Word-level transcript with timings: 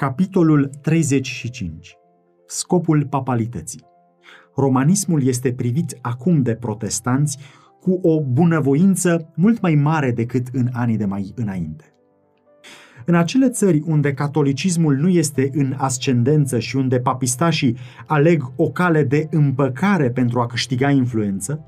Capitolul 0.00 0.70
35. 0.82 1.96
Scopul 2.46 3.06
papalității. 3.06 3.84
Romanismul 4.56 5.26
este 5.26 5.52
privit 5.52 5.98
acum 6.00 6.42
de 6.42 6.54
protestanți 6.54 7.38
cu 7.80 7.98
o 8.02 8.20
bunăvoință 8.22 9.32
mult 9.36 9.60
mai 9.60 9.74
mare 9.74 10.10
decât 10.10 10.46
în 10.52 10.68
anii 10.72 10.96
de 10.96 11.04
mai 11.04 11.32
înainte. 11.34 11.84
În 13.04 13.14
acele 13.14 13.48
țări 13.48 13.82
unde 13.86 14.14
catolicismul 14.14 14.96
nu 14.96 15.08
este 15.08 15.50
în 15.52 15.74
ascendență 15.76 16.58
și 16.58 16.76
unde 16.76 17.00
papistașii 17.00 17.76
aleg 18.06 18.52
o 18.56 18.70
cale 18.70 19.02
de 19.02 19.28
împăcare 19.30 20.10
pentru 20.10 20.40
a 20.40 20.46
câștiga 20.46 20.90
influență, 20.90 21.64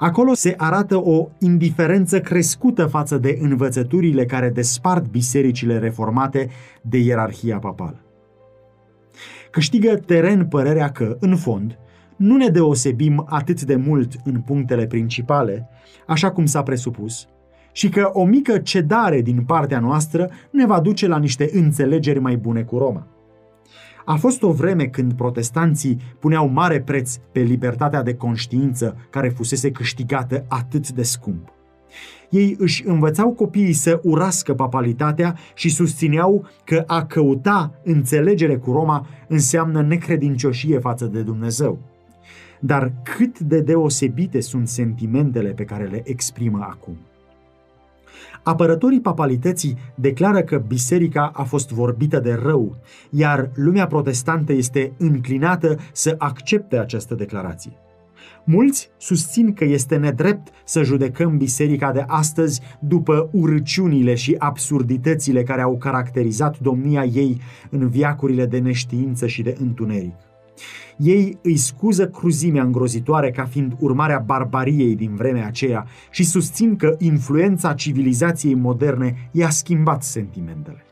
acolo 0.00 0.34
se 0.34 0.54
arată 0.56 0.96
o 0.96 1.28
indiferență 1.38 2.20
crescută 2.20 2.86
față 2.86 3.18
de 3.18 3.38
învățăturile 3.40 4.24
care 4.24 4.48
despart 4.48 5.06
bisericile 5.06 5.78
reformate 5.78 6.48
de 6.82 6.98
ierarhia 6.98 7.58
papală. 7.58 8.00
Câștigă 9.50 9.94
teren 10.06 10.46
părerea 10.46 10.90
că, 10.90 11.16
în 11.20 11.36
fond, 11.36 11.78
nu 12.16 12.36
ne 12.36 12.48
deosebim 12.48 13.26
atât 13.28 13.62
de 13.62 13.76
mult 13.76 14.12
în 14.24 14.40
punctele 14.40 14.86
principale, 14.86 15.68
așa 16.06 16.30
cum 16.30 16.46
s-a 16.46 16.62
presupus, 16.62 17.28
și 17.72 17.88
că 17.88 18.10
o 18.12 18.24
mică 18.24 18.58
cedare 18.58 19.20
din 19.20 19.44
partea 19.44 19.80
noastră 19.80 20.30
ne 20.50 20.66
va 20.66 20.80
duce 20.80 21.06
la 21.06 21.18
niște 21.18 21.50
înțelegeri 21.52 22.18
mai 22.18 22.36
bune 22.36 22.62
cu 22.62 22.78
Roma. 22.78 23.06
A 24.10 24.16
fost 24.16 24.42
o 24.42 24.52
vreme 24.52 24.86
când 24.86 25.12
protestanții 25.12 26.00
puneau 26.18 26.48
mare 26.48 26.80
preț 26.80 27.16
pe 27.32 27.40
libertatea 27.40 28.02
de 28.02 28.14
conștiință 28.14 28.96
care 29.10 29.28
fusese 29.28 29.70
câștigată 29.70 30.44
atât 30.48 30.90
de 30.90 31.02
scump. 31.02 31.52
Ei 32.30 32.56
își 32.58 32.86
învățau 32.86 33.30
copiii 33.32 33.72
să 33.72 34.00
urască 34.02 34.54
papalitatea 34.54 35.36
și 35.54 35.68
susțineau 35.68 36.46
că 36.64 36.82
a 36.86 37.04
căuta 37.04 37.80
înțelegere 37.84 38.56
cu 38.56 38.72
Roma 38.72 39.06
înseamnă 39.28 39.82
necredincioșie 39.82 40.78
față 40.78 41.04
de 41.04 41.22
Dumnezeu. 41.22 41.78
Dar 42.60 42.92
cât 43.02 43.38
de 43.38 43.60
deosebite 43.60 44.40
sunt 44.40 44.68
sentimentele 44.68 45.50
pe 45.50 45.64
care 45.64 45.84
le 45.84 46.02
exprimă 46.04 46.66
acum. 46.70 46.96
Apărătorii 48.42 49.00
papalității 49.00 49.78
declară 49.94 50.42
că 50.42 50.58
biserica 50.58 51.30
a 51.34 51.42
fost 51.42 51.70
vorbită 51.70 52.20
de 52.20 52.38
rău, 52.42 52.76
iar 53.10 53.50
lumea 53.54 53.86
protestantă 53.86 54.52
este 54.52 54.92
înclinată 54.98 55.76
să 55.92 56.14
accepte 56.18 56.78
această 56.78 57.14
declarație. 57.14 57.72
Mulți 58.44 58.90
susțin 58.96 59.52
că 59.52 59.64
este 59.64 59.96
nedrept 59.96 60.48
să 60.64 60.82
judecăm 60.82 61.36
biserica 61.36 61.92
de 61.92 62.04
astăzi 62.06 62.60
după 62.80 63.28
urăciunile 63.32 64.14
și 64.14 64.34
absurditățile 64.38 65.42
care 65.42 65.62
au 65.62 65.76
caracterizat 65.76 66.58
domnia 66.58 67.04
ei 67.04 67.40
în 67.70 67.88
viacurile 67.88 68.46
de 68.46 68.58
neștiință 68.58 69.26
și 69.26 69.42
de 69.42 69.56
întuneric. 69.60 70.29
Ei 70.96 71.38
îi 71.42 71.56
scuză 71.56 72.08
cruzimea 72.08 72.62
îngrozitoare 72.62 73.30
ca 73.30 73.44
fiind 73.44 73.76
urmarea 73.78 74.18
barbariei 74.18 74.96
din 74.96 75.14
vremea 75.14 75.46
aceea 75.46 75.86
și 76.10 76.24
susțin 76.24 76.76
că 76.76 76.94
influența 76.98 77.74
civilizației 77.74 78.54
moderne 78.54 79.28
i-a 79.32 79.50
schimbat 79.50 80.02
sentimentele. 80.02 80.84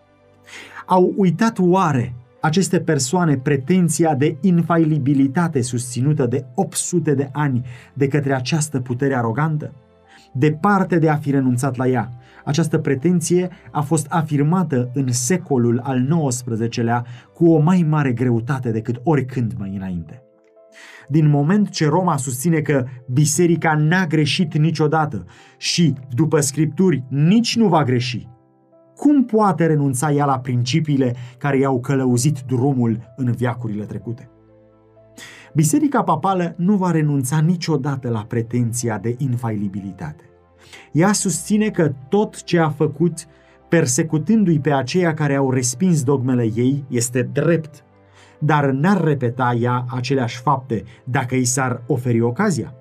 Au 0.87 1.13
uitat 1.17 1.59
oare 1.59 2.15
aceste 2.41 2.81
persoane 2.81 3.37
pretenția 3.37 4.15
de 4.15 4.37
infailibilitate 4.41 5.63
susținută 5.63 6.27
de 6.27 6.45
800 6.55 7.15
de 7.15 7.29
ani 7.33 7.67
de 7.95 8.09
către 8.09 8.35
această 8.35 8.81
putere 8.81 9.15
arogantă? 9.15 9.73
Departe 10.33 10.99
de 10.99 11.09
a 11.09 11.17
fi 11.17 11.31
renunțat 11.31 11.77
la 11.77 11.87
ea, 11.89 12.13
această 12.49 12.79
pretenție 12.79 13.49
a 13.71 13.81
fost 13.81 14.07
afirmată 14.09 14.91
în 14.95 15.13
secolul 15.13 15.81
al 15.83 16.29
XIX-lea 16.29 17.05
cu 17.35 17.51
o 17.51 17.59
mai 17.59 17.87
mare 17.89 18.13
greutate 18.13 18.71
decât 18.71 19.01
oricând 19.03 19.53
mai 19.59 19.75
înainte. 19.77 20.23
Din 21.09 21.29
moment 21.29 21.69
ce 21.69 21.89
Roma 21.89 22.17
susține 22.17 22.61
că 22.61 22.85
biserica 23.13 23.75
n-a 23.75 24.07
greșit 24.07 24.57
niciodată 24.57 25.25
și, 25.57 25.95
după 26.15 26.41
scripturi, 26.41 27.05
nici 27.09 27.57
nu 27.57 27.69
va 27.69 27.85
greși, 27.85 28.29
cum 28.97 29.25
poate 29.25 29.67
renunța 29.67 30.13
ea 30.13 30.25
la 30.25 30.39
principiile 30.39 31.15
care 31.39 31.59
i-au 31.59 31.81
călăuzit 31.81 32.41
drumul 32.47 33.15
în 33.17 33.33
viacurile 33.33 33.85
trecute? 33.85 34.31
Biserica 35.55 36.03
papală 36.03 36.55
nu 36.57 36.77
va 36.77 36.91
renunța 36.91 37.39
niciodată 37.41 38.09
la 38.09 38.25
pretenția 38.29 38.99
de 38.99 39.15
infailibilitate. 39.19 40.28
Ea 40.93 41.13
susține 41.13 41.71
că 41.71 41.93
tot 42.09 42.43
ce 42.43 42.59
a 42.59 42.69
făcut, 42.69 43.27
persecutându-i 43.69 44.61
pe 44.61 44.73
aceia 44.73 45.15
care 45.15 45.35
au 45.35 45.51
respins 45.51 46.03
dogmele 46.03 46.51
ei, 46.55 46.85
este 46.89 47.23
drept, 47.33 47.85
dar 48.39 48.71
n-ar 48.71 49.05
repeta 49.05 49.57
ea 49.61 49.85
aceleași 49.89 50.41
fapte 50.41 50.85
dacă 51.05 51.35
i 51.35 51.45
s-ar 51.45 51.83
oferi 51.87 52.21
ocazia. 52.21 52.73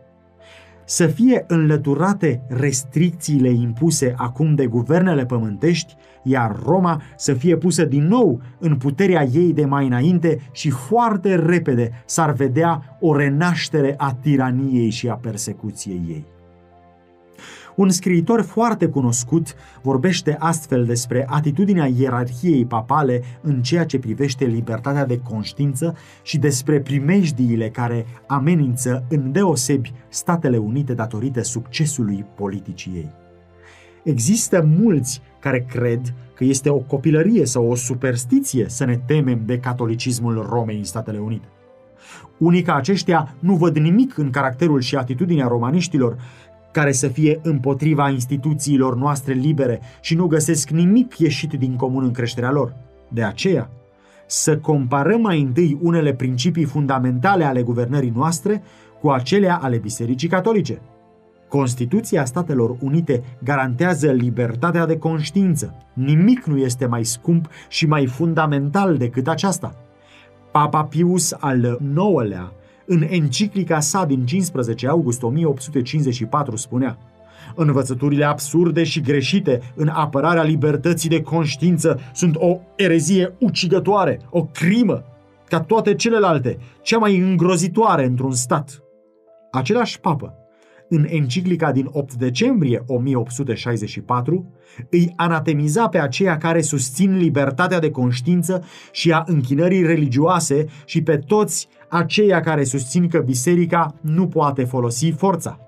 Să 0.90 1.08
fie 1.08 1.44
înlăturate 1.48 2.42
restricțiile 2.48 3.50
impuse 3.50 4.14
acum 4.18 4.56
de 4.56 4.66
guvernele 4.66 5.26
pământești, 5.26 5.96
iar 6.24 6.60
Roma 6.66 7.02
să 7.16 7.34
fie 7.34 7.58
pusă 7.58 7.86
din 7.86 8.08
nou 8.08 8.42
în 8.60 8.78
puterea 8.78 9.24
ei 9.24 9.54
de 9.54 9.66
mai 9.66 9.86
înainte 9.86 10.40
și 10.52 10.70
foarte 10.70 11.36
repede 11.36 12.04
s-ar 12.06 12.32
vedea 12.32 12.98
o 13.00 13.16
renaștere 13.16 13.94
a 13.98 14.14
tiraniei 14.22 14.90
și 14.90 15.10
a 15.10 15.16
persecuției 15.16 16.02
ei. 16.08 16.26
Un 17.78 17.90
scriitor 17.90 18.42
foarte 18.42 18.88
cunoscut 18.88 19.56
vorbește 19.82 20.36
astfel 20.40 20.86
despre 20.86 21.26
atitudinea 21.30 21.90
ierarhiei 21.98 22.66
papale 22.66 23.22
în 23.42 23.62
ceea 23.62 23.86
ce 23.86 24.00
privește 24.00 24.46
libertatea 24.46 25.06
de 25.06 25.20
conștiință 25.20 25.96
și 26.22 26.38
despre 26.38 26.80
primejdiile 26.80 27.70
care 27.70 28.06
amenință 28.28 29.04
îndeosebi 29.10 29.94
Statele 30.10 30.58
Unite 30.58 30.94
datorită 30.94 31.42
succesului 31.42 32.26
politicii 32.36 32.92
ei. 32.96 33.12
Există 34.04 34.70
mulți 34.78 35.22
care 35.40 35.66
cred 35.70 36.14
că 36.34 36.44
este 36.44 36.70
o 36.70 36.78
copilărie 36.78 37.46
sau 37.46 37.70
o 37.70 37.76
superstiție 37.76 38.66
să 38.68 38.86
ne 38.86 39.00
temem 39.06 39.42
de 39.46 39.60
catolicismul 39.60 40.48
Romei 40.50 40.78
în 40.78 40.84
Statele 40.84 41.18
Unite. 41.18 41.48
Unii 42.38 42.62
ca 42.62 42.76
aceștia 42.76 43.36
nu 43.40 43.56
văd 43.56 43.78
nimic 43.78 44.18
în 44.18 44.30
caracterul 44.30 44.82
și 44.82 44.96
atitudinea 44.96 45.48
romaniștilor 45.48 46.18
care 46.78 46.92
să 46.92 47.08
fie 47.08 47.40
împotriva 47.44 48.10
instituțiilor 48.10 48.96
noastre 48.96 49.34
libere 49.34 49.82
și 50.02 50.16
nu 50.16 50.28
găsesc 50.28 50.70
nimic 50.70 51.18
ieșit 51.18 51.54
din 51.54 51.76
comun 51.76 52.04
în 52.04 52.12
creșterea 52.12 52.52
lor. 52.52 52.76
De 53.08 53.24
aceea, 53.24 53.70
să 54.26 54.58
comparăm 54.58 55.22
mai 55.22 55.42
întâi 55.42 55.78
unele 55.82 56.14
principii 56.14 56.64
fundamentale 56.66 57.44
ale 57.44 57.62
guvernării 57.62 58.14
noastre 58.16 58.64
cu 59.02 59.10
acelea 59.10 59.56
ale 59.56 59.78
Bisericii 59.78 60.28
Catolice. 60.28 60.82
Constituția 61.48 62.26
Statelor 62.26 62.76
Unite 62.82 63.24
garantează 63.44 64.12
libertatea 64.12 64.86
de 64.86 64.98
conștiință. 64.98 65.76
Nimic 65.94 66.44
nu 66.44 66.58
este 66.58 66.86
mai 66.86 67.04
scump 67.04 67.50
și 67.70 67.86
mai 67.86 68.06
fundamental 68.06 68.98
decât 68.98 69.28
aceasta. 69.28 69.76
Papa 70.52 70.84
Pius 70.84 71.36
al 71.40 71.80
IX-lea 71.96 72.52
în 72.88 73.06
enciclica 73.10 73.80
sa 73.80 74.06
din 74.06 74.26
15 74.26 74.88
august 74.88 75.24
1854 75.24 76.56
spunea 76.56 76.98
Învățăturile 77.56 78.26
absurde 78.26 78.84
și 78.84 79.02
greșite 79.02 79.62
în 79.76 79.88
apărarea 79.88 80.44
libertății 80.44 81.10
de 81.10 81.22
conștiință 81.22 82.00
sunt 82.14 82.36
o 82.36 82.60
erezie 82.76 83.34
ucigătoare, 83.40 84.20
o 84.30 84.44
crimă, 84.44 85.04
ca 85.48 85.60
toate 85.60 85.96
celelalte, 85.96 86.58
cea 86.82 86.98
mai 86.98 87.18
îngrozitoare 87.18 88.06
într-un 88.06 88.32
stat. 88.32 88.84
Același 89.52 90.00
papă, 90.00 90.34
în 90.90 91.06
enciclica 91.10 91.72
din 91.72 91.88
8 91.92 92.14
decembrie 92.14 92.84
1864, 92.88 94.54
îi 94.90 95.14
anatemiza 95.16 95.88
pe 95.88 96.00
aceia 96.00 96.38
care 96.38 96.62
susțin 96.62 97.18
libertatea 97.18 97.80
de 97.80 97.92
conștiință 97.92 98.64
și 98.92 99.12
a 99.12 99.24
închinării 99.26 99.86
religioase 99.86 100.66
și 100.86 101.02
pe 101.02 101.18
toți 101.18 101.68
aceia 101.90 102.40
care 102.40 102.64
susțin 102.64 103.08
că 103.08 103.20
biserica 103.20 103.96
nu 104.02 104.28
poate 104.28 104.64
folosi 104.64 105.12
forța. 105.12 105.60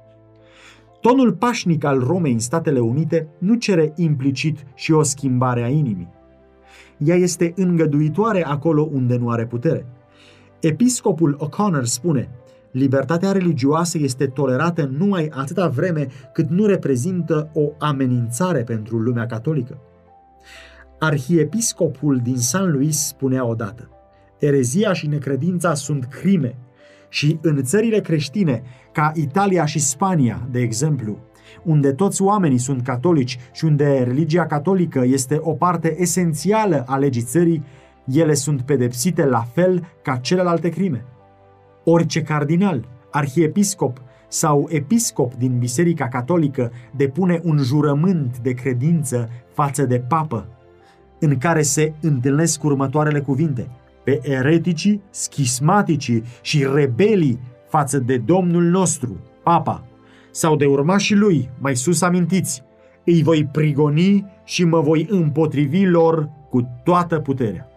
Tonul 1.01 1.33
pașnic 1.33 1.83
al 1.83 1.99
Romei 1.99 2.31
în 2.31 2.39
Statele 2.39 2.79
Unite 2.79 3.27
nu 3.37 3.55
cere 3.55 3.93
implicit 3.95 4.65
și 4.75 4.91
o 4.91 5.03
schimbare 5.03 5.63
a 5.63 5.67
inimii. 5.67 6.09
Ea 6.97 7.15
este 7.15 7.53
îngăduitoare 7.55 8.45
acolo 8.45 8.89
unde 8.91 9.17
nu 9.17 9.29
are 9.29 9.45
putere. 9.45 9.85
Episcopul 10.59 11.37
O'Connor 11.47 11.83
spune, 11.83 12.29
libertatea 12.71 13.31
religioasă 13.31 13.97
este 13.97 14.27
tolerată 14.27 14.89
numai 14.97 15.31
atâta 15.31 15.67
vreme 15.67 16.07
cât 16.33 16.49
nu 16.49 16.65
reprezintă 16.65 17.49
o 17.53 17.71
amenințare 17.77 18.63
pentru 18.63 18.97
lumea 18.97 19.25
catolică. 19.25 19.77
Arhiepiscopul 20.99 22.19
din 22.23 22.37
San 22.37 22.71
Luis 22.71 22.97
spunea 22.97 23.45
odată, 23.45 23.89
erezia 24.39 24.93
și 24.93 25.07
necredința 25.07 25.73
sunt 25.73 26.05
crime 26.05 26.55
și 27.09 27.37
în 27.41 27.63
țările 27.63 27.99
creștine, 27.99 28.61
ca 28.91 29.11
Italia 29.15 29.65
și 29.65 29.79
Spania, 29.79 30.47
de 30.51 30.59
exemplu, 30.59 31.17
unde 31.63 31.91
toți 31.91 32.21
oamenii 32.21 32.57
sunt 32.57 32.83
catolici 32.83 33.39
și 33.51 33.65
unde 33.65 34.03
religia 34.03 34.45
catolică 34.45 35.03
este 35.05 35.39
o 35.41 35.51
parte 35.51 35.95
esențială 36.01 36.83
a 36.87 36.97
legii 36.97 37.21
țării, 37.21 37.63
ele 38.05 38.33
sunt 38.33 38.61
pedepsite 38.61 39.25
la 39.25 39.45
fel 39.53 39.87
ca 40.01 40.15
celelalte 40.15 40.69
crime. 40.69 41.05
Orice 41.83 42.21
cardinal, 42.21 42.87
arhiepiscop 43.11 44.01
sau 44.27 44.67
episcop 44.69 45.33
din 45.33 45.57
Biserica 45.57 46.07
Catolică 46.07 46.71
depune 46.95 47.39
un 47.43 47.57
jurământ 47.57 48.37
de 48.37 48.51
credință 48.51 49.29
față 49.53 49.85
de 49.85 49.99
papă, 49.99 50.47
în 51.19 51.37
care 51.37 51.61
se 51.61 51.93
întâlnesc 52.01 52.63
următoarele 52.63 53.19
cuvinte. 53.19 53.69
Pe 54.09 54.19
ereticii, 54.23 55.01
schismaticii 55.09 56.23
și 56.41 56.67
rebelii 56.73 57.39
față 57.67 57.99
de 57.99 58.17
Domnul 58.17 58.63
nostru, 58.63 59.17
papa, 59.43 59.83
sau 60.31 60.55
de 60.55 60.65
urmașii 60.65 61.15
lui, 61.15 61.49
mai 61.59 61.75
sus 61.75 62.01
amintiți, 62.01 62.63
îi 63.05 63.23
voi 63.23 63.45
prigoni 63.51 64.25
și 64.43 64.63
mă 64.63 64.79
voi 64.79 65.07
împotrivi 65.09 65.85
lor 65.85 66.29
cu 66.49 66.67
toată 66.83 67.19
puterea. 67.19 67.67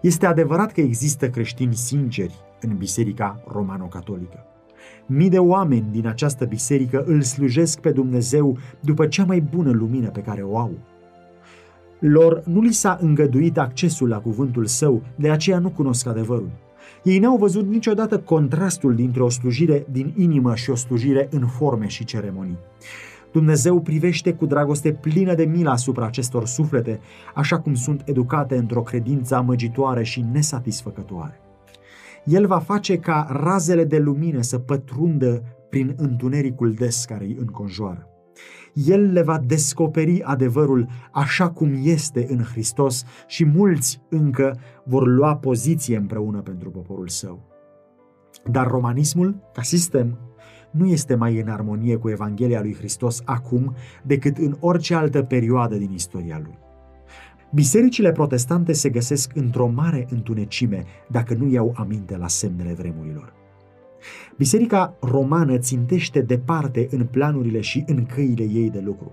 Este 0.00 0.26
adevărat 0.26 0.72
că 0.72 0.80
există 0.80 1.28
creștini 1.28 1.74
sinceri 1.74 2.34
în 2.60 2.76
Biserica 2.76 3.40
Romano-Catolică. 3.52 4.44
Mii 5.06 5.28
de 5.28 5.38
oameni 5.38 5.86
din 5.90 6.06
această 6.06 6.44
biserică 6.44 7.04
îl 7.06 7.22
slujesc 7.22 7.80
pe 7.80 7.90
Dumnezeu 7.90 8.58
după 8.80 9.06
cea 9.06 9.24
mai 9.24 9.40
bună 9.40 9.70
lumină 9.70 10.08
pe 10.08 10.20
care 10.20 10.42
o 10.42 10.58
au. 10.58 10.72
Lor 11.98 12.42
nu 12.44 12.60
li 12.60 12.72
s-a 12.72 12.98
îngăduit 13.00 13.58
accesul 13.58 14.08
la 14.08 14.18
cuvântul 14.18 14.66
său, 14.66 15.02
de 15.16 15.30
aceea 15.30 15.58
nu 15.58 15.68
cunosc 15.68 16.06
adevărul. 16.06 16.50
Ei 17.02 17.18
n-au 17.18 17.36
văzut 17.36 17.68
niciodată 17.68 18.18
contrastul 18.18 18.94
dintre 18.94 19.22
o 19.22 19.28
slujire 19.28 19.86
din 19.90 20.14
inimă 20.16 20.54
și 20.54 20.70
o 20.70 20.74
slujire 20.74 21.28
în 21.30 21.46
forme 21.46 21.86
și 21.86 22.04
ceremonii. 22.04 22.58
Dumnezeu 23.32 23.80
privește 23.80 24.32
cu 24.32 24.46
dragoste 24.46 24.92
plină 24.92 25.34
de 25.34 25.44
milă 25.44 25.70
asupra 25.70 26.06
acestor 26.06 26.46
suflete, 26.46 27.00
așa 27.34 27.60
cum 27.60 27.74
sunt 27.74 28.02
educate 28.04 28.56
într-o 28.56 28.82
credință 28.82 29.34
amăgitoare 29.34 30.02
și 30.02 30.24
nesatisfăcătoare. 30.32 31.40
El 32.24 32.46
va 32.46 32.58
face 32.58 32.98
ca 32.98 33.26
razele 33.30 33.84
de 33.84 33.98
lumină 33.98 34.40
să 34.40 34.58
pătrundă 34.58 35.42
prin 35.70 35.94
întunericul 35.96 36.72
des 36.72 37.04
care 37.04 37.24
îi 37.24 37.36
înconjoară. 37.40 38.15
El 38.84 39.12
le 39.12 39.22
va 39.22 39.38
descoperi 39.38 40.22
adevărul 40.22 40.88
așa 41.12 41.50
cum 41.50 41.74
este 41.82 42.26
în 42.28 42.42
Hristos 42.42 43.04
și 43.26 43.44
mulți 43.44 44.00
încă 44.08 44.58
vor 44.84 45.06
lua 45.06 45.36
poziție 45.36 45.96
împreună 45.96 46.40
pentru 46.40 46.70
poporul 46.70 47.08
său. 47.08 47.42
Dar 48.50 48.66
romanismul, 48.66 49.36
ca 49.52 49.62
sistem, 49.62 50.18
nu 50.70 50.86
este 50.86 51.14
mai 51.14 51.40
în 51.40 51.48
armonie 51.48 51.96
cu 51.96 52.08
Evanghelia 52.08 52.60
lui 52.60 52.74
Hristos 52.74 53.22
acum 53.24 53.74
decât 54.02 54.36
în 54.36 54.56
orice 54.60 54.94
altă 54.94 55.22
perioadă 55.22 55.76
din 55.76 55.90
istoria 55.90 56.40
lui. 56.42 56.58
Bisericile 57.54 58.12
protestante 58.12 58.72
se 58.72 58.88
găsesc 58.88 59.30
într-o 59.34 59.66
mare 59.66 60.06
întunecime 60.10 60.84
dacă 61.08 61.34
nu 61.34 61.48
iau 61.48 61.74
aminte 61.76 62.16
la 62.16 62.28
semnele 62.28 62.72
vremurilor. 62.72 63.32
Biserica 64.36 64.96
romană 65.00 65.58
țintește 65.58 66.20
departe 66.20 66.88
în 66.90 67.06
planurile 67.06 67.60
și 67.60 67.84
în 67.86 68.06
căile 68.06 68.42
ei 68.42 68.70
de 68.70 68.80
lucru. 68.84 69.12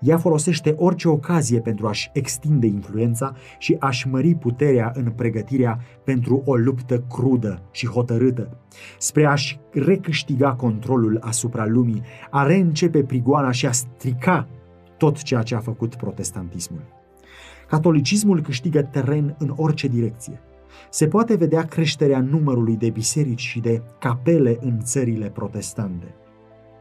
Ea 0.00 0.18
folosește 0.18 0.74
orice 0.78 1.08
ocazie 1.08 1.60
pentru 1.60 1.86
a-și 1.86 2.10
extinde 2.12 2.66
influența 2.66 3.34
și 3.58 3.76
a-și 3.78 4.08
mări 4.08 4.34
puterea 4.34 4.92
în 4.94 5.10
pregătirea 5.10 5.80
pentru 6.04 6.42
o 6.44 6.54
luptă 6.56 6.98
crudă 6.98 7.62
și 7.70 7.86
hotărâtă, 7.86 8.56
spre 8.98 9.26
a-și 9.26 9.58
recâștiga 9.72 10.54
controlul 10.54 11.18
asupra 11.20 11.66
lumii, 11.66 12.02
a 12.30 12.42
reîncepe 12.42 13.02
prigoana 13.02 13.50
și 13.50 13.66
a 13.66 13.72
strica 13.72 14.48
tot 14.96 15.22
ceea 15.22 15.42
ce 15.42 15.54
a 15.54 15.60
făcut 15.60 15.94
protestantismul. 15.94 16.82
Catolicismul 17.68 18.42
câștigă 18.42 18.82
teren 18.82 19.36
în 19.38 19.52
orice 19.56 19.88
direcție. 19.88 20.40
Se 20.90 21.06
poate 21.06 21.34
vedea 21.34 21.62
creșterea 21.62 22.20
numărului 22.20 22.76
de 22.76 22.90
biserici 22.90 23.40
și 23.40 23.60
de 23.60 23.82
capele 23.98 24.58
în 24.60 24.78
țările 24.80 25.30
protestante. 25.30 26.14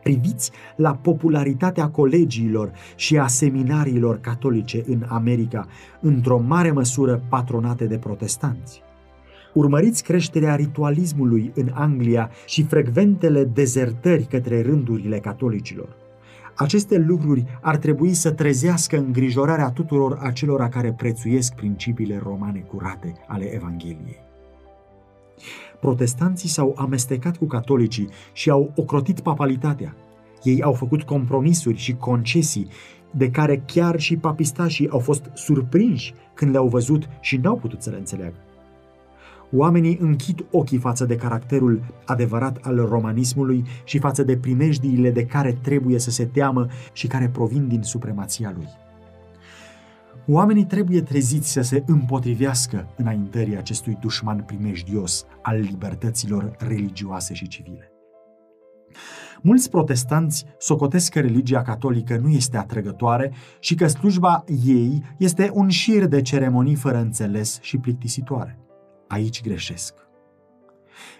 Priviți 0.04 0.52
la 0.76 0.96
popularitatea 0.96 1.90
colegiilor 1.90 2.72
și 2.96 3.18
a 3.18 3.28
seminariilor 3.28 4.20
catolice 4.20 4.84
în 4.88 5.04
America, 5.08 5.68
într-o 6.02 6.40
mare 6.40 6.72
măsură 6.72 7.24
patronate 7.30 7.86
de 7.86 7.98
protestanți. 7.98 8.82
Urmăriți 9.54 10.04
creșterea 10.04 10.56
ritualismului 10.56 11.52
în 11.56 11.70
Anglia 11.74 12.30
și 12.46 12.64
frecventele 12.64 13.44
dezertări 13.44 14.24
către 14.24 14.62
rândurile 14.62 15.20
catolicilor. 15.20 15.99
Aceste 16.60 16.98
lucruri 16.98 17.46
ar 17.62 17.78
trebui 17.78 18.14
să 18.14 18.32
trezească 18.32 18.98
îngrijorarea 18.98 19.70
tuturor 19.70 20.18
acelora 20.22 20.70
care 20.70 20.94
prețuiesc 20.94 21.54
principiile 21.54 22.20
romane 22.24 22.60
curate 22.60 23.14
ale 23.28 23.54
Evangheliei. 23.54 24.18
Protestanții 25.80 26.50
s-au 26.50 26.74
amestecat 26.78 27.38
cu 27.38 27.46
catolicii 27.46 28.10
și 28.34 28.50
au 28.50 28.72
ocrotit 28.76 29.20
papalitatea. 29.20 29.96
Ei 30.44 30.62
au 30.62 30.74
făcut 30.74 31.04
compromisuri 31.04 31.78
și 31.78 31.96
concesii 31.96 32.68
de 33.12 33.30
care 33.30 33.64
chiar 33.66 34.00
și 34.00 34.18
papistașii 34.18 34.90
au 34.90 35.00
fost 35.00 35.30
surprinși 35.34 36.14
când 36.34 36.52
le-au 36.52 36.68
văzut 36.68 37.10
și 37.20 37.38
n-au 37.38 37.56
putut 37.56 37.82
să 37.82 37.90
le 37.90 37.98
înțeleagă. 37.98 38.38
Oamenii 39.52 39.98
închid 40.02 40.46
ochii 40.52 40.78
față 40.78 41.06
de 41.06 41.16
caracterul 41.16 41.82
adevărat 42.06 42.58
al 42.62 42.76
romanismului 42.76 43.64
și 43.84 44.00
față 44.00 44.24
de 44.24 44.38
primejdiile 44.38 45.12
de 45.12 45.26
care 45.26 45.58
trebuie 45.62 46.00
să 46.00 46.12
se 46.12 46.26
teamă 46.26 46.68
și 46.94 47.08
care 47.08 47.30
provin 47.30 47.68
din 47.68 47.82
supremația 47.82 48.54
lui. 48.56 48.68
Oamenii 50.28 50.66
trebuie 50.66 51.02
treziți 51.02 51.52
să 51.52 51.62
se 51.62 51.84
împotrivească 51.86 52.88
înaintării 52.98 53.58
acestui 53.58 53.98
dușman 54.02 54.44
primejdios 54.46 55.26
al 55.42 55.60
libertăților 55.60 56.56
religioase 56.58 57.34
și 57.34 57.48
civile. 57.48 57.92
Mulți 59.42 59.70
protestanți 59.70 60.46
socotesc 60.58 61.12
că 61.12 61.20
religia 61.20 61.62
catolică 61.62 62.18
nu 62.18 62.30
este 62.30 62.58
atrăgătoare 62.58 63.32
și 63.60 63.76
că 63.76 63.88
slujba 63.88 64.44
ei 64.66 65.04
este 65.18 65.52
un 65.54 65.70
șir 65.70 66.06
de 66.06 66.22
ceremonii 66.22 66.76
fără 66.76 66.98
înțeles 66.98 67.60
și 67.62 67.78
plictisitoare 67.78 68.58
aici 69.10 69.42
greșesc. 69.42 69.94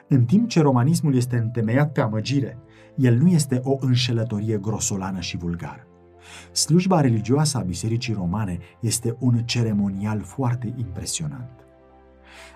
În 0.08 0.26
timp 0.26 0.50
ce 0.50 0.62
romanismul 0.62 1.16
este 1.16 1.38
întemeiat 1.38 1.92
pe 1.92 2.02
amăgire, 2.02 2.58
el 2.96 3.18
nu 3.18 3.28
este 3.28 3.60
o 3.64 3.78
înșelătorie 3.80 4.58
grosolană 4.58 5.20
și 5.20 5.38
vulgară. 5.38 5.88
Slujba 6.52 7.02
religioasă 7.02 7.58
a 7.58 7.62
Bisericii 7.62 8.14
Romane 8.14 8.58
este 8.80 9.16
un 9.20 9.44
ceremonial 9.46 10.22
foarte 10.22 10.74
impresionant. 10.78 11.64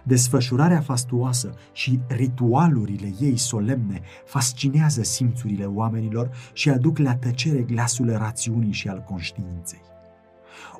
Desfășurarea 0.04 0.82
fastuoasă 0.82 1.54
și 1.72 2.00
ritualurile 2.08 3.14
ei 3.20 3.38
solemne 3.38 4.02
fascinează 4.26 5.04
simțurile 5.04 5.66
oamenilor 5.66 6.30
și 6.54 6.70
aduc 6.70 6.98
la 6.98 7.16
tăcere 7.16 7.62
glasul 7.62 8.10
rațiunii 8.18 8.72
și 8.72 8.88
al 8.88 9.00
conștiinței. 9.00 9.82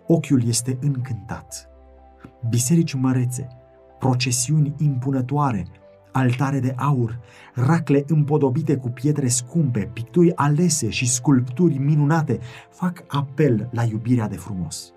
Ochiul 0.08 0.48
este 0.48 0.78
încântat. 0.82 1.70
Biserici 2.50 2.94
mărețe, 2.94 3.48
procesiuni 4.04 4.74
impunătoare, 4.78 5.68
altare 6.12 6.60
de 6.60 6.74
aur, 6.78 7.20
racle 7.54 8.04
împodobite 8.08 8.78
cu 8.78 8.90
pietre 8.90 9.28
scumpe, 9.28 9.90
picturi 9.94 10.36
alese 10.36 10.90
și 10.90 11.10
sculpturi 11.10 11.78
minunate 11.78 12.40
fac 12.70 13.04
apel 13.08 13.70
la 13.72 13.84
iubirea 13.84 14.28
de 14.28 14.36
frumos. 14.36 14.94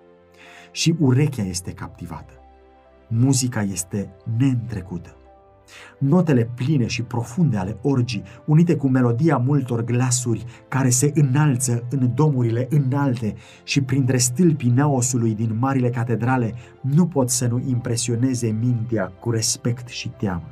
Și 0.71 0.95
urechea 0.99 1.43
este 1.43 1.71
captivată. 1.71 2.33
Muzica 3.07 3.61
este 3.61 4.15
neîntrecută. 4.37 5.16
Notele 5.97 6.49
pline 6.55 6.87
și 6.87 7.01
profunde 7.01 7.57
ale 7.57 7.77
orgii, 7.81 8.23
unite 8.45 8.75
cu 8.75 8.87
melodia 8.87 9.37
multor 9.37 9.83
glasuri 9.83 10.45
care 10.67 10.89
se 10.89 11.11
înalță 11.15 11.83
în 11.89 12.11
domurile 12.15 12.67
înalte 12.69 13.35
și 13.63 13.81
printre 13.81 14.17
stâlpii 14.17 14.69
neosului 14.69 15.35
din 15.35 15.57
marile 15.59 15.89
catedrale, 15.89 16.53
nu 16.81 17.07
pot 17.07 17.29
să 17.29 17.47
nu 17.47 17.63
impresioneze 17.67 18.57
mintea 18.59 19.11
cu 19.19 19.31
respect 19.31 19.87
și 19.87 20.09
teamă. 20.09 20.51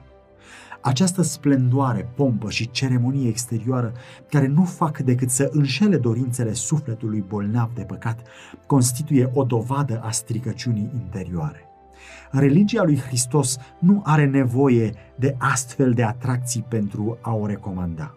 Această 0.81 1.21
splendoare, 1.21 2.09
pompă 2.15 2.49
și 2.49 2.71
ceremonie 2.71 3.27
exterioară, 3.27 3.93
care 4.29 4.47
nu 4.47 4.63
fac 4.63 4.99
decât 4.99 5.29
să 5.29 5.49
înșele 5.51 5.97
dorințele 5.97 6.53
sufletului 6.53 7.23
bolnav 7.27 7.69
de 7.73 7.81
păcat, 7.81 8.19
constituie 8.65 9.31
o 9.33 9.43
dovadă 9.43 10.01
a 10.03 10.11
stricăciunii 10.11 10.91
interioare. 10.93 11.64
Religia 12.37 12.83
lui 12.83 12.97
Hristos 12.97 13.57
nu 13.79 14.01
are 14.05 14.25
nevoie 14.25 14.93
de 15.15 15.35
astfel 15.37 15.91
de 15.91 16.03
atracții 16.03 16.65
pentru 16.69 17.17
a 17.21 17.33
o 17.33 17.45
recomanda. 17.45 18.15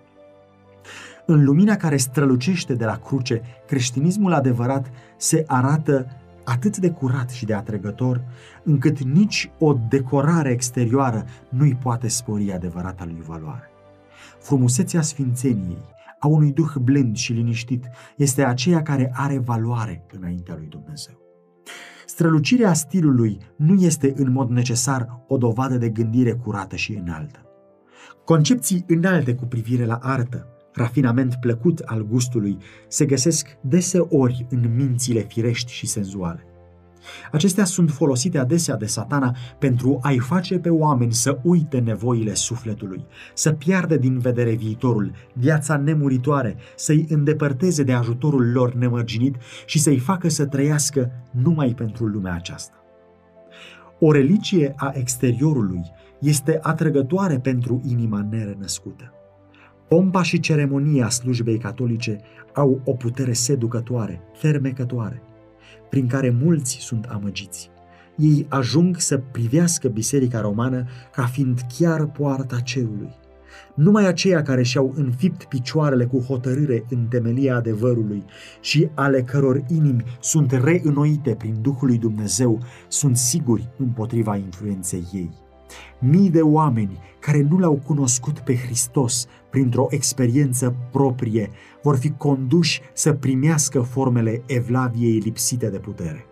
În 1.27 1.45
lumina 1.45 1.77
care 1.77 1.97
strălucește 1.97 2.75
de 2.75 2.85
la 2.85 2.97
cruce, 2.97 3.43
creștinismul 3.67 4.33
adevărat 4.33 4.91
se 5.17 5.45
arată 5.47 6.07
atât 6.45 6.77
de 6.77 6.91
curat 6.91 7.31
și 7.31 7.45
de 7.45 7.55
atrăgător, 7.55 8.25
încât 8.63 9.03
nici 9.03 9.51
o 9.59 9.75
decorare 9.89 10.51
exterioară 10.51 11.25
nu-i 11.49 11.75
poate 11.75 12.09
spori 12.09 12.53
adevărata 12.53 13.05
lui 13.05 13.23
valoare. 13.27 13.71
Frumusețea 14.39 15.03
sfințeniei, 15.03 15.85
a 16.19 16.27
unui 16.27 16.53
duh 16.53 16.73
blând 16.81 17.17
și 17.17 17.33
liniștit, 17.33 17.89
este 18.17 18.45
aceea 18.45 18.83
care 18.83 19.11
are 19.15 19.39
valoare 19.39 20.05
înaintea 20.13 20.55
lui 20.55 20.67
Dumnezeu. 20.67 21.28
Strălucirea 22.19 22.73
stilului 22.73 23.39
nu 23.57 23.75
este 23.83 24.13
în 24.17 24.33
mod 24.33 24.51
necesar 24.51 25.25
o 25.29 25.37
dovadă 25.37 25.77
de 25.77 25.89
gândire 25.89 26.33
curată 26.33 26.77
și 26.77 26.93
înaltă. 26.93 27.39
Concepții 28.25 28.85
înalte 28.87 29.35
cu 29.35 29.45
privire 29.45 29.85
la 29.85 29.99
artă, 30.03 30.47
rafinament 30.73 31.35
plăcut 31.41 31.79
al 31.79 32.07
gustului, 32.07 32.59
se 32.89 33.07
găsesc 33.07 33.59
deseori 33.61 34.47
în 34.51 34.75
mințile 34.77 35.21
firești 35.21 35.73
și 35.73 35.87
senzuale. 35.87 36.47
Acestea 37.33 37.65
sunt 37.65 37.91
folosite 37.91 38.39
adesea 38.39 38.77
de 38.77 38.87
satana 38.87 39.37
pentru 39.59 39.99
a-i 40.03 40.19
face 40.19 40.59
pe 40.59 40.69
oameni 40.69 41.13
să 41.13 41.39
uite 41.43 41.79
nevoile 41.79 42.35
sufletului, 42.35 43.07
să 43.35 43.53
piardă 43.53 43.97
din 43.97 44.19
vedere 44.19 44.55
viitorul, 44.55 45.13
viața 45.33 45.77
nemuritoare, 45.77 46.57
să-i 46.77 47.07
îndepărteze 47.09 47.83
de 47.83 47.93
ajutorul 47.93 48.53
lor 48.53 48.75
nemărginit 48.75 49.37
și 49.67 49.79
să-i 49.79 49.99
facă 49.99 50.29
să 50.29 50.47
trăiască 50.47 51.11
numai 51.31 51.75
pentru 51.77 52.07
lumea 52.07 52.35
aceasta. 52.35 52.73
O 54.01 54.13
religie 54.13 54.73
a 54.77 54.93
exteriorului 54.95 55.83
este 56.21 56.59
atrăgătoare 56.63 57.39
pentru 57.39 57.81
inima 57.85 58.27
nerenăscută. 58.31 59.13
Pompa 59.89 60.23
și 60.23 60.41
ceremonia 60.41 61.09
slujbei 61.09 61.59
catolice 61.59 62.21
au 62.55 62.81
o 62.85 62.93
putere 62.93 63.33
seducătoare, 63.33 64.21
fermecătoare 64.33 65.23
prin 65.91 66.07
care 66.07 66.37
mulți 66.43 66.77
sunt 66.81 67.05
amăgiți. 67.05 67.71
Ei 68.17 68.47
ajung 68.49 68.97
să 68.97 69.19
privească 69.19 69.89
Biserica 69.89 70.41
Romană 70.41 70.85
ca 71.13 71.25
fiind 71.25 71.61
chiar 71.79 72.07
poarta 72.07 72.61
cerului. 72.61 73.17
Numai 73.75 74.07
aceia 74.07 74.43
care 74.43 74.63
și-au 74.63 74.93
înfipt 74.97 75.45
picioarele 75.45 76.05
cu 76.05 76.19
hotărâre 76.19 76.85
în 76.91 77.07
temelia 77.07 77.57
adevărului 77.57 78.25
și 78.61 78.89
ale 78.95 79.23
căror 79.23 79.65
inimi 79.69 80.05
sunt 80.21 80.53
reînnoite 80.53 81.35
prin 81.35 81.55
Duhul 81.63 81.89
lui 81.89 81.99
Dumnezeu 81.99 82.59
sunt 82.89 83.17
siguri 83.17 83.69
împotriva 83.77 84.37
influenței 84.37 85.09
ei. 85.13 85.31
Mii 86.01 86.31
de 86.31 86.41
oameni 86.41 86.99
care 87.21 87.43
nu 87.43 87.59
l-au 87.59 87.81
cunoscut 87.87 88.39
pe 88.39 88.57
Hristos 88.57 89.27
printr-o 89.51 89.87
experiență 89.91 90.75
proprie 90.91 91.51
vor 91.83 91.97
fi 91.97 92.11
conduși 92.11 92.81
să 92.93 93.13
primească 93.13 93.81
formele 93.81 94.43
evlaviei 94.47 95.19
lipsite 95.19 95.69
de 95.69 95.79
putere. 95.79 96.27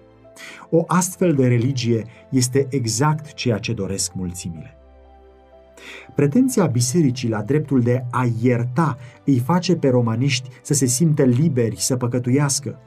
O 0.71 0.85
astfel 0.87 1.35
de 1.35 1.47
religie 1.47 2.07
este 2.31 2.67
exact 2.71 3.33
ceea 3.33 3.59
ce 3.59 3.73
doresc 3.73 4.13
mulțimile. 4.15 4.77
Pretenția 6.15 6.67
bisericii 6.67 7.29
la 7.29 7.43
dreptul 7.43 7.81
de 7.81 8.05
a 8.11 8.29
ierta 8.43 8.99
îi 9.25 9.39
face 9.39 9.77
pe 9.77 9.89
romaniști 9.89 10.49
să 10.63 10.75
se 10.75 10.87
simtă 10.87 11.23
liberi 11.23 11.81
să 11.81 11.97
păcătuiască, 11.97 12.79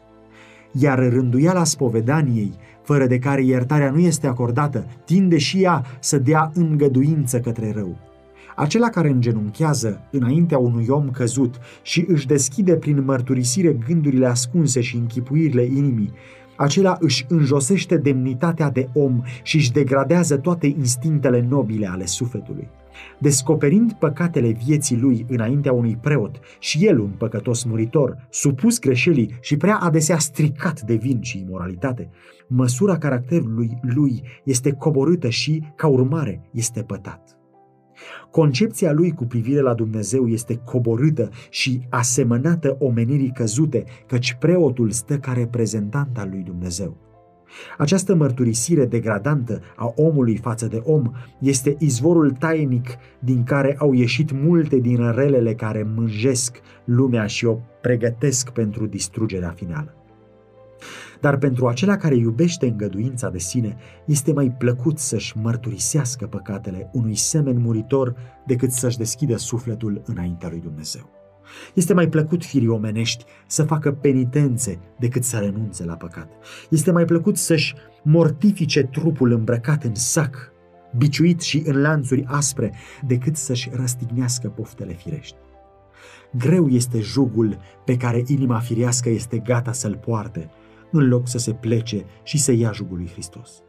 iar 0.71 0.99
rânduiala 0.99 1.63
spovedaniei 1.63 2.53
fără 2.83 3.07
de 3.07 3.19
care 3.19 3.43
iertarea 3.43 3.91
nu 3.91 3.99
este 3.99 4.27
acordată, 4.27 4.85
tinde 5.05 5.37
și 5.37 5.63
ea 5.63 5.85
să 5.99 6.17
dea 6.17 6.51
îngăduință 6.53 7.39
către 7.39 7.71
rău. 7.71 8.08
Acela 8.59 8.89
care 8.89 9.09
îngenunchează 9.09 10.01
înaintea 10.11 10.57
unui 10.57 10.85
om 10.87 11.09
căzut 11.09 11.59
și 11.81 12.05
își 12.07 12.27
deschide 12.27 12.75
prin 12.75 13.03
mărturisire 13.03 13.73
gândurile 13.87 14.25
ascunse 14.25 14.81
și 14.81 14.95
închipuirile 14.95 15.63
inimii, 15.63 16.13
acela 16.55 16.97
își 16.99 17.25
înjosește 17.29 17.97
demnitatea 17.97 18.69
de 18.69 18.89
om 18.93 19.21
și 19.43 19.55
își 19.55 19.71
degradează 19.71 20.37
toate 20.37 20.67
instinctele 20.67 21.45
nobile 21.49 21.87
ale 21.87 22.05
sufletului. 22.05 22.67
Descoperind 23.19 23.93
păcatele 23.93 24.51
vieții 24.65 24.97
lui 24.97 25.25
înaintea 25.29 25.73
unui 25.73 25.97
preot 26.01 26.39
și 26.59 26.85
el 26.85 26.99
un 26.99 27.11
păcătos 27.17 27.63
muritor, 27.63 28.27
supus 28.29 28.79
greșelii 28.79 29.37
și 29.41 29.57
prea 29.57 29.75
adesea 29.75 30.17
stricat 30.17 30.81
de 30.81 30.95
vin 30.95 31.21
și 31.21 31.39
imoralitate, 31.39 32.09
măsura 32.47 32.97
caracterului 32.97 33.77
lui 33.81 34.21
este 34.43 34.71
coborâtă 34.71 35.29
și, 35.29 35.63
ca 35.75 35.87
urmare, 35.87 36.41
este 36.51 36.81
pătat. 36.81 37.28
Concepția 38.31 38.91
lui 38.91 39.11
cu 39.11 39.25
privire 39.25 39.61
la 39.61 39.73
Dumnezeu 39.73 40.27
este 40.27 40.55
coborâtă 40.55 41.29
și 41.49 41.81
asemănată 41.89 42.75
omenirii 42.79 43.31
căzute, 43.31 43.83
căci 44.07 44.37
preotul 44.39 44.91
stă 44.91 45.17
ca 45.17 45.33
reprezentant 45.33 46.17
al 46.17 46.29
lui 46.29 46.43
Dumnezeu. 46.43 46.97
Această 47.77 48.15
mărturisire 48.15 48.85
degradantă 48.85 49.61
a 49.75 49.93
omului 49.95 50.37
față 50.37 50.67
de 50.67 50.81
om 50.83 51.11
este 51.39 51.75
izvorul 51.79 52.31
tainic 52.31 52.87
din 53.19 53.43
care 53.43 53.75
au 53.79 53.93
ieșit 53.93 54.31
multe 54.31 54.77
din 54.77 55.11
relele 55.11 55.53
care 55.53 55.87
mânjesc 55.95 56.57
lumea 56.85 57.25
și 57.25 57.45
o 57.45 57.57
pregătesc 57.81 58.49
pentru 58.49 58.85
distrugerea 58.85 59.49
finală. 59.49 59.93
Dar 61.21 61.37
pentru 61.37 61.67
acela 61.67 61.97
care 61.97 62.15
iubește 62.15 62.67
îngăduința 62.67 63.29
de 63.29 63.37
sine, 63.37 63.77
este 64.05 64.33
mai 64.33 64.51
plăcut 64.51 64.99
să-și 64.99 65.37
mărturisească 65.37 66.25
păcatele 66.27 66.89
unui 66.93 67.15
semen 67.15 67.61
muritor 67.61 68.15
decât 68.45 68.71
să-și 68.71 68.97
deschidă 68.97 69.37
sufletul 69.37 70.01
înaintea 70.05 70.49
lui 70.49 70.59
Dumnezeu. 70.59 71.09
Este 71.73 71.93
mai 71.93 72.09
plăcut 72.09 72.45
firii 72.45 72.67
omenești 72.67 73.25
să 73.47 73.63
facă 73.63 73.91
penitențe 73.91 74.79
decât 74.99 75.23
să 75.23 75.37
renunțe 75.37 75.85
la 75.85 75.95
păcat. 75.95 76.29
Este 76.69 76.91
mai 76.91 77.05
plăcut 77.05 77.37
să-și 77.37 77.75
mortifice 78.03 78.83
trupul 78.83 79.31
îmbrăcat 79.31 79.83
în 79.83 79.95
sac, 79.95 80.51
biciuit 80.97 81.41
și 81.41 81.63
în 81.65 81.81
lanțuri 81.81 82.25
aspre, 82.27 82.73
decât 83.07 83.35
să-și 83.35 83.69
răstignească 83.73 84.47
poftele 84.47 84.93
firești. 84.93 85.35
Greu 86.37 86.67
este 86.67 86.99
jugul 86.99 87.57
pe 87.85 87.97
care 87.97 88.23
inima 88.27 88.59
firească 88.59 89.09
este 89.09 89.37
gata 89.37 89.71
să-l 89.71 89.95
poarte, 89.95 90.49
în 90.91 91.07
loc 91.07 91.27
să 91.27 91.37
se 91.37 91.53
plece 91.53 92.05
și 92.23 92.37
să 92.37 92.51
ia 92.51 92.71
jugul 92.71 92.97
lui 92.97 93.09
Hristos. 93.11 93.63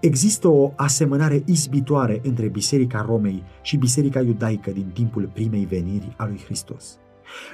Există 0.00 0.48
o 0.48 0.72
asemănare 0.76 1.42
izbitoare 1.46 2.20
între 2.22 2.48
Biserica 2.48 3.04
Romei 3.08 3.42
și 3.62 3.76
Biserica 3.76 4.20
Iudaică 4.20 4.70
din 4.70 4.90
timpul 4.92 5.30
primei 5.34 5.64
veniri 5.64 6.14
a 6.16 6.26
lui 6.26 6.40
Hristos. 6.44 6.98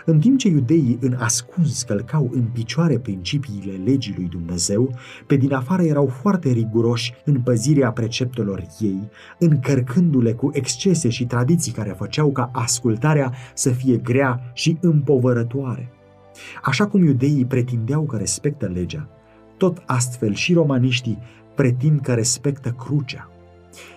În 0.05 0.21
timp 0.21 0.39
ce 0.39 0.49
iudeii 0.49 0.99
în 1.01 1.17
ascuns 1.19 1.83
călcau 1.83 2.31
în 2.33 2.43
picioare 2.43 2.99
principiile 2.99 3.73
legii 3.85 4.15
lui 4.17 4.29
Dumnezeu, 4.29 4.95
pe 5.27 5.37
din 5.37 5.53
afară 5.53 5.83
erau 5.83 6.07
foarte 6.07 6.51
riguroși 6.51 7.13
în 7.25 7.41
păzirea 7.41 7.93
preceptelor 7.93 8.67
ei, 8.81 9.09
încărcându-le 9.39 10.33
cu 10.33 10.51
excese 10.53 11.09
și 11.09 11.27
tradiții 11.27 11.73
care 11.73 11.95
făceau 11.99 12.33
ca 12.33 12.51
ascultarea 12.53 13.33
să 13.55 13.71
fie 13.71 13.97
grea 13.97 14.51
și 14.53 14.79
împovărătoare. 14.81 15.94
Așa 16.63 16.87
cum 16.87 17.05
iudeii 17.05 17.45
pretindeau 17.45 18.03
că 18.03 18.17
respectă 18.17 18.67
legea, 18.67 19.09
tot 19.57 19.83
astfel 19.87 20.35
și 20.35 20.53
romaniștii 20.53 21.19
pretind 21.55 22.01
că 22.01 22.15
respectă 22.15 22.71
crucea. 22.71 23.29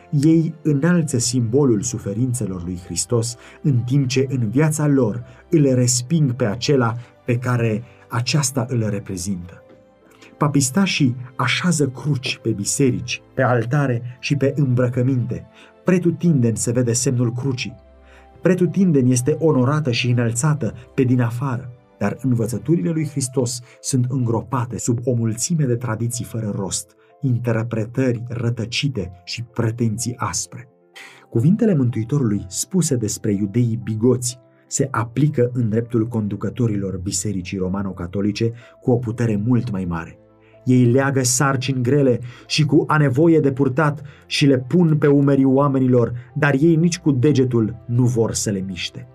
Ei 0.10 0.54
înalță 0.62 1.18
simbolul 1.18 1.82
suferințelor 1.82 2.64
lui 2.64 2.80
Hristos, 2.86 3.36
în 3.62 3.78
timp 3.78 4.08
ce 4.08 4.26
în 4.30 4.50
viața 4.50 4.88
lor 4.88 5.24
îl 5.50 5.74
resping 5.74 6.34
pe 6.34 6.46
acela 6.46 6.96
pe 7.26 7.38
care 7.38 7.84
aceasta 8.10 8.66
îl 8.70 8.90
reprezintă. 8.90 9.62
Papistașii 10.38 11.16
așează 11.36 11.88
cruci 11.88 12.40
pe 12.42 12.50
biserici, 12.50 13.22
pe 13.34 13.42
altare 13.42 14.18
și 14.20 14.36
pe 14.36 14.54
îmbrăcăminte. 14.56 15.48
Pretutindeni 15.84 16.58
se 16.58 16.72
vede 16.72 16.94
semnul 16.94 17.34
crucii. 17.34 17.76
Pretutindeni 18.42 19.12
este 19.12 19.36
onorată 19.40 19.92
și 19.92 20.10
înălțată 20.10 20.74
pe 20.94 21.04
din 21.04 21.22
afară 21.22 21.77
dar 21.98 22.18
învățăturile 22.22 22.90
lui 22.90 23.08
Hristos 23.08 23.60
sunt 23.80 24.06
îngropate 24.10 24.78
sub 24.78 25.00
o 25.04 25.14
mulțime 25.14 25.66
de 25.66 25.76
tradiții 25.76 26.26
fără 26.26 26.54
rost, 26.56 26.96
interpretări 27.22 28.24
rătăcite 28.28 29.12
și 29.24 29.44
pretenții 29.44 30.16
aspre. 30.18 30.70
Cuvintele 31.30 31.76
Mântuitorului 31.76 32.46
spuse 32.48 32.96
despre 32.96 33.34
iudeii 33.34 33.80
bigoți 33.84 34.40
se 34.68 34.88
aplică 34.92 35.50
în 35.54 35.70
dreptul 35.70 36.08
conducătorilor 36.08 36.98
bisericii 36.98 37.58
romano-catolice 37.58 38.52
cu 38.82 38.92
o 38.92 38.96
putere 38.98 39.42
mult 39.46 39.72
mai 39.72 39.86
mare. 39.86 40.20
Ei 40.66 40.86
leagă 40.86 41.24
sarcini 41.24 41.82
grele 41.82 42.20
și 42.48 42.66
cu 42.66 42.84
a 42.88 42.98
nevoie 42.98 43.40
de 43.40 43.52
purtat 43.52 44.02
și 44.26 44.46
le 44.46 44.60
pun 44.60 44.98
pe 44.98 45.08
umerii 45.08 45.46
oamenilor, 45.46 46.14
dar 46.36 46.56
ei 46.60 46.76
nici 46.76 47.00
cu 47.00 47.12
degetul 47.12 47.84
nu 47.86 48.04
vor 48.04 48.34
să 48.34 48.50
le 48.50 48.60
miște. 48.60 49.08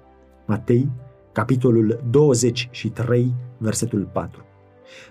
Matei 0.46 0.90
capitolul 1.32 2.04
23, 2.10 3.34
versetul 3.58 4.08
4. 4.12 4.44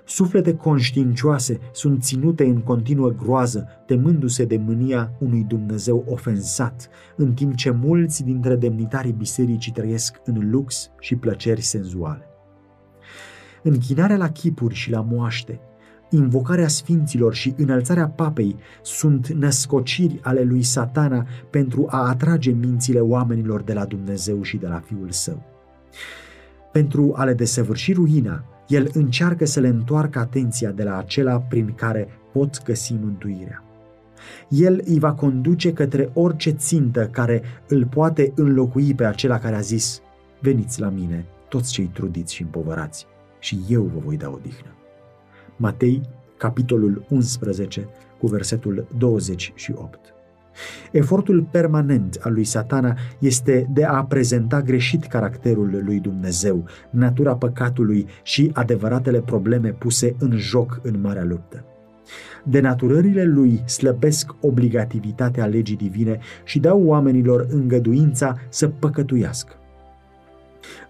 Suflete 0.05 0.55
conștiincioase 0.55 1.59
sunt 1.73 2.03
ținute 2.03 2.43
în 2.43 2.57
continuă 2.57 3.09
groază, 3.09 3.67
temându-se 3.85 4.45
de 4.45 4.57
mânia 4.57 5.11
unui 5.19 5.43
Dumnezeu 5.47 6.05
ofensat, 6.07 6.89
în 7.15 7.33
timp 7.33 7.55
ce 7.55 7.69
mulți 7.69 8.23
dintre 8.23 8.55
demnitarii 8.55 9.11
bisericii 9.11 9.71
trăiesc 9.71 10.21
în 10.23 10.49
lux 10.49 10.91
și 10.99 11.15
plăceri 11.15 11.61
senzuale. 11.61 12.25
Închinarea 13.63 14.17
la 14.17 14.29
chipuri 14.29 14.75
și 14.75 14.91
la 14.91 15.01
moaște, 15.01 15.59
invocarea 16.09 16.67
sfinților 16.67 17.33
și 17.33 17.53
înălțarea 17.57 18.07
papei 18.07 18.55
sunt 18.81 19.27
născociri 19.27 20.19
ale 20.23 20.43
lui 20.43 20.63
satana 20.63 21.25
pentru 21.49 21.85
a 21.89 22.07
atrage 22.07 22.51
mințile 22.51 22.99
oamenilor 22.99 23.61
de 23.61 23.73
la 23.73 23.85
Dumnezeu 23.85 24.41
și 24.41 24.57
de 24.57 24.67
la 24.67 24.79
Fiul 24.79 25.09
Său. 25.09 25.50
Pentru 26.71 27.13
a 27.15 27.23
le 27.23 27.33
desăvârși 27.33 27.93
ruina, 27.93 28.43
El 28.67 28.89
încearcă 28.93 29.45
să 29.45 29.59
le 29.59 29.67
întoarcă 29.67 30.19
atenția 30.19 30.71
de 30.71 30.83
la 30.83 30.97
acela 30.97 31.39
prin 31.39 31.73
care 31.75 32.07
pot 32.31 32.63
găsi 32.63 32.93
mântuirea. 32.93 33.63
El 34.49 34.81
îi 34.85 34.99
va 34.99 35.13
conduce 35.13 35.73
către 35.73 36.09
orice 36.13 36.51
țintă 36.51 37.07
care 37.07 37.43
îl 37.67 37.85
poate 37.85 38.31
înlocui 38.35 38.93
pe 38.93 39.05
acela 39.05 39.39
care 39.39 39.55
a 39.55 39.59
zis, 39.59 40.01
veniți 40.39 40.79
la 40.79 40.89
mine, 40.89 41.25
toți 41.49 41.71
cei 41.71 41.85
trudiți 41.85 42.33
și 42.33 42.41
împovărați, 42.41 43.05
și 43.39 43.59
eu 43.69 43.83
vă 43.83 43.99
voi 43.99 44.17
da 44.17 44.29
odihnă. 44.29 44.75
Matei, 45.57 46.01
capitolul 46.37 47.05
11, 47.09 47.87
cu 48.19 48.27
versetul 48.27 48.87
28. 48.97 50.10
Efortul 50.91 51.47
permanent 51.51 52.19
al 52.21 52.33
lui 52.33 52.43
satana 52.43 52.97
este 53.19 53.67
de 53.73 53.83
a 53.83 54.03
prezenta 54.03 54.61
greșit 54.61 55.05
caracterul 55.05 55.81
lui 55.83 55.99
Dumnezeu, 55.99 56.65
natura 56.89 57.35
păcatului 57.35 58.07
și 58.23 58.51
adevăratele 58.53 59.19
probleme 59.19 59.69
puse 59.69 60.15
în 60.19 60.37
joc 60.37 60.79
în 60.83 61.01
marea 61.01 61.23
luptă. 61.23 61.65
Denaturările 62.43 63.23
lui 63.23 63.61
slăbesc 63.65 64.35
obligativitatea 64.39 65.45
legii 65.45 65.75
divine 65.75 66.19
și 66.43 66.59
dau 66.59 66.83
oamenilor 66.83 67.47
îngăduința 67.49 68.37
să 68.49 68.67
păcătuiască. 68.67 69.53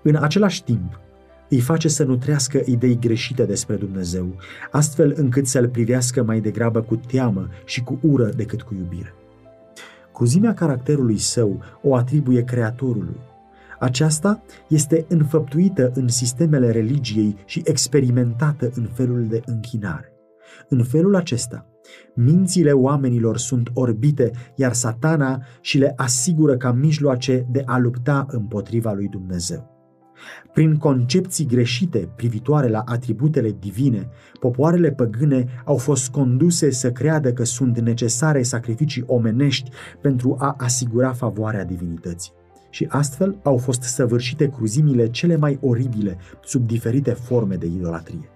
În 0.02 0.16
același 0.16 0.64
timp, 0.64 1.00
îi 1.50 1.60
face 1.60 1.88
să 1.88 2.04
nutrească 2.04 2.62
idei 2.66 3.00
greșite 3.00 3.44
despre 3.44 3.76
Dumnezeu, 3.76 4.36
astfel 4.72 5.14
încât 5.16 5.48
să-L 5.48 5.68
privească 5.70 6.24
mai 6.24 6.40
degrabă 6.40 6.82
cu 6.82 6.96
teamă 6.96 7.48
și 7.66 7.84
cu 7.84 8.00
ură 8.02 8.26
decât 8.26 8.62
cu 8.62 8.74
iubire. 8.74 9.14
Cruzimea 10.14 10.54
caracterului 10.54 11.18
său 11.18 11.60
o 11.82 11.96
atribuie 11.96 12.44
Creatorului. 12.44 13.20
Aceasta 13.80 14.44
este 14.68 15.06
înfăptuită 15.08 15.92
în 15.96 16.08
sistemele 16.08 16.72
religiei 16.72 17.36
și 17.46 17.62
experimentată 17.66 18.72
în 18.76 18.88
felul 18.94 19.28
de 19.28 19.42
închinare. 19.46 20.14
În 20.70 20.84
felul 20.84 21.16
acesta, 21.16 21.66
mințile 22.14 22.72
oamenilor 22.72 23.38
sunt 23.38 23.70
orbite, 23.74 24.32
iar 24.56 24.74
satana 24.74 25.44
și 25.62 25.78
le 25.78 25.94
asigură 25.96 26.58
ca 26.58 26.72
mijloace 26.72 27.48
de 27.52 27.64
a 27.66 27.78
lupta 27.78 28.26
împotriva 28.30 28.94
lui 28.94 29.08
Dumnezeu. 29.08 29.81
Prin 30.54 30.78
concepții 30.78 31.46
greșite 31.46 32.10
privitoare 32.16 32.68
la 32.68 32.84
atributele 32.86 33.56
divine, 33.60 34.10
popoarele 34.40 34.92
păgâne 34.92 35.46
au 35.66 35.78
fost 35.78 36.10
conduse 36.10 36.72
să 36.72 36.92
creadă 36.92 37.34
că 37.34 37.44
sunt 37.44 37.80
necesare 37.80 38.42
sacrificii 38.42 39.04
omenești 39.08 39.72
pentru 40.02 40.36
a 40.40 40.56
asigura 40.58 41.14
favoarea 41.14 41.66
divinității. 41.66 42.32
Și 42.70 42.86
astfel 42.90 43.40
au 43.44 43.58
fost 43.58 43.82
săvârșite 43.82 44.50
cruzimile 44.50 45.10
cele 45.10 45.36
mai 45.36 45.60
oribile 45.62 46.18
sub 46.44 46.68
diferite 46.68 47.12
forme 47.12 47.56
de 47.56 47.66
idolatrie. 47.66 48.30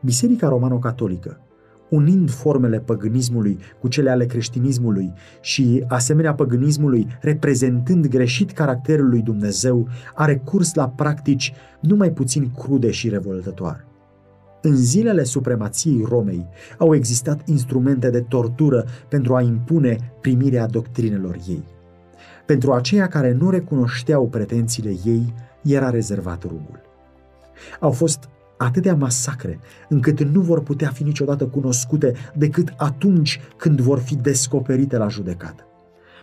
Biserica 0.00 0.48
romano-catolică 0.48 1.45
unind 1.88 2.30
formele 2.30 2.78
păgânismului 2.80 3.58
cu 3.80 3.88
cele 3.88 4.10
ale 4.10 4.26
creștinismului 4.26 5.12
și, 5.40 5.84
asemenea 5.88 6.34
păgânismului, 6.34 7.06
reprezentând 7.20 8.06
greșit 8.06 8.50
caracterul 8.50 9.08
lui 9.08 9.22
Dumnezeu, 9.22 9.88
a 10.14 10.24
recurs 10.24 10.74
la 10.74 10.88
practici 10.88 11.52
numai 11.80 12.10
puțin 12.10 12.50
crude 12.58 12.90
și 12.90 13.08
revoltătoare. 13.08 13.86
În 14.62 14.76
zilele 14.76 15.22
supremației 15.22 16.04
Romei 16.08 16.46
au 16.78 16.94
existat 16.94 17.48
instrumente 17.48 18.10
de 18.10 18.20
tortură 18.20 18.84
pentru 19.08 19.34
a 19.34 19.40
impune 19.40 20.12
primirea 20.20 20.66
doctrinelor 20.66 21.38
ei. 21.48 21.64
Pentru 22.46 22.72
aceia 22.72 23.08
care 23.08 23.32
nu 23.32 23.50
recunoșteau 23.50 24.28
pretențiile 24.28 24.94
ei, 25.04 25.34
era 25.62 25.90
rezervat 25.90 26.42
rugul. 26.42 26.80
Au 27.80 27.90
fost 27.90 28.28
atâtea 28.56 28.94
masacre, 28.94 29.58
încât 29.88 30.22
nu 30.22 30.40
vor 30.40 30.62
putea 30.62 30.88
fi 30.88 31.02
niciodată 31.02 31.46
cunoscute 31.46 32.12
decât 32.34 32.72
atunci 32.76 33.40
când 33.56 33.80
vor 33.80 33.98
fi 33.98 34.16
descoperite 34.16 34.96
la 34.96 35.08
judecată. 35.08 35.66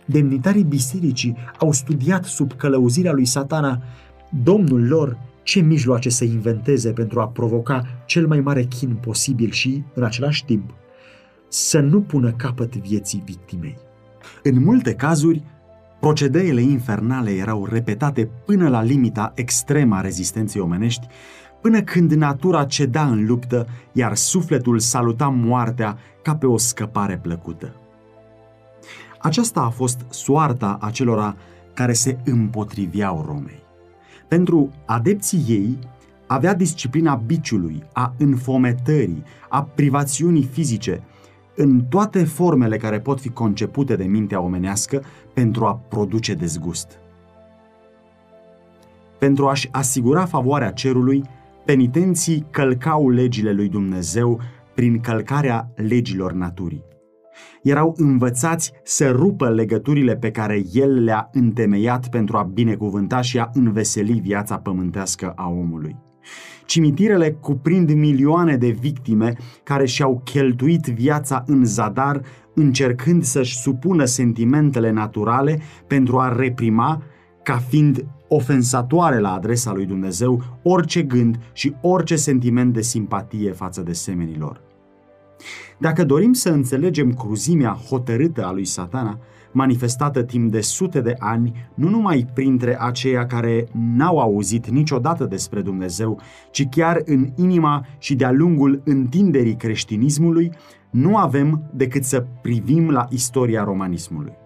Demnitarii 0.06 0.64
bisericii 0.64 1.36
au 1.58 1.72
studiat 1.72 2.24
sub 2.24 2.52
călăuzirea 2.52 3.12
lui 3.12 3.24
satana 3.24 3.82
Domnul 4.42 4.86
lor 4.86 5.18
ce 5.42 5.60
mijloace 5.60 6.08
să 6.08 6.24
inventeze 6.24 6.92
pentru 6.92 7.20
a 7.20 7.28
provoca 7.28 7.86
cel 8.06 8.26
mai 8.26 8.40
mare 8.40 8.62
chin 8.62 8.94
posibil 8.94 9.50
și, 9.50 9.82
în 9.94 10.02
același 10.02 10.44
timp, 10.44 10.74
să 11.48 11.80
nu 11.80 12.00
pună 12.00 12.32
capăt 12.32 12.76
vieții 12.76 13.22
victimei. 13.24 13.76
În 14.42 14.62
multe 14.62 14.94
cazuri, 14.94 15.42
procedeele 16.00 16.60
infernale 16.60 17.30
erau 17.30 17.66
repetate 17.66 18.30
până 18.46 18.68
la 18.68 18.82
limita 18.82 19.32
extremă 19.34 19.96
a 19.96 20.00
rezistenței 20.00 20.60
omenești 20.60 21.06
până 21.64 21.82
când 21.82 22.12
natura 22.12 22.64
ceda 22.64 23.06
în 23.06 23.26
luptă, 23.26 23.66
iar 23.92 24.14
sufletul 24.14 24.78
saluta 24.78 25.28
moartea 25.28 25.98
ca 26.22 26.36
pe 26.36 26.46
o 26.46 26.56
scăpare 26.56 27.18
plăcută. 27.18 27.74
Aceasta 29.18 29.60
a 29.60 29.68
fost 29.68 30.00
soarta 30.08 30.78
acelora 30.80 31.36
care 31.74 31.92
se 31.92 32.18
împotriveau 32.24 33.24
Romei. 33.26 33.62
Pentru 34.28 34.70
adepții 34.84 35.44
ei, 35.48 35.78
avea 36.26 36.54
disciplina 36.54 37.14
biciului, 37.14 37.82
a 37.92 38.14
înfometării, 38.18 39.22
a 39.48 39.62
privațiunii 39.62 40.44
fizice, 40.52 41.02
în 41.56 41.84
toate 41.88 42.24
formele 42.24 42.76
care 42.76 43.00
pot 43.00 43.20
fi 43.20 43.28
concepute 43.28 43.96
de 43.96 44.04
mintea 44.04 44.40
omenească 44.40 45.02
pentru 45.34 45.64
a 45.64 45.74
produce 45.88 46.34
dezgust. 46.34 46.98
Pentru 49.18 49.48
a-și 49.48 49.68
asigura 49.72 50.24
favoarea 50.24 50.70
cerului, 50.70 51.24
penitenții 51.64 52.46
călcau 52.50 53.10
legile 53.10 53.52
lui 53.52 53.68
Dumnezeu 53.68 54.40
prin 54.74 55.00
călcarea 55.00 55.72
legilor 55.76 56.32
naturii. 56.32 56.84
Erau 57.62 57.94
învățați 57.96 58.72
să 58.82 59.10
rupă 59.10 59.50
legăturile 59.50 60.16
pe 60.16 60.30
care 60.30 60.62
El 60.72 61.04
le-a 61.04 61.28
întemeiat 61.32 62.08
pentru 62.08 62.36
a 62.36 62.42
binecuvânta 62.42 63.20
și 63.20 63.38
a 63.38 63.50
înveseli 63.52 64.20
viața 64.20 64.58
pământească 64.58 65.32
a 65.36 65.48
omului. 65.48 65.96
Cimitirele 66.66 67.30
cuprind 67.32 67.92
milioane 67.92 68.56
de 68.56 68.68
victime 68.68 69.32
care 69.62 69.86
și-au 69.86 70.20
cheltuit 70.24 70.86
viața 70.86 71.44
în 71.46 71.64
zadar 71.64 72.20
încercând 72.54 73.22
să-și 73.22 73.58
supună 73.58 74.04
sentimentele 74.04 74.90
naturale 74.90 75.60
pentru 75.86 76.18
a 76.18 76.36
reprima 76.36 77.02
ca 77.44 77.56
fiind 77.56 78.06
ofensatoare 78.28 79.18
la 79.18 79.32
adresa 79.32 79.72
lui 79.72 79.86
Dumnezeu 79.86 80.42
orice 80.62 81.02
gând 81.02 81.38
și 81.52 81.74
orice 81.80 82.16
sentiment 82.16 82.72
de 82.72 82.80
simpatie 82.80 83.52
față 83.52 83.82
de 83.82 83.92
semenilor. 83.92 84.60
Dacă 85.78 86.04
dorim 86.04 86.32
să 86.32 86.50
înțelegem 86.50 87.12
cruzimea 87.12 87.70
hotărâtă 87.88 88.44
a 88.44 88.52
lui 88.52 88.64
satana, 88.64 89.18
manifestată 89.52 90.22
timp 90.22 90.52
de 90.52 90.60
sute 90.60 91.00
de 91.00 91.14
ani, 91.18 91.52
nu 91.74 91.88
numai 91.88 92.26
printre 92.34 92.76
aceia 92.80 93.26
care 93.26 93.66
n-au 93.72 94.18
auzit 94.18 94.68
niciodată 94.68 95.24
despre 95.24 95.60
Dumnezeu, 95.60 96.20
ci 96.50 96.68
chiar 96.70 97.02
în 97.04 97.28
inima 97.36 97.86
și 97.98 98.14
de-a 98.14 98.30
lungul 98.30 98.82
întinderii 98.84 99.56
creștinismului, 99.56 100.52
nu 100.90 101.16
avem 101.16 101.70
decât 101.74 102.04
să 102.04 102.26
privim 102.42 102.90
la 102.90 103.06
istoria 103.10 103.64
romanismului. 103.64 104.42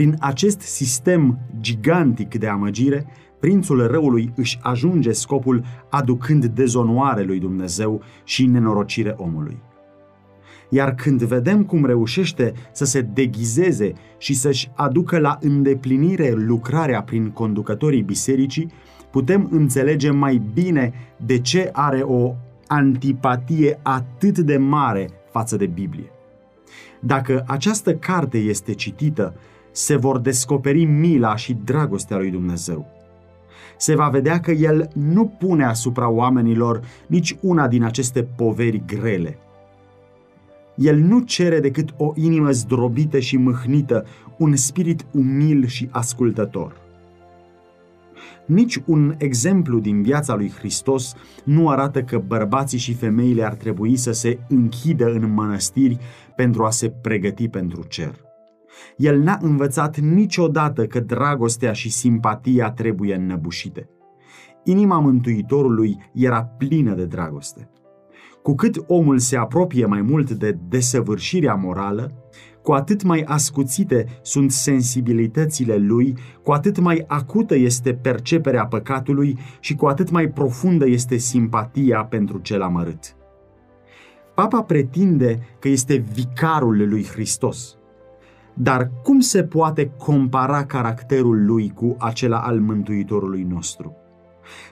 Prin 0.00 0.16
acest 0.20 0.60
sistem 0.60 1.38
gigantic 1.60 2.38
de 2.38 2.46
amăgire, 2.46 3.06
prințul 3.40 3.86
răului 3.86 4.32
își 4.36 4.58
ajunge 4.62 5.12
scopul 5.12 5.64
aducând 5.90 6.44
dezonoare 6.44 7.22
lui 7.22 7.38
Dumnezeu 7.38 8.02
și 8.24 8.46
nenorocire 8.46 9.14
omului. 9.16 9.62
Iar 10.68 10.94
când 10.94 11.22
vedem 11.22 11.64
cum 11.64 11.84
reușește 11.84 12.52
să 12.72 12.84
se 12.84 13.00
deghizeze 13.00 13.92
și 14.18 14.34
să-și 14.34 14.70
aducă 14.74 15.18
la 15.18 15.38
îndeplinire 15.40 16.32
lucrarea 16.36 17.02
prin 17.02 17.30
conducătorii 17.30 18.02
bisericii, 18.02 18.70
putem 19.10 19.48
înțelege 19.50 20.10
mai 20.10 20.42
bine 20.52 20.92
de 21.16 21.38
ce 21.38 21.68
are 21.72 22.00
o 22.00 22.34
antipatie 22.66 23.78
atât 23.82 24.38
de 24.38 24.56
mare 24.56 25.10
față 25.30 25.56
de 25.56 25.66
Biblie. 25.66 26.10
Dacă 27.00 27.44
această 27.46 27.94
carte 27.94 28.38
este 28.38 28.74
citită 28.74 29.34
se 29.80 29.96
vor 29.96 30.18
descoperi 30.18 30.84
mila 30.84 31.36
și 31.36 31.56
dragostea 31.64 32.16
lui 32.16 32.30
Dumnezeu. 32.30 32.86
Se 33.76 33.94
va 33.94 34.08
vedea 34.08 34.40
că 34.40 34.50
El 34.50 34.90
nu 34.94 35.26
pune 35.26 35.64
asupra 35.64 36.08
oamenilor 36.08 36.80
nici 37.06 37.36
una 37.40 37.68
din 37.68 37.82
aceste 37.82 38.22
poveri 38.22 38.82
grele. 38.86 39.38
El 40.74 40.98
nu 40.98 41.20
cere 41.20 41.60
decât 41.60 41.94
o 41.96 42.12
inimă 42.14 42.50
zdrobită 42.50 43.18
și 43.18 43.36
mâhnită, 43.36 44.06
un 44.38 44.56
spirit 44.56 45.06
umil 45.10 45.66
și 45.66 45.88
ascultător. 45.90 46.76
Nici 48.46 48.82
un 48.86 49.14
exemplu 49.18 49.78
din 49.78 50.02
viața 50.02 50.34
lui 50.34 50.52
Hristos 50.58 51.14
nu 51.44 51.68
arată 51.68 52.02
că 52.02 52.18
bărbații 52.18 52.78
și 52.78 52.94
femeile 52.94 53.44
ar 53.44 53.54
trebui 53.54 53.96
să 53.96 54.12
se 54.12 54.38
închidă 54.48 55.06
în 55.06 55.32
mănăstiri 55.32 55.98
pentru 56.36 56.64
a 56.64 56.70
se 56.70 56.88
pregăti 56.88 57.48
pentru 57.48 57.82
cer. 57.88 58.29
El 58.96 59.20
n-a 59.20 59.38
învățat 59.40 59.98
niciodată 59.98 60.86
că 60.86 61.00
dragostea 61.00 61.72
și 61.72 61.90
simpatia 61.90 62.70
trebuie 62.70 63.14
înnăbușite. 63.14 63.88
inima 64.64 64.98
Mântuitorului 64.98 65.96
era 66.14 66.42
plină 66.42 66.94
de 66.94 67.04
dragoste. 67.04 67.70
Cu 68.42 68.54
cât 68.54 68.84
omul 68.86 69.18
se 69.18 69.36
apropie 69.36 69.86
mai 69.86 70.02
mult 70.02 70.30
de 70.30 70.58
desăvârșirea 70.68 71.54
morală, 71.54 72.12
cu 72.62 72.72
atât 72.72 73.02
mai 73.02 73.22
ascuțite 73.26 74.06
sunt 74.22 74.50
sensibilitățile 74.50 75.76
lui, 75.76 76.14
cu 76.42 76.52
atât 76.52 76.78
mai 76.78 77.04
acută 77.06 77.56
este 77.56 77.94
perceperea 77.94 78.66
păcatului 78.66 79.38
și 79.60 79.74
cu 79.74 79.86
atât 79.86 80.10
mai 80.10 80.28
profundă 80.28 80.88
este 80.88 81.16
simpatia 81.16 82.04
pentru 82.04 82.38
cel 82.38 82.62
amărât. 82.62 83.14
Papa 84.34 84.62
pretinde 84.62 85.38
că 85.58 85.68
este 85.68 86.04
vicarul 86.12 86.88
lui 86.88 87.04
Hristos. 87.04 87.79
Dar 88.62 88.90
cum 89.02 89.20
se 89.20 89.44
poate 89.44 89.92
compara 89.98 90.64
caracterul 90.64 91.44
lui 91.44 91.72
cu 91.74 91.96
acela 91.98 92.38
al 92.38 92.60
Mântuitorului 92.60 93.42
nostru? 93.42 93.96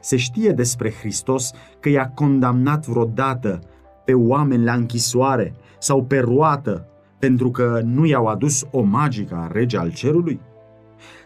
Se 0.01 0.17
știe 0.17 0.51
despre 0.51 0.93
Hristos 0.93 1.53
că 1.81 1.89
i-a 1.89 2.11
condamnat 2.15 2.87
vreodată 2.87 3.59
pe 4.05 4.15
oameni 4.15 4.65
la 4.65 4.73
închisoare 4.73 5.55
sau 5.79 6.05
pe 6.05 6.19
roată 6.19 6.87
pentru 7.19 7.51
că 7.51 7.81
nu 7.85 8.07
i-au 8.07 8.27
adus 8.27 8.67
o 8.71 8.83
magică 8.83 9.49
rege 9.53 9.79
al 9.79 9.93
cerului? 9.93 10.41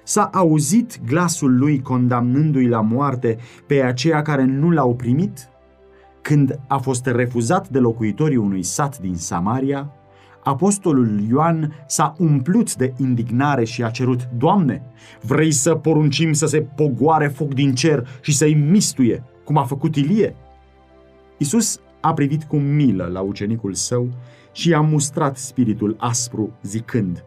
S-a 0.05 0.31
auzit 0.33 1.01
glasul 1.07 1.59
lui 1.59 1.81
condamnându-i 1.81 2.69
la 2.69 2.81
moarte 2.81 3.39
pe 3.67 3.83
aceia 3.83 4.23
care 4.23 4.45
nu 4.45 4.71
l-au 4.71 4.95
primit? 4.95 5.49
Când 6.21 6.61
a 6.69 6.79
fost 6.79 7.07
refuzat 7.07 7.69
de 7.69 7.79
locuitorii 7.79 8.37
unui 8.37 8.63
sat 8.63 8.99
din 8.99 9.15
Samaria, 9.15 9.93
apostolul 10.43 11.21
Ioan 11.29 11.85
s-a 11.87 12.15
umplut 12.19 12.77
de 12.77 12.93
indignare 12.97 13.65
și 13.65 13.83
a 13.83 13.91
cerut, 13.91 14.29
Doamne, 14.39 14.83
vrei 15.21 15.53
să 15.53 15.75
poruncim 15.75 16.33
să 16.33 16.47
se 16.47 16.61
pogoare 16.61 17.29
foc 17.29 17.55
din 17.55 17.75
cer 17.75 18.09
și 18.21 18.37
să-i 18.37 18.55
mistuie, 18.55 19.25
cum 19.45 19.57
a 19.57 19.65
făcut 19.65 19.97
Ilie? 19.97 20.37
Isus 21.39 21.81
a 22.01 22.13
privit 22.13 22.45
cu 22.45 22.57
milă 22.57 23.07
la 23.07 23.21
ucenicul 23.21 23.75
său 23.75 24.09
și 24.53 24.69
i-a 24.69 24.81
mustrat 24.81 25.37
spiritul 25.37 25.97
aspru, 25.99 26.53
zicând, 26.63 27.25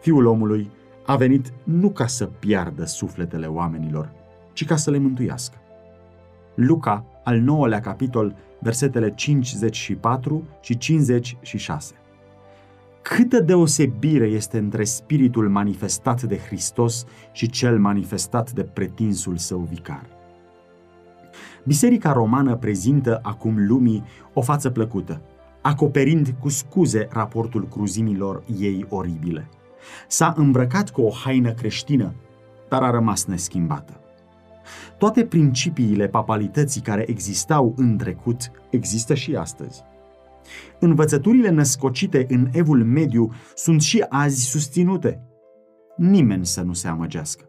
Fiul 0.00 0.26
omului 0.26 0.70
a 1.06 1.16
venit 1.16 1.52
nu 1.64 1.90
ca 1.90 2.06
să 2.06 2.26
piardă 2.26 2.84
sufletele 2.84 3.46
oamenilor, 3.46 4.12
ci 4.52 4.64
ca 4.64 4.76
să 4.76 4.90
le 4.90 4.98
mântuiască. 4.98 5.56
Luca, 6.54 7.04
al 7.24 7.38
nouălea 7.38 7.80
capitol, 7.80 8.36
versetele 8.60 9.14
54 9.14 10.42
și 10.60 10.78
56. 10.78 11.94
Câtă 13.08 13.40
deosebire 13.40 14.26
este 14.26 14.58
între 14.58 14.84
spiritul 14.84 15.48
manifestat 15.48 16.22
de 16.22 16.38
Hristos 16.38 17.04
și 17.32 17.50
cel 17.50 17.78
manifestat 17.78 18.52
de 18.52 18.62
pretinsul 18.62 19.36
său 19.36 19.58
vicar. 19.58 20.06
Biserica 21.64 22.12
romană 22.12 22.56
prezintă 22.56 23.20
acum 23.22 23.66
lumii 23.66 24.04
o 24.34 24.40
față 24.40 24.70
plăcută, 24.70 25.20
acoperind 25.60 26.34
cu 26.40 26.48
scuze 26.48 27.08
raportul 27.10 27.68
cruzimilor 27.68 28.42
ei 28.58 28.86
oribile. 28.88 29.48
S-a 30.08 30.34
îmbrăcat 30.36 30.90
cu 30.90 31.00
o 31.00 31.10
haină 31.10 31.52
creștină, 31.52 32.14
dar 32.68 32.82
a 32.82 32.90
rămas 32.90 33.24
neschimbată. 33.24 34.00
Toate 34.98 35.24
principiile 35.24 36.08
papalității 36.08 36.80
care 36.80 37.04
existau 37.10 37.74
în 37.76 37.96
trecut 37.96 38.50
există 38.70 39.14
și 39.14 39.34
astăzi. 39.34 39.82
Învățăturile 40.78 41.50
născocite 41.50 42.26
în 42.28 42.48
evul 42.52 42.84
mediu 42.84 43.32
sunt 43.54 43.82
și 43.82 44.04
azi 44.08 44.44
susținute. 44.44 45.20
Nimeni 45.96 46.46
să 46.46 46.62
nu 46.62 46.72
se 46.72 46.88
amăgească. 46.88 47.48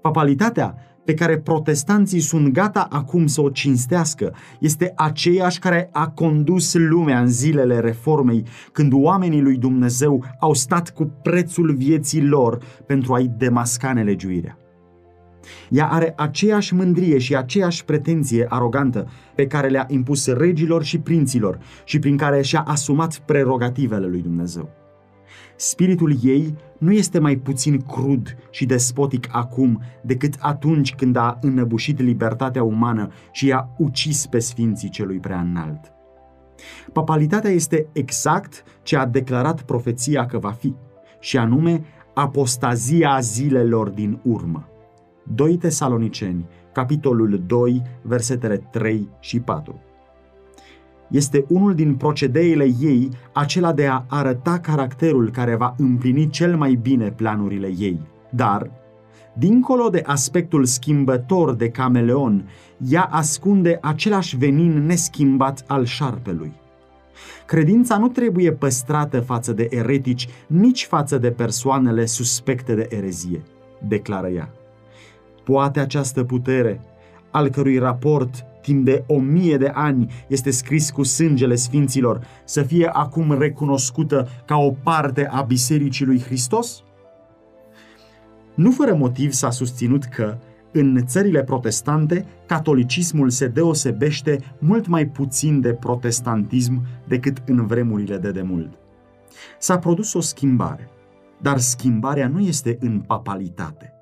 Papalitatea 0.00 0.76
pe 1.04 1.14
care 1.14 1.38
protestanții 1.38 2.20
sunt 2.20 2.48
gata 2.48 2.86
acum 2.90 3.26
să 3.26 3.40
o 3.40 3.48
cinstească 3.48 4.34
este 4.60 4.92
aceeași 4.96 5.58
care 5.58 5.88
a 5.92 6.08
condus 6.08 6.74
lumea 6.74 7.20
în 7.20 7.28
zilele 7.28 7.80
reformei, 7.80 8.44
când 8.72 8.92
oamenii 8.94 9.40
lui 9.40 9.56
Dumnezeu 9.56 10.24
au 10.40 10.54
stat 10.54 10.90
cu 10.90 11.04
prețul 11.22 11.74
vieții 11.74 12.24
lor 12.24 12.64
pentru 12.86 13.14
a-i 13.14 13.30
demasca 13.36 13.92
nelegiuirea. 13.92 14.61
Ea 15.70 15.86
are 15.88 16.12
aceeași 16.16 16.74
mândrie 16.74 17.18
și 17.18 17.36
aceeași 17.36 17.84
pretenție 17.84 18.46
arogantă 18.48 19.08
pe 19.34 19.46
care 19.46 19.68
le-a 19.68 19.86
impus 19.88 20.26
regilor 20.26 20.82
și 20.84 20.98
prinților 20.98 21.58
și 21.84 21.98
prin 21.98 22.16
care 22.16 22.42
și-a 22.42 22.60
asumat 22.66 23.18
prerogativele 23.18 24.06
lui 24.06 24.20
Dumnezeu. 24.20 24.68
Spiritul 25.56 26.16
ei 26.22 26.54
nu 26.78 26.92
este 26.92 27.18
mai 27.18 27.36
puțin 27.36 27.80
crud 27.80 28.36
și 28.50 28.66
despotic 28.66 29.28
acum 29.30 29.82
decât 30.02 30.34
atunci 30.38 30.94
când 30.94 31.16
a 31.16 31.38
înăbușit 31.40 32.00
libertatea 32.00 32.62
umană 32.62 33.08
și 33.30 33.46
i-a 33.46 33.68
ucis 33.78 34.26
pe 34.26 34.38
sfinții 34.38 34.88
celui 34.88 35.18
prea 35.18 35.40
înalt. 35.40 35.92
Papalitatea 36.92 37.50
este 37.50 37.86
exact 37.92 38.64
ce 38.82 38.96
a 38.96 39.06
declarat 39.06 39.62
profeția 39.62 40.26
că 40.26 40.38
va 40.38 40.50
fi, 40.50 40.74
și 41.20 41.38
anume 41.38 41.84
apostazia 42.14 43.18
zilelor 43.20 43.88
din 43.88 44.20
urmă. 44.22 44.71
2 45.22 45.56
Tesaloniceni, 45.56 46.46
capitolul 46.72 47.42
2, 47.46 47.82
versetele 48.02 48.56
3 48.56 49.08
și 49.20 49.40
4 49.40 49.80
este 51.12 51.44
unul 51.48 51.74
din 51.74 51.94
procedeile 51.94 52.64
ei 52.80 53.08
acela 53.32 53.72
de 53.72 53.86
a 53.86 54.04
arăta 54.08 54.58
caracterul 54.58 55.30
care 55.30 55.54
va 55.54 55.74
împlini 55.78 56.30
cel 56.30 56.56
mai 56.56 56.74
bine 56.74 57.10
planurile 57.10 57.72
ei. 57.78 58.00
Dar, 58.30 58.70
dincolo 59.32 59.88
de 59.88 60.02
aspectul 60.06 60.64
schimbător 60.64 61.54
de 61.54 61.68
cameleon, 61.68 62.48
ea 62.88 63.02
ascunde 63.02 63.78
același 63.82 64.36
venin 64.36 64.86
neschimbat 64.86 65.64
al 65.66 65.84
șarpelui. 65.84 66.52
Credința 67.46 67.98
nu 67.98 68.08
trebuie 68.08 68.52
păstrată 68.52 69.20
față 69.20 69.52
de 69.52 69.68
eretici, 69.70 70.28
nici 70.46 70.84
față 70.84 71.18
de 71.18 71.30
persoanele 71.30 72.04
suspecte 72.04 72.74
de 72.74 72.86
erezie, 72.90 73.42
declară 73.88 74.28
ea. 74.28 74.52
Poate 75.44 75.80
această 75.80 76.24
putere, 76.24 76.80
al 77.30 77.48
cărui 77.48 77.78
raport 77.78 78.44
timp 78.62 78.84
de 78.84 79.04
o 79.06 79.18
mie 79.18 79.56
de 79.56 79.70
ani 79.74 80.12
este 80.28 80.50
scris 80.50 80.90
cu 80.90 81.02
sângele 81.02 81.54
sfinților, 81.54 82.26
să 82.44 82.62
fie 82.62 82.86
acum 82.92 83.38
recunoscută 83.38 84.28
ca 84.44 84.56
o 84.56 84.70
parte 84.70 85.26
a 85.26 85.42
Bisericii 85.42 86.06
lui 86.06 86.20
Hristos? 86.20 86.82
Nu 88.54 88.70
fără 88.70 88.94
motiv 88.94 89.32
s-a 89.32 89.50
susținut 89.50 90.04
că, 90.04 90.38
în 90.72 91.06
țările 91.06 91.42
protestante, 91.42 92.26
catolicismul 92.46 93.30
se 93.30 93.46
deosebește 93.46 94.38
mult 94.58 94.86
mai 94.86 95.06
puțin 95.06 95.60
de 95.60 95.72
protestantism 95.72 96.86
decât 97.08 97.42
în 97.46 97.66
vremurile 97.66 98.16
de 98.16 98.30
demult. 98.30 98.72
S-a 99.58 99.78
produs 99.78 100.12
o 100.12 100.20
schimbare, 100.20 100.88
dar 101.40 101.58
schimbarea 101.58 102.28
nu 102.28 102.40
este 102.40 102.76
în 102.80 103.00
papalitate. 103.00 104.01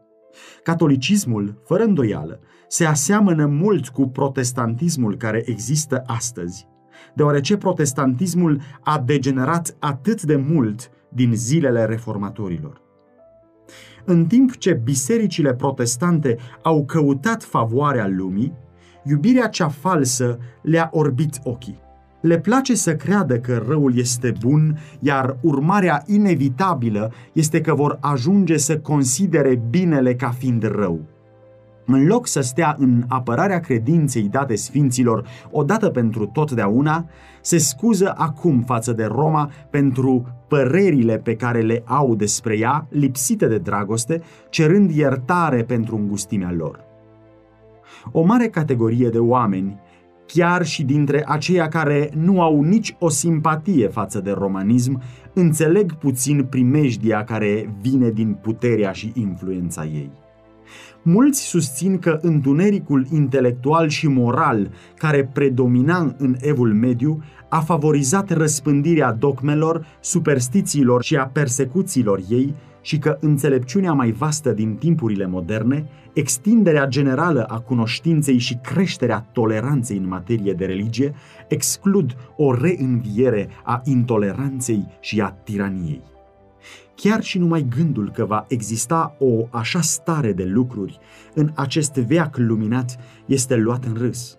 Catolicismul, 0.63 1.61
fără 1.65 1.83
îndoială, 1.83 2.41
se 2.69 2.85
aseamănă 2.85 3.47
mult 3.47 3.89
cu 3.89 4.09
protestantismul 4.09 5.17
care 5.17 5.43
există 5.45 6.03
astăzi, 6.07 6.69
deoarece 7.15 7.57
protestantismul 7.57 8.61
a 8.81 8.99
degenerat 8.99 9.77
atât 9.79 10.23
de 10.23 10.37
mult 10.37 10.91
din 11.09 11.33
zilele 11.35 11.85
reformatorilor. 11.85 12.81
În 14.05 14.27
timp 14.27 14.57
ce 14.57 14.73
bisericile 14.73 15.55
protestante 15.55 16.37
au 16.63 16.85
căutat 16.85 17.43
favoarea 17.43 18.09
lumii, 18.09 18.53
iubirea 19.05 19.49
cea 19.49 19.69
falsă 19.69 20.39
le-a 20.63 20.89
orbit 20.93 21.39
ochii. 21.43 21.81
Le 22.21 22.39
place 22.39 22.75
să 22.75 22.97
creadă 22.97 23.39
că 23.39 23.63
răul 23.69 23.99
este 23.99 24.33
bun, 24.41 24.79
iar 24.99 25.37
urmarea 25.41 26.03
inevitabilă 26.07 27.13
este 27.33 27.61
că 27.61 27.75
vor 27.75 27.99
ajunge 28.01 28.57
să 28.57 28.79
considere 28.79 29.63
binele 29.71 30.15
ca 30.15 30.29
fiind 30.29 30.63
rău. 30.63 31.01
În 31.87 32.07
loc 32.07 32.27
să 32.27 32.41
stea 32.41 32.77
în 32.79 33.05
apărarea 33.09 33.61
credinței 33.61 34.23
date 34.23 34.55
sfinților 34.55 35.27
odată 35.51 35.89
pentru 35.89 36.27
totdeauna, 36.27 37.09
se 37.41 37.59
scuză 37.59 38.15
acum 38.17 38.63
față 38.63 38.93
de 38.93 39.05
Roma 39.05 39.51
pentru 39.71 40.27
părerile 40.49 41.19
pe 41.19 41.37
care 41.37 41.61
le 41.61 41.83
au 41.87 42.15
despre 42.15 42.59
ea, 42.59 42.87
lipsite 42.91 43.47
de 43.47 43.59
dragoste, 43.59 44.23
cerând 44.49 44.91
iertare 44.91 45.65
pentru 45.65 45.97
îngustimea 45.97 46.53
lor. 46.53 46.81
O 48.13 48.23
mare 48.23 48.49
categorie 48.49 49.09
de 49.09 49.19
oameni 49.19 49.81
chiar 50.33 50.65
și 50.65 50.83
dintre 50.83 51.25
aceia 51.27 51.69
care 51.69 52.11
nu 52.17 52.43
au 52.43 52.63
nici 52.63 52.97
o 52.99 53.09
simpatie 53.09 53.89
față 53.89 54.21
de 54.21 54.31
romanism, 54.31 55.03
înțeleg 55.33 55.95
puțin 55.95 56.45
primejdia 56.45 57.25
care 57.25 57.75
vine 57.81 58.11
din 58.11 58.39
puterea 58.43 58.93
și 58.93 59.13
influența 59.15 59.85
ei. 59.85 60.20
Mulți 61.03 61.41
susțin 61.41 61.99
că 61.99 62.19
întunericul 62.23 63.07
intelectual 63.13 63.89
și 63.89 64.09
moral 64.09 64.71
care 64.97 65.31
predomina 65.33 66.15
în 66.19 66.37
evul 66.41 66.73
mediu 66.73 67.23
a 67.49 67.61
favorizat 67.61 68.31
răspândirea 68.31 69.13
dogmelor, 69.13 69.87
superstițiilor 70.01 71.03
și 71.03 71.17
a 71.17 71.27
persecuțiilor 71.27 72.21
ei 72.29 72.55
și 72.81 72.99
că 72.99 73.17
înțelepciunea 73.21 73.93
mai 73.93 74.11
vastă 74.11 74.51
din 74.51 74.75
timpurile 74.75 75.27
moderne, 75.27 75.85
extinderea 76.13 76.87
generală 76.87 77.45
a 77.45 77.59
cunoștinței 77.59 78.39
și 78.39 78.59
creșterea 78.63 79.29
toleranței 79.33 79.97
în 79.97 80.09
materie 80.09 80.53
de 80.53 80.65
religie 80.65 81.15
exclud 81.49 82.17
o 82.37 82.55
reînviere 82.55 83.49
a 83.65 83.81
intoleranței 83.85 84.87
și 85.01 85.21
a 85.21 85.29
tiraniei. 85.29 86.10
Chiar 87.03 87.23
și 87.23 87.39
numai 87.39 87.67
gândul 87.77 88.11
că 88.11 88.25
va 88.25 88.45
exista 88.49 89.17
o 89.19 89.47
așa 89.51 89.81
stare 89.81 90.33
de 90.33 90.45
lucruri 90.45 90.99
în 91.35 91.51
acest 91.55 91.95
veac 91.95 92.37
luminat 92.37 92.99
este 93.27 93.57
luat 93.57 93.85
în 93.85 93.95
râs. 93.95 94.39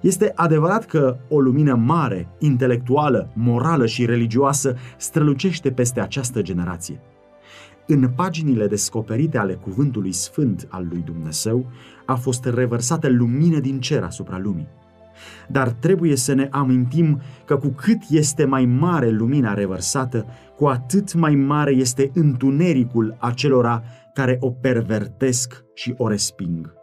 Este 0.00 0.32
adevărat 0.34 0.84
că 0.84 1.16
o 1.28 1.40
lumină 1.40 1.74
mare, 1.74 2.28
intelectuală, 2.38 3.30
morală 3.34 3.86
și 3.86 4.04
religioasă 4.04 4.76
strălucește 4.96 5.70
peste 5.72 6.00
această 6.00 6.42
generație. 6.42 7.00
În 7.86 8.08
paginile 8.16 8.66
descoperite 8.66 9.38
ale 9.38 9.54
Cuvântului 9.54 10.12
Sfânt 10.12 10.66
al 10.70 10.86
lui 10.88 11.02
Dumnezeu 11.04 11.66
a 12.06 12.14
fost 12.14 12.44
revărsată 12.44 13.08
lumină 13.08 13.58
din 13.58 13.80
cer 13.80 14.02
asupra 14.02 14.38
lumii. 14.38 14.68
Dar 15.48 15.68
trebuie 15.68 16.16
să 16.16 16.34
ne 16.34 16.48
amintim 16.50 17.20
că 17.44 17.56
cu 17.56 17.68
cât 17.68 17.98
este 18.10 18.44
mai 18.44 18.64
mare 18.64 19.10
lumina 19.10 19.54
revărsată, 19.54 20.26
cu 20.56 20.66
atât 20.66 21.14
mai 21.14 21.34
mare 21.34 21.70
este 21.72 22.10
întunericul 22.14 23.16
acelora 23.18 23.82
care 24.14 24.36
o 24.40 24.50
pervertesc 24.50 25.64
și 25.74 25.94
o 25.96 26.08
resping. 26.08 26.74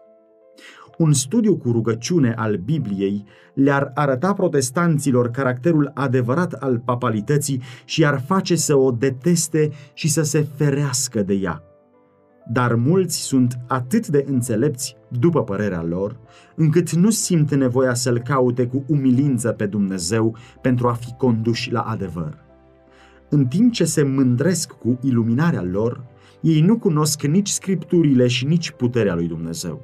Un 0.98 1.14
studiu 1.14 1.58
cu 1.58 1.72
rugăciune 1.72 2.34
al 2.38 2.56
Bibliei 2.56 3.26
le-ar 3.54 3.92
arăta 3.94 4.34
protestanților 4.34 5.30
caracterul 5.30 5.92
adevărat 5.94 6.54
al 6.54 6.80
papalității 6.80 7.62
și 7.86 8.06
ar 8.06 8.22
face 8.22 8.56
să 8.56 8.76
o 8.76 8.92
deteste 8.92 9.70
și 9.94 10.10
să 10.10 10.22
se 10.22 10.48
ferească 10.56 11.22
de 11.22 11.34
ea. 11.34 11.64
Dar 12.52 12.76
mulți 12.76 13.18
sunt 13.18 13.58
atât 13.68 14.08
de 14.08 14.26
înțelepți, 14.28 14.96
după 15.20 15.44
părerea 15.44 15.84
lor, 15.84 16.18
încât 16.56 16.92
nu 16.92 17.10
simt 17.10 17.54
nevoia 17.54 17.94
să-L 17.94 18.20
caute 18.20 18.68
cu 18.68 18.84
umilință 18.88 19.52
pe 19.52 19.66
Dumnezeu 19.66 20.36
pentru 20.62 20.88
a 20.88 20.94
fi 20.94 21.14
conduși 21.18 21.72
la 21.72 21.82
adevăr. 21.82 22.38
În 23.30 23.46
timp 23.46 23.72
ce 23.72 23.86
se 23.86 24.04
mândresc 24.04 24.72
cu 24.72 25.00
iluminarea 25.02 25.64
lor, 25.64 26.04
ei 26.42 26.62
nu 26.62 26.78
cunosc 26.78 27.24
nici 27.24 27.50
scripturile 27.50 28.28
și 28.28 28.46
nici 28.46 28.72
puterea 28.72 29.16
lui 29.16 29.28
Dumnezeu. 29.28 29.82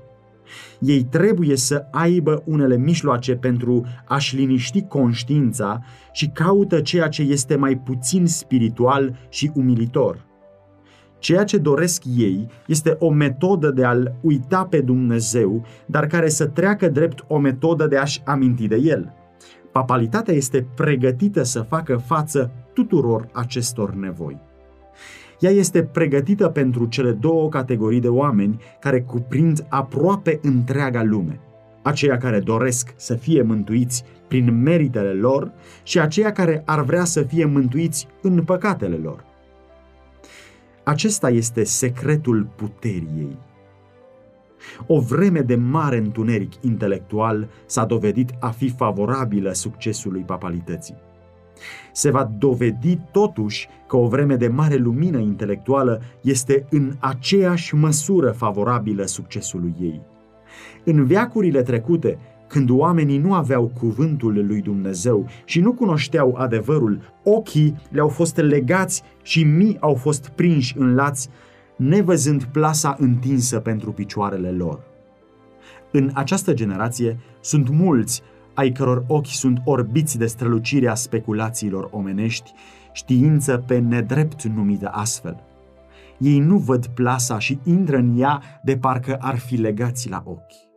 Ei 0.79 1.03
trebuie 1.03 1.55
să 1.55 1.85
aibă 1.91 2.43
unele 2.45 2.77
mijloace 2.77 3.35
pentru 3.35 3.85
a-și 4.07 4.35
liniști 4.35 4.81
conștiința 4.81 5.83
și 6.11 6.27
caută 6.27 6.81
ceea 6.81 7.07
ce 7.07 7.21
este 7.21 7.55
mai 7.55 7.77
puțin 7.77 8.27
spiritual 8.27 9.27
și 9.29 9.51
umilitor. 9.53 10.27
Ceea 11.19 11.43
ce 11.43 11.57
doresc 11.57 12.03
ei 12.17 12.47
este 12.67 12.95
o 12.99 13.09
metodă 13.09 13.71
de 13.71 13.83
a-L 13.83 14.15
uita 14.21 14.65
pe 14.65 14.81
Dumnezeu, 14.81 15.65
dar 15.85 16.07
care 16.07 16.29
să 16.29 16.45
treacă 16.45 16.89
drept 16.89 17.23
o 17.27 17.37
metodă 17.37 17.87
de 17.87 17.97
a-și 17.97 18.21
aminti 18.25 18.67
de 18.67 18.75
El. 18.75 19.13
Papalitatea 19.71 20.33
este 20.33 20.67
pregătită 20.75 21.43
să 21.43 21.61
facă 21.61 21.97
față 21.97 22.51
tuturor 22.73 23.27
acestor 23.31 23.93
nevoi. 23.93 24.39
Ea 25.39 25.51
este 25.51 25.83
pregătită 25.83 26.47
pentru 26.47 26.85
cele 26.85 27.11
două 27.11 27.49
categorii 27.49 27.99
de 27.99 28.07
oameni 28.07 28.61
care 28.79 29.01
cuprind 29.01 29.65
aproape 29.69 30.39
întreaga 30.41 31.03
lume. 31.03 31.39
Aceia 31.81 32.17
care 32.17 32.39
doresc 32.39 32.93
să 32.97 33.13
fie 33.13 33.41
mântuiți 33.41 34.03
prin 34.27 34.61
meritele 34.61 35.11
lor 35.11 35.51
și 35.83 35.99
aceia 35.99 36.31
care 36.31 36.61
ar 36.65 36.83
vrea 36.83 37.03
să 37.03 37.21
fie 37.21 37.45
mântuiți 37.45 38.07
în 38.21 38.43
păcatele 38.43 38.95
lor. 38.95 39.28
Acesta 40.89 41.29
este 41.29 41.63
secretul 41.63 42.47
puterii 42.55 43.13
ei. 43.17 43.37
O 44.87 44.99
vreme 44.99 45.39
de 45.39 45.55
mare 45.55 45.97
întuneric 45.97 46.51
intelectual 46.61 47.49
s-a 47.65 47.85
dovedit 47.85 48.29
a 48.39 48.49
fi 48.49 48.69
favorabilă 48.69 49.53
succesului 49.53 50.21
papalității. 50.21 50.95
Se 51.91 52.11
va 52.11 52.31
dovedi 52.37 52.99
totuși 53.11 53.67
că 53.87 53.97
o 53.97 54.07
vreme 54.07 54.35
de 54.35 54.47
mare 54.47 54.75
lumină 54.75 55.17
intelectuală 55.17 56.01
este 56.21 56.65
în 56.69 56.93
aceeași 56.99 57.75
măsură 57.75 58.31
favorabilă 58.31 59.05
succesului 59.05 59.73
ei. 59.81 60.01
În 60.83 61.05
veacurile 61.05 61.61
trecute, 61.61 62.17
când 62.49 62.69
oamenii 62.69 63.17
nu 63.17 63.33
aveau 63.33 63.71
cuvântul 63.79 64.45
lui 64.45 64.61
Dumnezeu 64.61 65.27
și 65.45 65.59
nu 65.59 65.73
cunoșteau 65.73 66.35
adevărul, 66.37 67.01
ochii 67.23 67.75
le-au 67.91 68.07
fost 68.07 68.37
legați 68.37 69.03
și 69.21 69.43
mii 69.43 69.77
au 69.79 69.95
fost 69.95 70.29
prinși 70.29 70.77
în 70.77 70.95
lați, 70.95 71.29
nevăzând 71.75 72.43
plasa 72.43 72.95
întinsă 72.99 73.59
pentru 73.59 73.91
picioarele 73.91 74.51
lor. 74.51 74.79
În 75.91 76.09
această 76.13 76.53
generație 76.53 77.19
sunt 77.41 77.69
mulți 77.69 78.21
ai 78.53 78.71
căror 78.71 79.03
ochi 79.07 79.27
sunt 79.27 79.61
orbiți 79.63 80.17
de 80.17 80.25
strălucirea 80.25 80.95
speculațiilor 80.95 81.87
omenești, 81.91 82.51
știință 82.91 83.63
pe 83.67 83.77
nedrept 83.77 84.43
numită 84.43 84.89
astfel. 84.91 85.43
Ei 86.17 86.39
nu 86.39 86.57
văd 86.57 86.85
plasa 86.85 87.39
și 87.39 87.59
intră 87.63 87.97
în 87.97 88.19
ea 88.19 88.41
de 88.63 88.77
parcă 88.77 89.17
ar 89.19 89.37
fi 89.37 89.55
legați 89.55 90.09
la 90.09 90.23
ochi. 90.25 90.68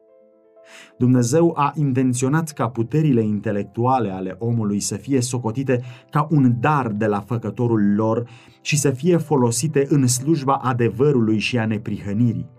Dumnezeu 0.99 1.53
a 1.57 1.73
intenționat 1.77 2.51
ca 2.51 2.69
puterile 2.69 3.23
intelectuale 3.23 4.11
ale 4.11 4.37
omului 4.39 4.81
să 4.81 4.97
fie 4.97 5.21
socotite 5.21 5.81
ca 6.11 6.27
un 6.31 6.57
dar 6.61 6.89
de 6.89 7.07
la 7.07 7.21
făcătorul 7.21 7.95
lor 7.95 8.29
și 8.61 8.79
să 8.79 8.91
fie 8.91 9.17
folosite 9.17 9.87
în 9.89 10.07
slujba 10.07 10.55
adevărului 10.55 11.39
și 11.39 11.59
a 11.59 11.67
neprihănirii. 11.67 12.51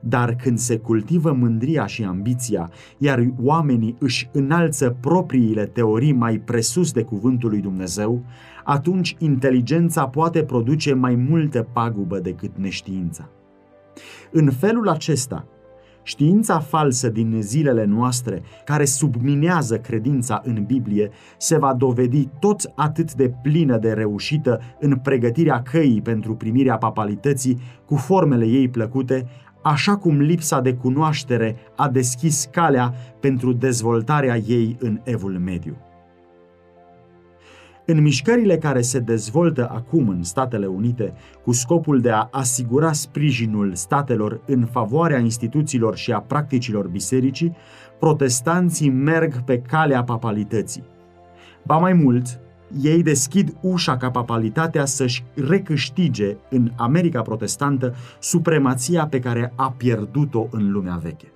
Dar 0.00 0.34
când 0.34 0.58
se 0.58 0.78
cultivă 0.78 1.32
mândria 1.32 1.86
și 1.86 2.04
ambiția, 2.04 2.70
iar 2.98 3.32
oamenii 3.42 3.96
își 3.98 4.28
înalță 4.32 4.96
propriile 5.00 5.66
teorii 5.66 6.12
mai 6.12 6.38
presus 6.38 6.92
de 6.92 7.02
cuvântul 7.02 7.50
lui 7.50 7.60
Dumnezeu, 7.60 8.24
atunci 8.64 9.16
inteligența 9.18 10.08
poate 10.08 10.42
produce 10.42 10.94
mai 10.94 11.14
multă 11.14 11.68
pagubă 11.72 12.18
decât 12.18 12.50
neștiința. 12.56 13.28
În 14.30 14.50
felul 14.50 14.88
acesta, 14.88 15.46
Știința 16.02 16.58
falsă 16.58 17.08
din 17.08 17.36
zilele 17.40 17.84
noastre, 17.84 18.42
care 18.64 18.84
subminează 18.84 19.78
credința 19.78 20.40
în 20.44 20.64
Biblie, 20.66 21.10
se 21.38 21.58
va 21.58 21.74
dovedi 21.74 22.28
tot 22.38 22.72
atât 22.74 23.14
de 23.14 23.32
plină 23.42 23.78
de 23.78 23.92
reușită 23.92 24.60
în 24.80 24.96
pregătirea 24.96 25.62
căii 25.62 26.02
pentru 26.02 26.34
primirea 26.34 26.76
papalității 26.76 27.60
cu 27.84 27.96
formele 27.96 28.46
ei 28.46 28.68
plăcute, 28.68 29.26
așa 29.62 29.96
cum 29.96 30.20
lipsa 30.20 30.60
de 30.60 30.74
cunoaștere 30.74 31.56
a 31.76 31.88
deschis 31.88 32.48
calea 32.52 32.94
pentru 33.20 33.52
dezvoltarea 33.52 34.36
ei 34.36 34.76
în 34.80 35.00
evul 35.04 35.38
mediu. 35.38 35.76
În 37.90 38.02
mișcările 38.02 38.58
care 38.58 38.80
se 38.80 38.98
dezvoltă 38.98 39.68
acum 39.70 40.08
în 40.08 40.22
Statele 40.22 40.66
Unite 40.66 41.12
cu 41.42 41.52
scopul 41.52 42.00
de 42.00 42.10
a 42.10 42.28
asigura 42.30 42.92
sprijinul 42.92 43.74
statelor 43.74 44.40
în 44.46 44.64
favoarea 44.64 45.18
instituțiilor 45.18 45.96
și 45.96 46.12
a 46.12 46.20
practicilor 46.20 46.88
bisericii, 46.88 47.56
protestanții 47.98 48.90
merg 48.90 49.42
pe 49.42 49.58
calea 49.58 50.04
papalității. 50.04 50.84
Ba 51.64 51.76
mai 51.76 51.92
mult, 51.92 52.40
ei 52.82 53.02
deschid 53.02 53.54
ușa 53.60 53.96
ca 53.96 54.10
papalitatea 54.10 54.84
să-și 54.84 55.24
recâștige 55.34 56.36
în 56.50 56.72
America 56.76 57.22
protestantă 57.22 57.94
supremația 58.18 59.06
pe 59.06 59.18
care 59.18 59.52
a 59.56 59.70
pierdut-o 59.76 60.46
în 60.50 60.70
lumea 60.70 60.98
veche. 61.02 61.32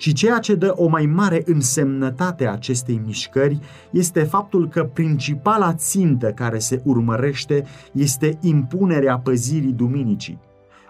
Și 0.00 0.12
ceea 0.12 0.38
ce 0.38 0.54
dă 0.54 0.72
o 0.76 0.88
mai 0.88 1.06
mare 1.06 1.42
însemnătate 1.44 2.46
acestei 2.46 3.00
mișcări 3.04 3.60
este 3.90 4.22
faptul 4.22 4.68
că 4.68 4.84
principala 4.84 5.74
țintă 5.74 6.32
care 6.32 6.58
se 6.58 6.82
urmărește 6.84 7.64
este 7.92 8.38
impunerea 8.40 9.18
păzirii 9.18 9.72
duminicii. 9.72 10.38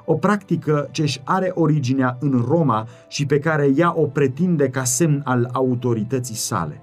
O 0.04 0.14
practică 0.14 0.88
ce 0.90 1.02
își 1.02 1.20
are 1.24 1.52
originea 1.54 2.16
în 2.20 2.44
Roma 2.48 2.86
și 3.08 3.26
pe 3.26 3.38
care 3.38 3.70
ea 3.76 3.92
o 3.96 4.06
pretinde 4.06 4.68
ca 4.68 4.84
semn 4.84 5.22
al 5.24 5.48
autorității 5.52 6.34
sale. 6.34 6.82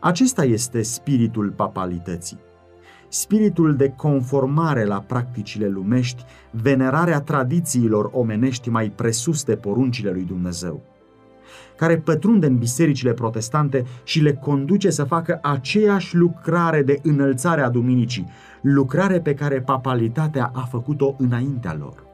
Acesta 0.00 0.44
este 0.44 0.82
spiritul 0.82 1.52
papalității. 1.56 2.38
Spiritul 3.08 3.76
de 3.76 3.88
conformare 3.96 4.84
la 4.84 5.00
practicile 5.00 5.68
lumești, 5.68 6.24
venerarea 6.50 7.20
tradițiilor 7.20 8.10
omenești 8.12 8.68
mai 8.68 8.90
presus 8.90 9.44
de 9.44 9.56
poruncile 9.56 10.10
lui 10.10 10.22
Dumnezeu 10.22 10.92
care 11.76 11.98
pătrunde 11.98 12.46
în 12.46 12.58
bisericile 12.58 13.12
protestante 13.12 13.84
și 14.04 14.20
le 14.20 14.32
conduce 14.32 14.90
să 14.90 15.04
facă 15.04 15.38
aceeași 15.42 16.16
lucrare 16.16 16.82
de 16.82 17.00
înălțare 17.02 17.60
a 17.60 17.70
duminicii, 17.70 18.26
lucrare 18.62 19.20
pe 19.20 19.34
care 19.34 19.60
papalitatea 19.60 20.50
a 20.54 20.60
făcut-o 20.60 21.14
înaintea 21.18 21.76
lor. 21.78 22.04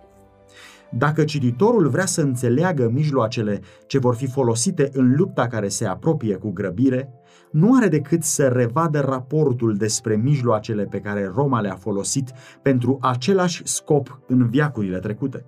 Dacă 0.93 1.25
cititorul 1.25 1.89
vrea 1.89 2.07
să 2.07 2.21
înțeleagă 2.21 2.91
mijloacele 2.93 3.61
ce 3.87 3.99
vor 3.99 4.15
fi 4.15 4.27
folosite 4.27 4.91
în 4.93 5.15
lupta 5.17 5.47
care 5.47 5.69
se 5.69 5.87
apropie 5.87 6.35
cu 6.35 6.51
grăbire, 6.51 7.13
nu 7.51 7.77
are 7.77 7.89
decât 7.89 8.23
să 8.23 8.49
revadă 8.49 9.01
raportul 9.01 9.77
despre 9.77 10.17
mijloacele 10.17 10.85
pe 10.85 11.01
care 11.01 11.31
Roma 11.35 11.61
le-a 11.61 11.75
folosit 11.75 12.33
pentru 12.63 12.99
același 13.01 13.63
scop 13.65 14.21
în 14.27 14.49
viacurile 14.49 14.99
trecute. 14.99 15.45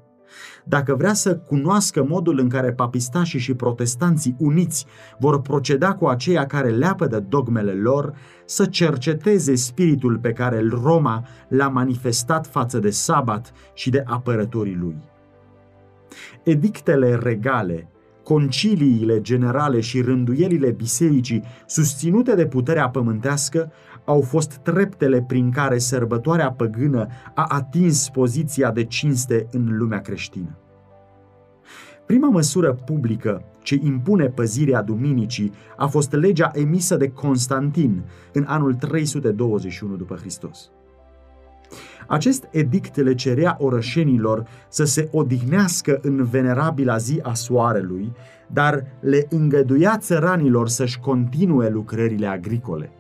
Dacă 0.65 0.95
vrea 0.95 1.13
să 1.13 1.37
cunoască 1.37 2.05
modul 2.05 2.39
în 2.39 2.49
care 2.49 2.73
papistașii 2.73 3.39
și 3.39 3.55
protestanții 3.55 4.37
uniți 4.39 4.87
vor 5.19 5.41
proceda 5.41 5.95
cu 5.95 6.07
aceia 6.07 6.47
care 6.47 6.69
leapă 6.69 7.07
de 7.07 7.19
dogmele 7.19 7.73
lor, 7.73 8.15
să 8.45 8.65
cerceteze 8.65 9.55
spiritul 9.55 10.19
pe 10.19 10.33
care 10.33 10.69
Roma 10.83 11.27
l-a 11.49 11.69
manifestat 11.69 12.47
față 12.47 12.79
de 12.79 12.91
sabat 12.91 13.53
și 13.75 13.91
de 13.91 14.03
apărătorii 14.07 14.77
lui. 14.81 14.97
Edictele 16.43 17.15
regale, 17.15 17.89
conciliile 18.23 19.21
generale 19.21 19.81
și 19.81 20.01
rânduielile 20.01 20.71
bisericii 20.71 21.43
susținute 21.67 22.35
de 22.35 22.47
puterea 22.47 22.89
pământească 22.89 23.73
au 24.05 24.21
fost 24.21 24.57
treptele 24.57 25.23
prin 25.23 25.51
care 25.51 25.79
sărbătoarea 25.79 26.53
păgână 26.53 27.07
a 27.35 27.45
atins 27.49 28.09
poziția 28.09 28.71
de 28.71 28.85
cinste 28.85 29.47
în 29.51 29.77
lumea 29.77 30.01
creștină. 30.01 30.57
Prima 32.07 32.29
măsură 32.29 32.73
publică 32.73 33.45
ce 33.63 33.79
impune 33.83 34.27
păzirea 34.27 34.83
duminicii 34.83 35.53
a 35.77 35.87
fost 35.87 36.13
legea 36.13 36.51
emisă 36.55 36.97
de 36.97 37.09
Constantin 37.09 38.03
în 38.33 38.45
anul 38.49 38.75
321 38.75 39.97
după 39.97 40.15
Hristos. 40.15 40.71
Acest 42.07 42.49
edict 42.51 42.97
le 42.97 43.15
cerea 43.15 43.57
orășenilor 43.59 44.47
să 44.69 44.85
se 44.85 45.09
odihnească 45.13 45.99
în 46.03 46.25
venerabila 46.25 46.97
zi 46.97 47.21
a 47.23 47.35
soarelui, 47.35 48.13
dar 48.47 48.85
le 49.01 49.27
îngăduia 49.31 49.99
țăranilor 49.99 50.69
să-și 50.69 51.01
continue 51.01 51.69
lucrările 51.69 52.27
agricole. 52.27 52.91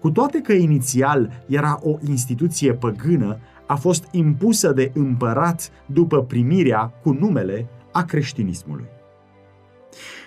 Cu 0.00 0.10
toate 0.10 0.40
că 0.40 0.52
inițial 0.52 1.44
era 1.46 1.80
o 1.82 1.96
instituție 2.08 2.72
păgână, 2.72 3.38
a 3.66 3.74
fost 3.74 4.08
impusă 4.10 4.72
de 4.72 4.90
împărat 4.94 5.70
după 5.86 6.22
primirea 6.22 6.92
cu 7.02 7.12
numele 7.12 7.66
a 7.92 8.04
creștinismului. 8.04 8.86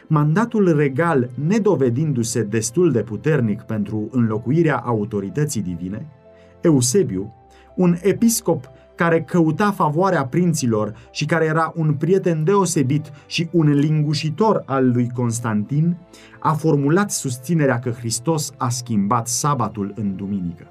Mandatul 0.08 0.76
regal, 0.76 1.30
nedovedindu-se 1.48 2.44
destul 2.44 2.92
de 2.92 3.02
puternic 3.02 3.62
pentru 3.62 4.10
înlocuirea 4.12 4.78
autorității 4.78 5.62
divine, 5.62 6.06
Eusebiu, 6.62 7.34
un 7.76 7.98
episcop 8.02 8.70
care 9.02 9.22
căuta 9.22 9.72
favoarea 9.72 10.26
prinților 10.26 10.94
și 11.12 11.26
care 11.26 11.46
era 11.46 11.74
un 11.76 11.94
prieten 11.94 12.44
deosebit 12.44 13.12
și 13.26 13.48
un 13.52 13.70
lingușitor 13.70 14.64
al 14.66 14.92
lui 14.92 15.10
Constantin, 15.14 15.98
a 16.40 16.54
formulat 16.54 17.12
susținerea 17.12 17.80
că 17.80 17.90
Hristos 17.90 18.52
a 18.58 18.70
schimbat 18.70 19.28
sabatul 19.28 19.94
în 19.96 20.16
duminică. 20.16 20.68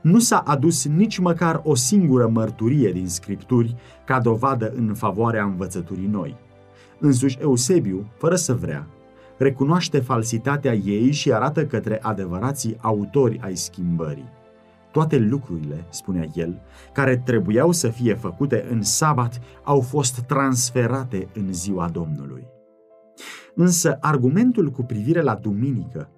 Nu 0.00 0.18
s-a 0.18 0.38
adus 0.38 0.86
nici 0.86 1.18
măcar 1.18 1.60
o 1.64 1.74
singură 1.74 2.28
mărturie 2.28 2.92
din 2.92 3.08
scripturi 3.08 3.76
ca 4.04 4.20
dovadă 4.20 4.72
în 4.76 4.94
favoarea 4.94 5.44
învățăturii 5.44 6.08
noi. 6.10 6.36
Însuși 6.98 7.38
Eusebiu, 7.40 8.06
fără 8.16 8.34
să 8.34 8.54
vrea, 8.54 8.86
recunoaște 9.36 9.98
falsitatea 9.98 10.74
ei 10.74 11.12
și 11.12 11.32
arată 11.32 11.66
către 11.66 11.98
adevărații 12.02 12.76
autori 12.80 13.40
ai 13.42 13.56
schimbării. 13.56 14.37
Toate 14.98 15.18
lucrurile, 15.18 15.86
spunea 15.88 16.26
el, 16.34 16.60
care 16.92 17.16
trebuiau 17.16 17.72
să 17.72 17.88
fie 17.88 18.14
făcute 18.14 18.66
în 18.70 18.82
sabat, 18.82 19.40
au 19.62 19.80
fost 19.80 20.20
transferate 20.20 21.28
în 21.34 21.52
ziua 21.52 21.88
Domnului. 21.88 22.46
Însă 23.54 23.98
argumentul 24.00 24.70
cu 24.70 24.82
privire 24.82 25.20
la 25.20 25.34
duminică, 25.34 26.10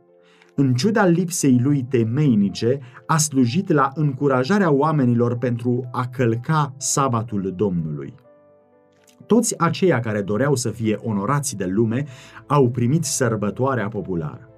în 0.54 0.74
ciuda 0.74 1.04
lipsei 1.04 1.60
lui 1.62 1.82
temeinice, 1.82 2.80
a 3.06 3.16
slujit 3.16 3.68
la 3.68 3.90
încurajarea 3.94 4.72
oamenilor 4.72 5.36
pentru 5.38 5.88
a 5.92 6.06
călca 6.06 6.74
sabatul 6.76 7.52
Domnului. 7.56 8.14
Toți 9.26 9.58
aceia 9.58 10.00
care 10.00 10.22
doreau 10.22 10.54
să 10.54 10.70
fie 10.70 10.98
onorați 11.02 11.56
de 11.56 11.66
lume 11.66 12.04
au 12.46 12.70
primit 12.70 13.04
sărbătoarea 13.04 13.88
populară. 13.88 14.48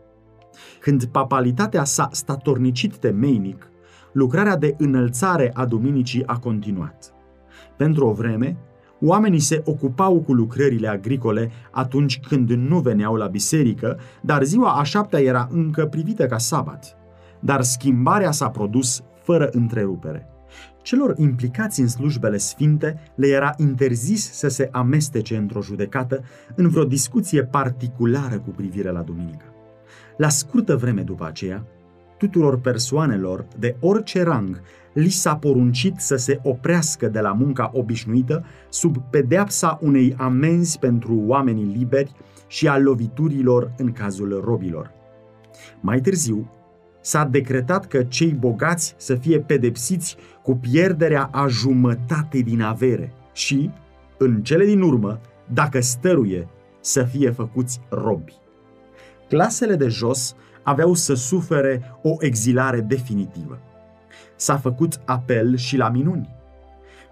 Când 0.80 1.04
papalitatea 1.04 1.84
s-a 1.84 2.08
statornicit 2.12 2.96
temeinic, 2.96 3.66
lucrarea 4.12 4.56
de 4.56 4.74
înălțare 4.78 5.50
a 5.54 5.64
duminicii 5.64 6.26
a 6.26 6.38
continuat. 6.38 7.14
Pentru 7.76 8.06
o 8.06 8.12
vreme, 8.12 8.56
oamenii 9.00 9.40
se 9.40 9.62
ocupau 9.64 10.20
cu 10.20 10.32
lucrările 10.32 10.88
agricole 10.88 11.50
atunci 11.70 12.20
când 12.20 12.50
nu 12.50 12.78
veneau 12.78 13.14
la 13.14 13.26
biserică, 13.26 13.98
dar 14.20 14.42
ziua 14.42 14.72
a 14.72 14.82
șaptea 14.82 15.20
era 15.20 15.48
încă 15.50 15.86
privită 15.86 16.26
ca 16.26 16.38
sabat. 16.38 16.96
Dar 17.40 17.62
schimbarea 17.62 18.30
s-a 18.30 18.50
produs 18.50 19.02
fără 19.22 19.48
întrerupere. 19.52 20.26
Celor 20.82 21.14
implicați 21.18 21.80
în 21.80 21.88
slujbele 21.88 22.36
sfinte 22.36 23.00
le 23.14 23.26
era 23.26 23.54
interzis 23.56 24.32
să 24.32 24.48
se 24.48 24.68
amestece 24.72 25.36
într-o 25.36 25.62
judecată 25.62 26.24
în 26.54 26.68
vreo 26.68 26.84
discuție 26.84 27.44
particulară 27.44 28.38
cu 28.38 28.50
privire 28.50 28.90
la 28.90 29.00
duminică. 29.00 29.44
La 30.16 30.28
scurtă 30.28 30.76
vreme 30.76 31.02
după 31.02 31.26
aceea, 31.26 31.66
tuturor 32.22 32.58
persoanelor 32.58 33.46
de 33.58 33.76
orice 33.80 34.22
rang 34.22 34.60
li 34.92 35.08
s-a 35.08 35.36
poruncit 35.36 35.94
să 35.98 36.16
se 36.16 36.40
oprească 36.42 37.08
de 37.08 37.20
la 37.20 37.32
munca 37.32 37.70
obișnuită 37.74 38.44
sub 38.68 38.96
pedeapsa 39.10 39.78
unei 39.80 40.14
amenzi 40.18 40.78
pentru 40.78 41.22
oamenii 41.26 41.74
liberi 41.76 42.12
și 42.46 42.68
a 42.68 42.78
loviturilor 42.78 43.72
în 43.76 43.92
cazul 43.92 44.40
robilor. 44.44 44.90
Mai 45.80 46.00
târziu, 46.00 46.50
s-a 47.00 47.24
decretat 47.24 47.86
că 47.86 48.02
cei 48.02 48.32
bogați 48.32 48.94
să 48.98 49.14
fie 49.14 49.40
pedepsiți 49.40 50.16
cu 50.42 50.56
pierderea 50.56 51.28
a 51.32 51.46
jumătate 51.46 52.38
din 52.38 52.62
avere 52.62 53.12
și, 53.32 53.70
în 54.18 54.42
cele 54.42 54.64
din 54.64 54.80
urmă, 54.80 55.20
dacă 55.52 55.80
stăruie, 55.80 56.48
să 56.80 57.02
fie 57.02 57.30
făcuți 57.30 57.80
robi. 57.88 58.34
Clasele 59.28 59.74
de 59.74 59.88
jos 59.88 60.36
aveau 60.62 60.94
să 60.94 61.14
sufere 61.14 61.82
o 62.02 62.14
exilare 62.18 62.80
definitivă. 62.80 63.58
S-a 64.36 64.56
făcut 64.56 65.00
apel 65.04 65.56
și 65.56 65.76
la 65.76 65.88
minuni. 65.88 66.28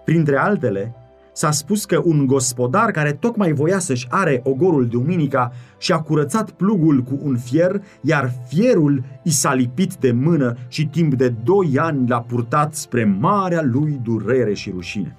Printre 0.05 0.37
altele, 0.37 0.95
s-a 1.33 1.51
spus 1.51 1.85
că 1.85 2.01
un 2.05 2.27
gospodar 2.27 2.91
care 2.91 3.13
tocmai 3.13 3.53
voia 3.53 3.79
să-și 3.79 4.07
are 4.11 4.41
ogorul 4.45 4.87
duminica 4.87 5.53
și-a 5.79 6.01
curățat 6.01 6.51
plugul 6.51 7.03
cu 7.03 7.19
un 7.23 7.37
fier, 7.37 7.83
iar 8.01 8.33
fierul 8.49 9.05
i 9.23 9.31
s-a 9.31 9.55
lipit 9.55 9.95
de 9.95 10.13
mână 10.13 10.57
și 10.69 10.87
timp 10.87 11.15
de 11.15 11.29
doi 11.29 11.73
ani 11.77 12.09
l-a 12.09 12.21
purtat 12.21 12.75
spre 12.75 13.05
marea 13.05 13.63
lui 13.63 14.01
durere 14.03 14.55
și 14.55 14.71
rușine. 14.71 15.17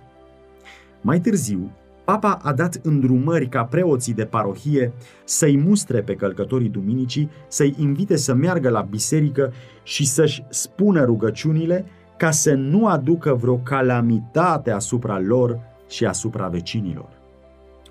Mai 1.02 1.20
târziu, 1.20 1.72
Papa 2.06 2.40
a 2.44 2.54
dat 2.54 2.80
îndrumări 2.84 3.48
ca 3.50 3.64
preoții 3.64 4.14
de 4.14 4.26
parohie 4.26 4.94
să-i 5.24 5.58
mustre 5.58 6.02
pe 6.02 6.16
călcătorii 6.16 6.70
duminicii, 6.70 7.30
să-i 7.48 7.76
invite 7.78 8.16
să 8.16 8.34
meargă 8.34 8.70
la 8.70 8.82
biserică 8.82 9.54
și 9.84 10.08
să-și 10.08 10.44
spună 10.50 11.04
rugăciunile 11.04 11.86
ca 12.18 12.32
să 12.32 12.54
nu 12.54 12.88
aducă 12.88 13.34
vreo 13.34 13.58
calamitate 13.58 14.72
asupra 14.72 15.20
lor 15.20 15.60
și 15.90 16.06
asupra 16.06 16.48
vecinilor. 16.48 17.10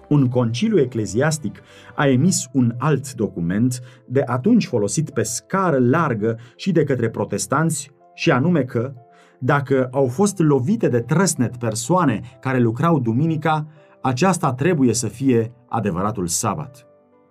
Un 0.08 0.28
conciliu 0.28 0.78
ecleziastic 0.78 1.62
a 1.94 2.06
emis 2.06 2.48
un 2.52 2.74
alt 2.78 3.14
document, 3.14 3.82
de 4.06 4.22
atunci 4.26 4.66
folosit 4.66 5.10
pe 5.10 5.22
scară 5.22 5.78
largă 5.78 6.38
și 6.56 6.72
de 6.72 6.84
către 6.84 7.08
protestanți, 7.08 7.90
și 8.14 8.30
anume 8.30 8.62
că, 8.62 8.92
dacă 9.38 9.88
au 9.90 10.06
fost 10.06 10.38
lovite 10.38 10.88
de 10.88 11.00
trăsnet 11.00 11.56
persoane 11.56 12.20
care 12.40 12.58
lucrau 12.58 13.00
duminica, 13.00 13.66
aceasta 14.02 14.52
trebuie 14.52 14.94
să 14.94 15.08
fie 15.08 15.52
adevăratul 15.68 16.26
sabat. 16.26 16.86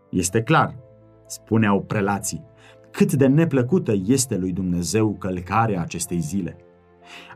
Este 0.09 0.41
clar, 0.41 0.75
spuneau 1.27 1.81
prelații, 1.81 2.45
cât 2.91 3.13
de 3.13 3.27
neplăcută 3.27 3.93
este 4.05 4.37
lui 4.37 4.51
Dumnezeu 4.51 5.15
călcarea 5.19 5.81
acestei 5.81 6.19
zile. 6.19 6.57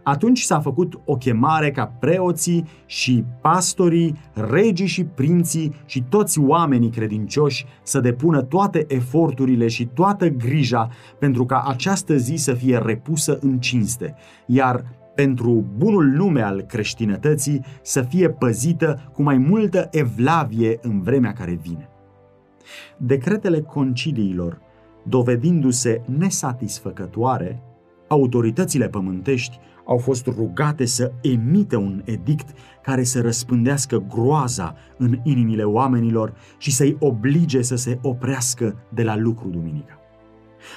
Atunci 0.03 0.39
s-a 0.39 0.59
făcut 0.59 0.99
o 1.05 1.15
chemare 1.15 1.71
ca 1.71 1.85
preoții 1.85 2.65
și 2.85 3.25
pastorii, 3.41 4.15
regii 4.33 4.85
și 4.85 5.03
prinții 5.03 5.75
și 5.86 6.03
toți 6.09 6.39
oamenii 6.39 6.89
credincioși 6.89 7.65
să 7.84 7.99
depună 7.99 8.41
toate 8.41 8.86
eforturile 8.88 9.67
și 9.67 9.86
toată 9.86 10.27
grija 10.27 10.89
pentru 11.19 11.45
ca 11.45 11.63
această 11.67 12.15
zi 12.15 12.36
să 12.36 12.53
fie 12.53 12.77
repusă 12.77 13.38
în 13.41 13.59
cinste, 13.59 14.15
iar 14.45 14.86
pentru 15.16 15.66
bunul 15.78 16.05
nume 16.05 16.41
al 16.41 16.61
creștinătății 16.61 17.61
să 17.82 18.01
fie 18.01 18.30
păzită 18.30 19.09
cu 19.14 19.24
mai 19.24 19.38
multă 19.38 19.88
evlavie 19.91 20.80
în 20.82 21.01
vremea 21.01 21.34
care 21.34 21.59
vine. 21.61 21.89
Decretele 22.97 23.61
conciliilor, 23.61 24.61
dovedindu-se 25.03 26.01
nesatisfăcătoare, 26.18 27.61
autoritățile 28.07 28.88
pământești 28.89 29.59
au 29.86 29.97
fost 29.97 30.26
rugate 30.26 30.86
să 30.86 31.11
emită 31.22 31.78
un 31.78 32.01
edict 32.05 32.57
care 32.82 33.03
să 33.03 33.22
răspândească 33.22 34.05
groaza 34.09 34.76
în 34.97 35.20
inimile 35.24 35.64
oamenilor 35.64 36.34
și 36.57 36.72
să-i 36.72 36.97
oblige 36.99 37.61
să 37.61 37.76
se 37.76 37.99
oprească 38.01 38.76
de 38.93 39.03
la 39.03 39.16
lucru 39.18 39.49
duminica. 39.49 39.97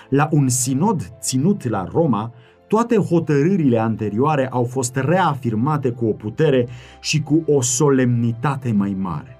La 0.09 0.29
un 0.31 0.49
sinod 0.49 1.13
ținut 1.21 1.69
la 1.69 1.85
Roma, 1.93 2.33
toate 2.69 2.97
hotărârile 2.97 3.79
anterioare 3.79 4.49
au 4.49 4.65
fost 4.65 4.97
reafirmate 4.97 5.91
cu 5.91 6.07
o 6.07 6.13
putere 6.13 6.69
și 7.01 7.23
cu 7.23 7.43
o 7.47 7.61
solemnitate 7.61 8.73
mai 8.73 8.97
mare. 8.99 9.37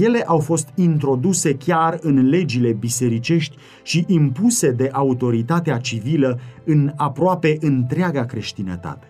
Ele 0.00 0.22
au 0.26 0.38
fost 0.38 0.68
introduse 0.74 1.54
chiar 1.54 1.98
în 2.02 2.28
legile 2.28 2.72
bisericești 2.72 3.56
și 3.82 4.04
impuse 4.06 4.70
de 4.70 4.88
autoritatea 4.92 5.78
civilă 5.78 6.38
în 6.64 6.92
aproape 6.96 7.56
întreaga 7.60 8.24
creștinătate. 8.24 9.06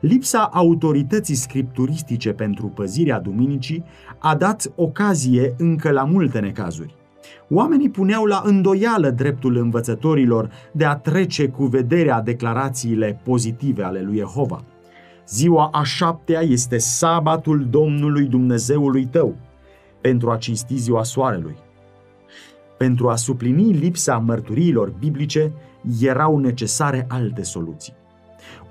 Lipsa 0.00 0.50
autorității 0.52 1.34
scripturistice 1.34 2.32
pentru 2.32 2.66
păzirea 2.66 3.20
duminicii 3.20 3.84
a 4.18 4.34
dat 4.34 4.72
ocazie 4.74 5.54
încă 5.58 5.90
la 5.90 6.04
multe 6.04 6.38
necazuri. 6.38 6.94
Oamenii 7.48 7.90
puneau 7.90 8.24
la 8.24 8.42
îndoială 8.44 9.10
dreptul 9.10 9.56
învățătorilor 9.56 10.50
de 10.72 10.84
a 10.84 10.96
trece 10.96 11.48
cu 11.48 11.64
vederea 11.64 12.20
declarațiile 12.20 13.20
pozitive 13.24 13.82
ale 13.82 14.02
lui 14.02 14.16
Jehova. 14.16 14.64
Ziua 15.28 15.68
a 15.72 15.82
șaptea 15.82 16.40
este 16.40 16.78
sabatul 16.78 17.66
Domnului 17.70 18.24
Dumnezeului 18.24 19.06
tău, 19.06 19.34
pentru 20.00 20.30
a 20.30 20.36
cinsti 20.36 20.76
ziua 20.76 21.02
soarelui. 21.02 21.56
Pentru 22.78 23.08
a 23.08 23.16
suplini 23.16 23.72
lipsa 23.72 24.18
mărturiilor 24.18 24.92
biblice, 24.98 25.52
erau 26.00 26.38
necesare 26.38 27.06
alte 27.08 27.42
soluții. 27.42 27.94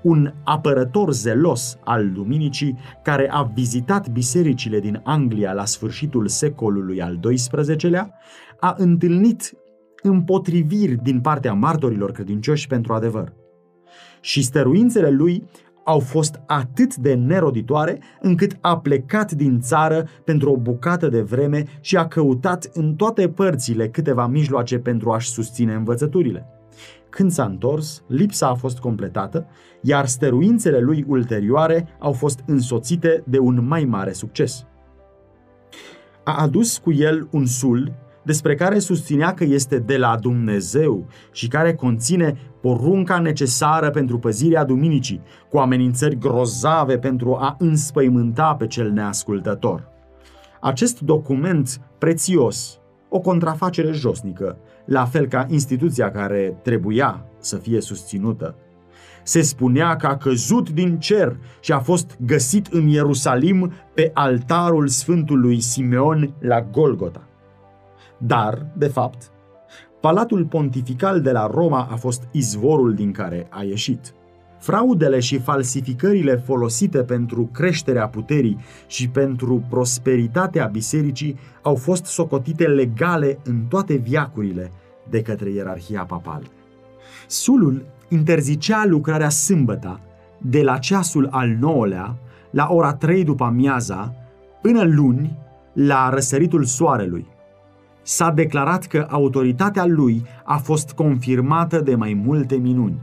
Un 0.02 0.32
apărător 0.44 1.12
zelos 1.12 1.78
al 1.84 2.10
Duminicii, 2.10 2.78
care 3.02 3.28
a 3.30 3.42
vizitat 3.42 4.08
bisericile 4.08 4.80
din 4.80 5.00
Anglia 5.04 5.52
la 5.52 5.64
sfârșitul 5.64 6.28
secolului 6.28 7.02
al 7.02 7.18
XII-lea, 7.20 8.14
a 8.62 8.74
întâlnit 8.78 9.52
împotriviri 10.02 10.94
din 11.02 11.20
partea 11.20 11.52
martorilor 11.52 12.12
credincioși 12.12 12.66
pentru 12.66 12.92
adevăr. 12.92 13.32
Și 14.20 14.42
stăruințele 14.42 15.10
lui 15.10 15.44
au 15.84 15.98
fost 15.98 16.40
atât 16.46 16.96
de 16.96 17.14
neroditoare 17.14 17.98
încât 18.20 18.56
a 18.60 18.78
plecat 18.78 19.32
din 19.32 19.60
țară 19.60 20.06
pentru 20.24 20.50
o 20.50 20.56
bucată 20.56 21.08
de 21.08 21.20
vreme 21.20 21.64
și 21.80 21.96
a 21.96 22.06
căutat 22.06 22.70
în 22.72 22.94
toate 22.94 23.28
părțile 23.28 23.88
câteva 23.88 24.26
mijloace 24.26 24.78
pentru 24.78 25.10
a-și 25.10 25.30
susține 25.30 25.74
învățăturile. 25.74 26.46
Când 27.08 27.30
s-a 27.30 27.44
întors, 27.44 28.04
lipsa 28.06 28.48
a 28.48 28.54
fost 28.54 28.78
completată, 28.78 29.46
iar 29.80 30.06
stăruințele 30.06 30.78
lui 30.78 31.04
ulterioare 31.08 31.88
au 31.98 32.12
fost 32.12 32.40
însoțite 32.46 33.22
de 33.26 33.38
un 33.38 33.66
mai 33.66 33.84
mare 33.84 34.12
succes. 34.12 34.66
A 36.24 36.42
adus 36.42 36.78
cu 36.78 36.92
el 36.92 37.28
un 37.30 37.46
sul 37.46 38.00
despre 38.22 38.54
care 38.54 38.78
susținea 38.78 39.34
că 39.34 39.44
este 39.44 39.78
de 39.78 39.96
la 39.96 40.16
Dumnezeu 40.20 41.06
și 41.32 41.48
care 41.48 41.74
conține 41.74 42.36
porunca 42.60 43.18
necesară 43.18 43.90
pentru 43.90 44.18
păzirea 44.18 44.64
duminicii, 44.64 45.22
cu 45.50 45.58
amenințări 45.58 46.18
grozave 46.18 46.98
pentru 46.98 47.34
a 47.34 47.56
înspăimânta 47.58 48.54
pe 48.54 48.66
cel 48.66 48.90
neascultător. 48.90 49.88
Acest 50.60 51.00
document 51.00 51.80
prețios, 51.98 52.78
o 53.08 53.18
contrafacere 53.18 53.92
josnică, 53.92 54.58
la 54.84 55.04
fel 55.04 55.26
ca 55.26 55.46
instituția 55.48 56.10
care 56.10 56.58
trebuia 56.62 57.24
să 57.38 57.56
fie 57.56 57.80
susținută, 57.80 58.54
se 59.22 59.40
spunea 59.40 59.96
că 59.96 60.06
a 60.06 60.16
căzut 60.16 60.70
din 60.70 60.98
cer 60.98 61.36
și 61.60 61.72
a 61.72 61.78
fost 61.78 62.16
găsit 62.20 62.66
în 62.66 62.88
Ierusalim 62.88 63.72
pe 63.94 64.10
altarul 64.14 64.88
Sfântului 64.88 65.60
Simeon 65.60 66.34
la 66.40 66.62
Golgota. 66.62 67.26
Dar, 68.26 68.66
de 68.76 68.86
fapt, 68.86 69.30
Palatul 70.00 70.44
Pontifical 70.44 71.20
de 71.20 71.30
la 71.30 71.46
Roma 71.46 71.88
a 71.90 71.96
fost 71.96 72.22
izvorul 72.30 72.94
din 72.94 73.12
care 73.12 73.46
a 73.50 73.62
ieșit. 73.62 74.14
Fraudele 74.58 75.20
și 75.20 75.38
falsificările 75.38 76.36
folosite 76.36 76.98
pentru 76.98 77.48
creșterea 77.52 78.08
puterii 78.08 78.58
și 78.86 79.08
pentru 79.08 79.64
prosperitatea 79.68 80.66
bisericii 80.66 81.38
au 81.62 81.74
fost 81.74 82.04
socotite 82.04 82.66
legale 82.66 83.38
în 83.44 83.64
toate 83.68 83.94
viacurile 83.94 84.72
de 85.08 85.22
către 85.22 85.50
ierarhia 85.50 86.04
papală. 86.04 86.46
Sulul 87.26 87.84
interzicea 88.08 88.84
lucrarea 88.86 89.28
sâmbăta 89.28 90.00
de 90.38 90.62
la 90.62 90.78
ceasul 90.78 91.28
al 91.30 91.48
nouălea 91.48 92.16
la 92.50 92.66
ora 92.70 92.94
3 92.94 93.24
după 93.24 93.44
amiaza 93.44 94.14
până 94.62 94.82
luni 94.82 95.38
la 95.72 96.08
răsăritul 96.08 96.64
soarelui, 96.64 97.26
s-a 98.02 98.30
declarat 98.30 98.86
că 98.86 99.06
autoritatea 99.10 99.86
lui 99.86 100.22
a 100.44 100.56
fost 100.56 100.92
confirmată 100.92 101.80
de 101.80 101.94
mai 101.94 102.20
multe 102.24 102.54
minuni. 102.54 103.00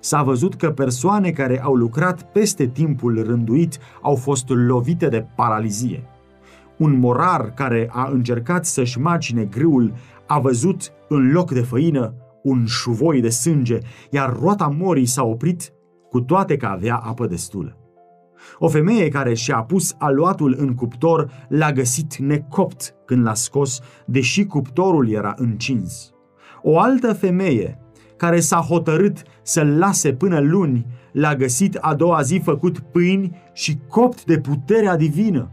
S-a 0.00 0.22
văzut 0.22 0.54
că 0.54 0.70
persoane 0.70 1.30
care 1.30 1.62
au 1.62 1.74
lucrat 1.74 2.22
peste 2.22 2.66
timpul 2.66 3.22
rânduit 3.26 3.78
au 4.02 4.14
fost 4.14 4.48
lovite 4.48 5.08
de 5.08 5.26
paralizie. 5.36 6.04
Un 6.76 6.98
morar 6.98 7.54
care 7.54 7.88
a 7.92 8.08
încercat 8.12 8.66
să-și 8.66 9.00
macine 9.00 9.44
grâul 9.44 9.92
a 10.26 10.38
văzut, 10.38 10.92
în 11.08 11.32
loc 11.32 11.50
de 11.52 11.60
făină, 11.60 12.14
un 12.42 12.66
șuvoi 12.66 13.20
de 13.20 13.28
sânge, 13.28 13.78
iar 14.10 14.36
roata 14.40 14.74
morii 14.78 15.06
s-a 15.06 15.24
oprit, 15.24 15.72
cu 16.10 16.20
toate 16.20 16.56
că 16.56 16.66
avea 16.66 16.96
apă 16.96 17.26
destulă. 17.26 17.76
O 18.58 18.68
femeie 18.68 19.08
care 19.08 19.34
și-a 19.34 19.62
pus 19.62 19.94
aluatul 19.98 20.54
în 20.58 20.74
cuptor 20.74 21.30
l-a 21.48 21.72
găsit 21.72 22.16
necopt 22.16 22.94
când 23.04 23.24
l-a 23.24 23.34
scos, 23.34 23.80
deși 24.06 24.44
cuptorul 24.44 25.10
era 25.10 25.34
încins. 25.36 26.12
O 26.62 26.78
altă 26.78 27.12
femeie 27.12 27.78
care 28.16 28.40
s-a 28.40 28.56
hotărât 28.56 29.22
să-l 29.42 29.78
lase 29.78 30.12
până 30.12 30.40
luni, 30.40 30.86
l-a 31.12 31.34
găsit 31.34 31.78
a 31.80 31.94
doua 31.94 32.22
zi 32.22 32.40
făcut 32.44 32.78
pâini 32.78 33.36
și 33.52 33.78
copt 33.88 34.24
de 34.24 34.38
puterea 34.38 34.96
divină. 34.96 35.50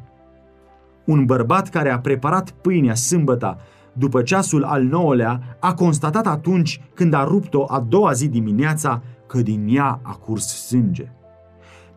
Un 1.06 1.26
bărbat 1.26 1.70
care 1.70 1.90
a 1.90 2.00
preparat 2.00 2.52
pâinea 2.52 2.96
sâmbăta 2.96 3.58
după 3.94 4.22
ceasul 4.22 4.64
al 4.64 4.84
nouălea 4.84 5.58
a 5.60 5.74
constatat 5.74 6.28
atunci 6.28 6.82
când 6.94 7.14
a 7.14 7.24
rupt-o 7.24 7.66
a 7.68 7.80
doua 7.80 8.12
zi 8.12 8.28
dimineața 8.28 9.02
că 9.28 9.42
din 9.42 9.68
ea 9.70 10.00
a 10.04 10.12
curs 10.12 10.66
sânge. 10.68 11.12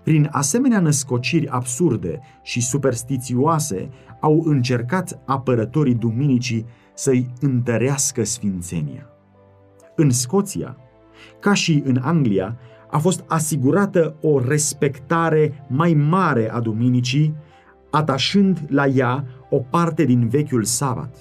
Prin 0.03 0.29
asemenea 0.31 0.81
născociri 0.81 1.49
absurde 1.49 2.21
și 2.43 2.63
superstițioase, 2.63 3.91
au 4.21 4.43
încercat 4.45 5.23
apărătorii 5.25 5.95
duminicii 5.95 6.67
să-i 6.95 7.27
întărească 7.41 8.25
sfințenia. 8.25 9.07
În 9.97 10.11
Scoția, 10.11 10.77
ca 11.41 11.55
și 11.55 11.83
în 11.85 12.01
Anglia, 12.03 12.57
a 12.91 12.99
fost 12.99 13.25
asigurată 13.27 14.17
o 14.21 14.41
respectare 14.41 15.67
mai 15.69 15.95
mare 15.95 16.51
a 16.53 16.61
duminicii, 16.61 17.35
atașând 17.91 18.65
la 18.69 18.87
ea 18.87 19.25
o 19.51 19.59
parte 19.59 20.05
din 20.05 20.29
vechiul 20.29 20.65
sabat. 20.65 21.17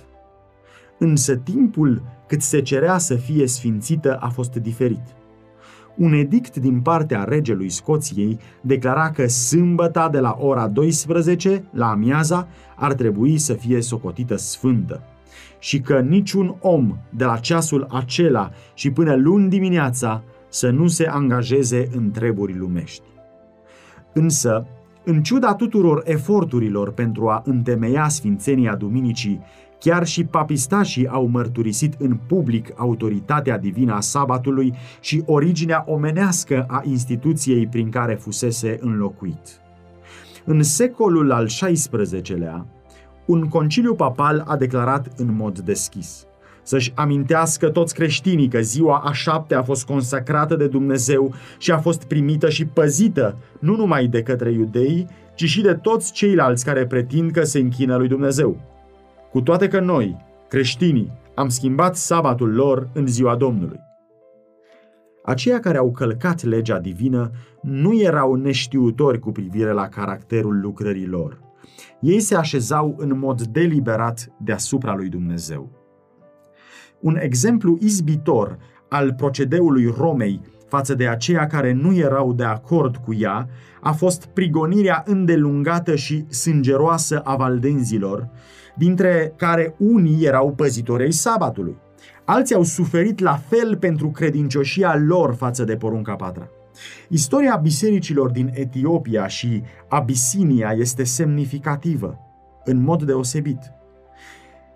Însă 1.00 1.36
timpul 1.36 2.02
cât 2.28 2.42
se 2.42 2.62
cerea 2.62 2.98
să 2.98 3.16
fie 3.16 3.48
sfințită 3.48 4.16
a 4.16 4.30
fost 4.30 4.56
diferit– 4.56 5.02
un 6.00 6.14
edict 6.14 6.56
din 6.56 6.82
partea 6.82 7.24
regelui 7.24 7.70
Scoției 7.70 8.38
declara 8.62 9.12
că 9.12 9.28
sâmbăta 9.28 10.10
de 10.10 10.20
la 10.20 10.36
ora 10.40 10.68
12 10.68 11.64
la 11.72 11.90
amiaza 11.90 12.48
ar 12.76 12.94
trebui 12.94 13.38
să 13.38 13.54
fie 13.54 13.82
socotită 13.82 14.36
sfântă 14.36 15.04
și 15.60 15.80
că 15.80 16.00
niciun 16.00 16.56
om 16.60 16.98
de 17.10 17.26
la 17.26 17.38
ceasul 17.38 17.88
acela 17.90 18.52
și 18.74 18.92
până 18.92 19.16
luni 19.16 19.50
dimineața 19.50 20.24
să 20.50 20.70
nu 20.70 20.88
se 20.88 21.08
angajeze 21.08 21.88
în 21.96 22.12
treburi 22.12 22.58
lumești. 22.58 23.04
Însă, 24.14 24.68
în 25.04 25.24
ciuda 25.24 25.56
tuturor 25.56 26.02
eforturilor 26.06 26.92
pentru 26.92 27.28
a 27.28 27.42
întemeia 27.46 28.08
sfințenia 28.08 28.76
duminicii 28.76 29.42
Chiar 29.80 30.06
și 30.06 30.24
papistașii 30.24 31.08
au 31.08 31.26
mărturisit 31.26 31.94
în 32.00 32.18
public 32.28 32.74
autoritatea 32.76 33.58
divină 33.58 33.94
a 33.94 34.00
sabatului 34.00 34.74
și 35.00 35.24
originea 35.26 35.84
omenească 35.88 36.66
a 36.68 36.82
instituției 36.86 37.68
prin 37.68 37.90
care 37.90 38.14
fusese 38.14 38.78
înlocuit. 38.82 39.62
În 40.46 40.64
secolul 40.64 41.32
al 41.32 41.46
XVI-lea, 41.46 42.66
un 43.26 43.48
conciliu 43.48 43.96
papal 43.96 44.44
a 44.48 44.56
declarat 44.56 45.08
în 45.18 45.36
mod 45.36 45.60
deschis 45.60 46.24
să-și 46.64 46.92
amintească 46.96 47.70
toți 47.70 47.94
creștinii 47.94 48.48
că 48.48 48.60
ziua 48.60 48.98
a 49.06 49.12
șapte 49.12 49.56
a 49.56 49.64
fost 49.64 49.86
consacrată 49.86 50.56
de 50.56 50.68
Dumnezeu 50.68 51.34
și 51.58 51.72
a 51.72 51.78
fost 51.78 52.04
primită 52.04 52.50
și 52.50 52.66
păzită 52.66 53.38
nu 53.60 53.76
numai 53.76 54.08
de 54.08 54.22
către 54.22 54.52
iudei, 54.52 55.08
ci 55.36 55.44
și 55.44 55.62
de 55.62 55.74
toți 55.74 56.12
ceilalți 56.12 56.66
care 56.66 56.86
pretind 56.86 57.32
că 57.32 57.44
se 57.44 57.60
închină 57.60 57.96
lui 57.96 58.08
Dumnezeu 58.08 58.79
cu 59.32 59.42
toate 59.42 59.68
că 59.68 59.80
noi, 59.80 60.18
creștinii, 60.48 61.12
am 61.36 61.50
schimbat 61.50 61.96
sabatul 61.96 62.54
lor 62.54 62.90
în 62.94 63.08
ziua 63.08 63.36
Domnului. 63.36 63.80
Aceia 65.24 65.60
care 65.60 65.78
au 65.78 65.92
călcat 65.92 66.44
legea 66.44 66.80
divină 66.80 67.32
nu 67.62 68.02
erau 68.02 68.34
neștiutori 68.34 69.20
cu 69.20 69.32
privire 69.32 69.72
la 69.72 69.88
caracterul 69.88 70.60
lucrării 70.62 71.08
lor. 71.08 71.40
Ei 72.00 72.20
se 72.20 72.36
așezau 72.36 72.96
în 72.98 73.20
mod 73.20 73.42
deliberat 73.42 74.28
deasupra 74.38 74.96
lui 74.96 75.10
Dumnezeu. 75.10 75.70
Un 77.00 77.18
exemplu 77.20 77.78
izbitor 77.80 78.58
al 78.90 79.14
procedeului 79.14 79.94
Romei 79.98 80.42
față 80.68 80.96
de 80.96 81.08
aceia 81.08 81.48
care 81.48 81.74
nu 81.74 81.96
erau 81.96 82.34
de 82.34 82.44
acord 82.44 82.96
cu 82.96 83.14
ea 83.14 83.50
a 83.82 83.92
fost 83.92 84.26
prigonirea 84.26 85.04
îndelungată 85.06 85.96
și 85.96 86.26
sângeroasă 86.30 87.20
a 87.20 87.36
valdenzilor, 87.36 88.30
dintre 88.80 89.34
care 89.36 89.76
unii 89.78 90.26
erau 90.26 90.54
păzitorei 90.54 91.12
sabatului. 91.12 91.78
Alții 92.26 92.56
au 92.56 92.64
suferit 92.64 93.20
la 93.20 93.36
fel 93.48 93.78
pentru 93.78 94.10
credincioșia 94.10 94.96
lor 95.08 95.34
față 95.34 95.64
de 95.64 95.76
porunca 95.76 96.16
patra. 96.16 96.50
Istoria 97.10 97.56
bisericilor 97.56 98.32
din 98.32 98.52
Etiopia 98.54 99.28
și 99.28 99.62
Abisinia 99.88 100.74
este 100.78 101.04
semnificativă, 101.04 102.18
în 102.64 102.82
mod 102.84 103.04
deosebit. 103.04 103.60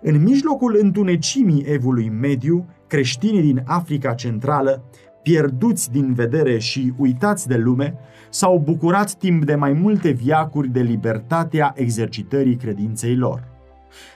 În 0.02 0.22
mijlocul 0.22 0.78
întunecimii 0.80 1.64
evului 1.66 2.08
mediu, 2.08 2.66
creștinii 2.86 3.42
din 3.42 3.62
Africa 3.66 4.14
Centrală, 4.14 4.84
pierduți 5.22 5.90
din 5.90 6.12
vedere 6.12 6.58
și 6.58 6.92
uitați 6.96 7.48
de 7.48 7.56
lume, 7.56 7.94
s-au 8.30 8.58
bucurat 8.58 9.12
timp 9.12 9.44
de 9.44 9.54
mai 9.54 9.72
multe 9.72 10.10
viacuri 10.10 10.68
de 10.68 10.80
libertatea 10.80 11.72
exercitării 11.76 12.56
credinței 12.56 13.16
lor. 13.16 13.53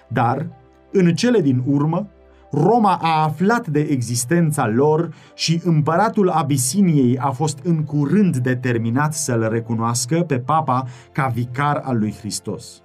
Dar, 0.09 0.47
în 0.93 1.15
cele 1.15 1.41
din 1.41 1.63
urmă, 1.67 2.09
Roma 2.51 2.99
a 3.03 3.23
aflat 3.23 3.67
de 3.67 3.81
existența 3.81 4.67
lor 4.67 5.15
și 5.35 5.61
împăratul 5.65 6.29
Abisiniei 6.29 7.19
a 7.19 7.31
fost 7.31 7.59
în 7.63 7.85
curând 7.85 8.37
determinat 8.37 9.15
să-l 9.15 9.49
recunoască 9.51 10.21
pe 10.21 10.39
papa 10.39 10.87
ca 11.13 11.27
vicar 11.27 11.81
al 11.85 11.99
lui 11.99 12.15
Hristos. 12.19 12.83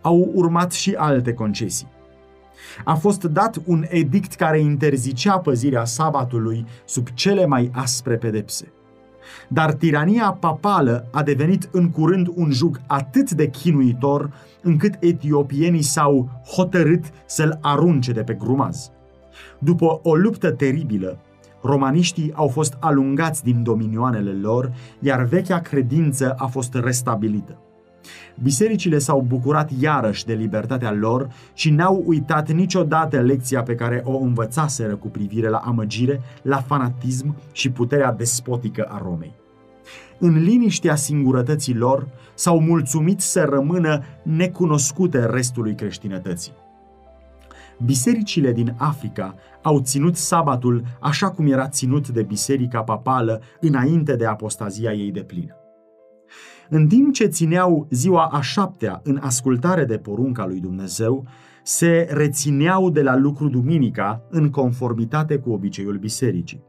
Au 0.00 0.30
urmat 0.34 0.72
și 0.72 0.94
alte 0.96 1.32
concesii. 1.32 1.92
A 2.84 2.94
fost 2.94 3.24
dat 3.24 3.56
un 3.64 3.84
edict 3.88 4.34
care 4.34 4.60
interzicea 4.60 5.38
păzirea 5.38 5.84
sabatului 5.84 6.66
sub 6.84 7.08
cele 7.14 7.46
mai 7.46 7.70
aspre 7.72 8.16
pedepse. 8.16 8.72
Dar 9.48 9.72
tirania 9.72 10.36
papală 10.40 11.08
a 11.12 11.22
devenit 11.22 11.68
în 11.72 11.90
curând 11.90 12.28
un 12.34 12.50
jug 12.50 12.80
atât 12.86 13.30
de 13.30 13.48
chinuitor 13.48 14.30
încât 14.64 14.94
etiopienii 15.00 15.82
s-au 15.82 16.28
hotărât 16.46 17.04
să-l 17.26 17.58
arunce 17.60 18.12
de 18.12 18.22
pe 18.22 18.34
grumaz. 18.34 18.90
După 19.58 20.00
o 20.02 20.14
luptă 20.14 20.50
teribilă, 20.50 21.18
romaniștii 21.62 22.32
au 22.34 22.48
fost 22.48 22.76
alungați 22.80 23.44
din 23.44 23.62
dominioanele 23.62 24.32
lor, 24.32 24.72
iar 25.00 25.22
vechea 25.22 25.60
credință 25.60 26.34
a 26.38 26.46
fost 26.46 26.74
restabilită. 26.74 27.58
Bisericile 28.42 28.98
s-au 28.98 29.20
bucurat 29.20 29.70
iarăși 29.78 30.24
de 30.24 30.32
libertatea 30.32 30.92
lor 30.92 31.28
și 31.54 31.70
n-au 31.70 32.02
uitat 32.06 32.52
niciodată 32.52 33.20
lecția 33.20 33.62
pe 33.62 33.74
care 33.74 34.02
o 34.04 34.18
învățaseră 34.18 34.96
cu 34.96 35.08
privire 35.08 35.48
la 35.48 35.58
amăgire, 35.58 36.20
la 36.42 36.56
fanatism 36.56 37.36
și 37.52 37.70
puterea 37.70 38.12
despotică 38.12 38.88
a 38.90 39.00
Romei. 39.02 39.34
În 40.18 40.42
liniștea 40.42 40.94
singurătății 40.94 41.74
lor, 41.74 42.08
s-au 42.34 42.60
mulțumit 42.60 43.20
să 43.20 43.46
rămână 43.50 44.02
necunoscute 44.22 45.26
restului 45.26 45.74
creștinătății. 45.74 46.52
Bisericile 47.84 48.52
din 48.52 48.74
Africa 48.78 49.34
au 49.62 49.80
ținut 49.80 50.16
sabatul 50.16 50.84
așa 51.00 51.30
cum 51.30 51.46
era 51.46 51.68
ținut 51.68 52.08
de 52.08 52.22
biserica 52.22 52.82
papală 52.82 53.40
înainte 53.60 54.16
de 54.16 54.26
apostazia 54.26 54.92
ei 54.92 55.10
de 55.10 55.22
plină. 55.22 55.54
În 56.68 56.86
timp 56.86 57.12
ce 57.12 57.26
țineau 57.26 57.86
ziua 57.90 58.24
a 58.24 58.40
șaptea 58.40 59.00
în 59.04 59.18
ascultare 59.22 59.84
de 59.84 59.98
porunca 59.98 60.46
lui 60.46 60.60
Dumnezeu, 60.60 61.26
se 61.62 62.08
rețineau 62.10 62.90
de 62.90 63.02
la 63.02 63.16
lucru 63.16 63.48
duminica 63.48 64.22
în 64.30 64.50
conformitate 64.50 65.38
cu 65.38 65.50
obiceiul 65.50 65.98
bisericii. 65.98 66.64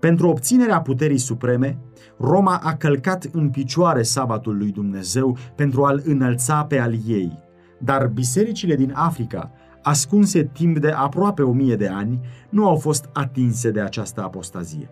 Pentru 0.00 0.28
obținerea 0.28 0.80
puterii 0.80 1.18
supreme, 1.18 1.78
Roma 2.18 2.60
a 2.62 2.74
călcat 2.74 3.28
în 3.32 3.50
picioare 3.50 4.02
sabatul 4.02 4.56
lui 4.56 4.70
Dumnezeu 4.70 5.36
pentru 5.54 5.84
a-l 5.84 6.02
înălța 6.04 6.64
pe 6.64 6.78
al 6.78 6.94
ei, 7.06 7.38
dar 7.78 8.06
bisericile 8.06 8.74
din 8.74 8.92
Africa, 8.94 9.50
ascunse 9.82 10.44
timp 10.44 10.78
de 10.78 10.90
aproape 10.90 11.42
o 11.42 11.52
mie 11.52 11.76
de 11.76 11.88
ani, 11.88 12.20
nu 12.48 12.66
au 12.68 12.76
fost 12.76 13.08
atinse 13.12 13.70
de 13.70 13.80
această 13.80 14.22
apostazie. 14.22 14.90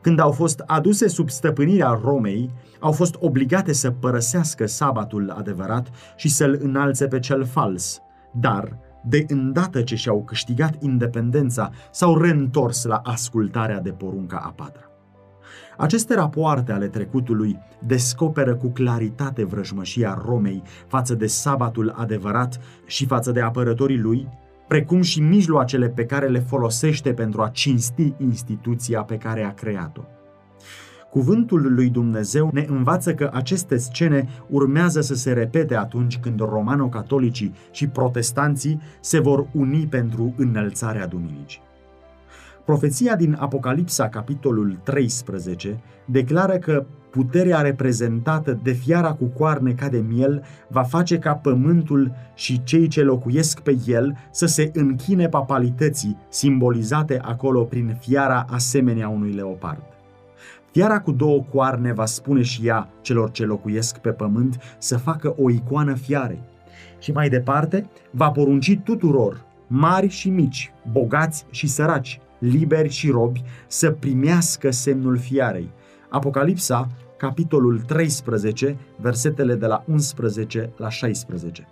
Când 0.00 0.18
au 0.18 0.30
fost 0.30 0.62
aduse 0.66 1.08
sub 1.08 1.30
stăpânirea 1.30 2.00
Romei, 2.04 2.50
au 2.80 2.92
fost 2.92 3.16
obligate 3.18 3.72
să 3.72 3.90
părăsească 3.90 4.66
sabatul 4.66 5.30
adevărat 5.30 5.88
și 6.16 6.28
să-l 6.28 6.58
înalțe 6.62 7.06
pe 7.06 7.18
cel 7.18 7.44
fals, 7.44 8.00
dar, 8.32 8.78
de 9.08 9.24
îndată 9.28 9.82
ce 9.82 9.94
și-au 9.94 10.24
câștigat 10.24 10.82
independența, 10.82 11.70
s-au 11.90 12.18
reîntors 12.18 12.84
la 12.84 13.00
ascultarea 13.04 13.80
de 13.80 13.90
porunca 13.90 14.36
a 14.36 14.50
patra. 14.50 14.90
Aceste 15.76 16.14
rapoarte 16.14 16.72
ale 16.72 16.88
trecutului 16.88 17.58
descoperă 17.86 18.54
cu 18.54 18.68
claritate 18.68 19.44
vrăjmășia 19.44 20.22
Romei 20.26 20.62
față 20.86 21.14
de 21.14 21.26
sabatul 21.26 21.94
adevărat 21.96 22.60
și 22.86 23.06
față 23.06 23.32
de 23.32 23.40
apărătorii 23.40 23.98
lui, 23.98 24.28
precum 24.68 25.02
și 25.02 25.20
mijloacele 25.20 25.88
pe 25.88 26.04
care 26.04 26.26
le 26.28 26.38
folosește 26.38 27.12
pentru 27.12 27.42
a 27.42 27.48
cinsti 27.48 28.14
instituția 28.18 29.02
pe 29.02 29.16
care 29.16 29.44
a 29.44 29.54
creat-o. 29.54 30.15
Cuvântul 31.16 31.74
lui 31.74 31.88
Dumnezeu 31.88 32.50
ne 32.52 32.66
învață 32.68 33.14
că 33.14 33.30
aceste 33.32 33.76
scene 33.76 34.28
urmează 34.48 35.00
să 35.00 35.14
se 35.14 35.32
repete 35.32 35.76
atunci 35.76 36.18
când 36.18 36.40
romano-catolicii 36.40 37.54
și 37.70 37.86
protestanții 37.86 38.80
se 39.00 39.20
vor 39.20 39.46
uni 39.52 39.86
pentru 39.86 40.34
înălțarea 40.36 41.06
duminicii. 41.06 41.60
Profeția 42.64 43.16
din 43.16 43.36
Apocalipsa, 43.40 44.08
capitolul 44.08 44.78
13, 44.82 45.80
declară 46.04 46.56
că 46.56 46.86
puterea 47.10 47.60
reprezentată 47.60 48.58
de 48.62 48.72
fiara 48.72 49.12
cu 49.12 49.24
coarne 49.24 49.72
ca 49.72 49.88
de 49.88 50.04
miel 50.08 50.42
va 50.68 50.82
face 50.82 51.18
ca 51.18 51.34
pământul 51.34 52.12
și 52.34 52.62
cei 52.62 52.88
ce 52.88 53.02
locuiesc 53.02 53.60
pe 53.60 53.78
el 53.86 54.16
să 54.30 54.46
se 54.46 54.70
închine 54.74 55.28
papalității, 55.28 56.16
simbolizate 56.28 57.18
acolo 57.22 57.62
prin 57.62 57.96
fiara 58.00 58.46
asemenea 58.48 59.08
unui 59.08 59.32
leopard. 59.32 59.95
Fiara 60.76 61.00
cu 61.00 61.12
două 61.12 61.42
coarne 61.42 61.92
va 61.92 62.06
spune 62.06 62.42
și 62.42 62.66
ea 62.66 62.88
celor 63.00 63.30
ce 63.30 63.44
locuiesc 63.44 63.98
pe 63.98 64.10
pământ 64.10 64.76
să 64.78 64.98
facă 64.98 65.34
o 65.38 65.50
icoană 65.50 65.94
fiarei. 65.94 66.42
Și 66.98 67.12
mai 67.12 67.28
departe, 67.28 67.88
va 68.10 68.30
porunci 68.30 68.78
tuturor, 68.84 69.44
mari 69.66 70.08
și 70.08 70.30
mici, 70.30 70.72
bogați 70.92 71.46
și 71.50 71.66
săraci, 71.66 72.20
liberi 72.38 72.88
și 72.88 73.10
robi, 73.10 73.42
să 73.66 73.90
primească 73.90 74.70
semnul 74.70 75.16
fiarei. 75.16 75.70
Apocalipsa, 76.10 76.88
capitolul 77.16 77.80
13, 77.80 78.76
versetele 78.96 79.54
de 79.54 79.66
la 79.66 79.84
11 79.86 80.70
la 80.76 80.88
16. 80.88 81.66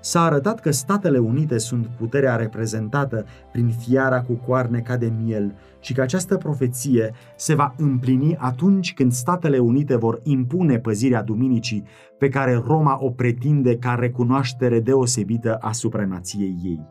S-a 0.00 0.22
arătat 0.22 0.60
că 0.60 0.70
Statele 0.70 1.18
Unite 1.18 1.58
sunt 1.58 1.86
puterea 1.86 2.36
reprezentată 2.36 3.24
prin 3.52 3.68
fiara 3.68 4.22
cu 4.22 4.32
coarne 4.32 4.80
ca 4.80 4.96
de 4.96 5.12
miel 5.22 5.54
și 5.80 5.92
că 5.94 6.00
această 6.00 6.36
profeție 6.36 7.14
se 7.36 7.54
va 7.54 7.74
împlini 7.76 8.36
atunci 8.36 8.94
când 8.94 9.12
Statele 9.12 9.58
Unite 9.58 9.96
vor 9.96 10.20
impune 10.22 10.78
păzirea 10.78 11.22
duminicii 11.22 11.84
pe 12.18 12.28
care 12.28 12.62
Roma 12.66 12.98
o 13.00 13.10
pretinde 13.10 13.76
ca 13.76 13.94
recunoaștere 13.94 14.80
deosebită 14.80 15.54
a 15.54 15.72
supremației 15.72 16.56
ei. 16.62 16.86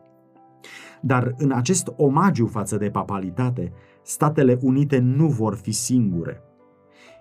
Dar 1.01 1.34
în 1.38 1.51
acest 1.51 1.93
omagiu 1.95 2.45
față 2.45 2.78
de 2.78 2.89
papalitate, 2.89 3.72
Statele 4.03 4.58
Unite 4.62 4.97
nu 4.97 5.28
vor 5.28 5.55
fi 5.55 5.72
singure. 5.72 6.41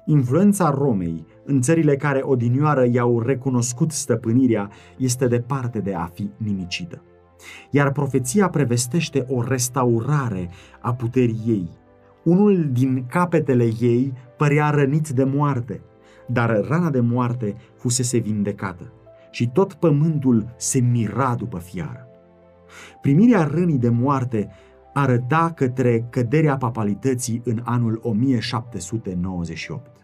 Influența 0.08 0.70
Romei 0.70 1.26
în 1.44 1.60
țările 1.60 1.96
care 1.96 2.20
odinioară 2.22 2.86
i-au 2.92 3.20
recunoscut 3.20 3.92
stăpânirea 3.92 4.70
este 4.96 5.26
departe 5.26 5.78
de 5.78 5.94
a 5.94 6.04
fi 6.04 6.30
nimicită. 6.36 7.02
Iar 7.70 7.92
profeția 7.92 8.48
prevestește 8.48 9.26
o 9.28 9.42
restaurare 9.42 10.50
a 10.80 10.94
puterii 10.94 11.42
ei. 11.46 11.68
Unul 12.24 12.68
din 12.72 13.06
capetele 13.08 13.64
ei 13.80 14.12
părea 14.36 14.70
rănit 14.70 15.08
de 15.08 15.24
moarte, 15.24 15.80
dar 16.26 16.64
rana 16.68 16.90
de 16.90 17.00
moarte 17.00 17.56
fusese 17.76 18.18
vindecată 18.18 18.92
și 19.30 19.48
tot 19.48 19.72
pământul 19.72 20.54
se 20.56 20.78
mira 20.78 21.34
după 21.34 21.58
fiară. 21.58 22.08
Primirea 23.00 23.44
rănii 23.44 23.78
de 23.78 23.88
moarte 23.88 24.50
arăta 24.94 25.52
către 25.54 26.06
căderea 26.10 26.56
papalității 26.56 27.42
în 27.44 27.60
anul 27.64 28.00
1798. 28.02 29.95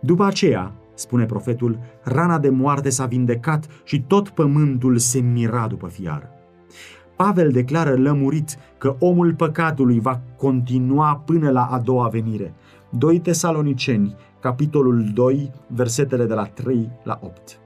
După 0.00 0.24
aceea, 0.24 0.72
spune 0.94 1.24
profetul, 1.24 1.78
rana 2.02 2.38
de 2.38 2.48
moarte 2.48 2.90
s-a 2.90 3.06
vindecat 3.06 3.66
și 3.84 4.02
tot 4.02 4.28
pământul 4.28 4.98
se 4.98 5.18
mira 5.18 5.66
după 5.66 5.86
fiară. 5.86 6.30
Pavel 7.16 7.50
declară 7.50 7.94
lămurit 7.94 8.56
că 8.78 8.96
omul 8.98 9.34
păcatului 9.34 10.00
va 10.00 10.20
continua 10.36 11.22
până 11.24 11.50
la 11.50 11.64
a 11.64 11.78
doua 11.78 12.08
venire. 12.08 12.54
2 12.90 13.20
Tesaloniceni, 13.20 14.16
capitolul 14.40 15.10
2, 15.14 15.50
versetele 15.66 16.24
de 16.24 16.34
la 16.34 16.44
3 16.44 16.90
la 17.02 17.18
8. 17.22 17.58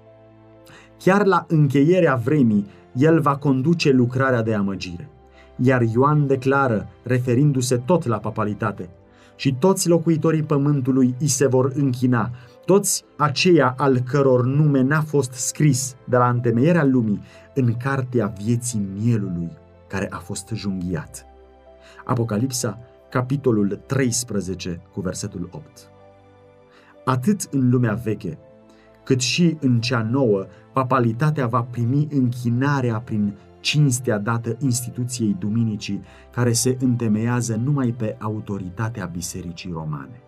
Chiar 0.98 1.24
la 1.24 1.44
încheierea 1.48 2.14
vremii, 2.14 2.66
el 2.92 3.20
va 3.20 3.36
conduce 3.36 3.90
lucrarea 3.90 4.42
de 4.42 4.54
amăgire. 4.54 5.08
Iar 5.56 5.82
Ioan 5.82 6.26
declară, 6.26 6.88
referindu-se 7.02 7.76
tot 7.76 8.06
la 8.06 8.16
papalitate, 8.16 8.88
și 9.40 9.54
toți 9.54 9.88
locuitorii 9.88 10.42
pământului 10.42 11.14
îi 11.20 11.26
se 11.26 11.46
vor 11.46 11.72
închina, 11.74 12.30
toți 12.64 13.04
aceia 13.16 13.74
al 13.78 13.98
căror 13.98 14.44
nume 14.44 14.80
n-a 14.80 15.00
fost 15.00 15.32
scris 15.32 15.96
de 16.04 16.16
la 16.16 16.28
întemeierea 16.28 16.84
lumii 16.84 17.22
în 17.54 17.74
cartea 17.76 18.32
vieții 18.44 18.88
mielului 19.00 19.50
care 19.88 20.08
a 20.10 20.16
fost 20.16 20.50
junghiat. 20.54 21.26
Apocalipsa, 22.04 22.78
capitolul 23.10 23.80
13, 23.86 24.80
cu 24.92 25.00
versetul 25.00 25.48
8. 25.52 25.64
Atât 27.04 27.40
în 27.50 27.70
lumea 27.70 27.94
veche, 27.94 28.38
cât 29.04 29.20
și 29.20 29.56
în 29.60 29.80
cea 29.80 30.02
nouă, 30.02 30.46
papalitatea 30.72 31.46
va 31.46 31.62
primi 31.62 32.08
închinarea 32.10 33.00
prin 33.00 33.34
cinstea 33.60 34.18
dată 34.18 34.56
instituției 34.60 35.36
duminicii, 35.38 36.02
care 36.30 36.52
se 36.52 36.76
întemeiază 36.80 37.60
numai 37.64 37.94
pe 37.98 38.16
autoritatea 38.18 39.06
Bisericii 39.06 39.70
Romane. 39.72 40.20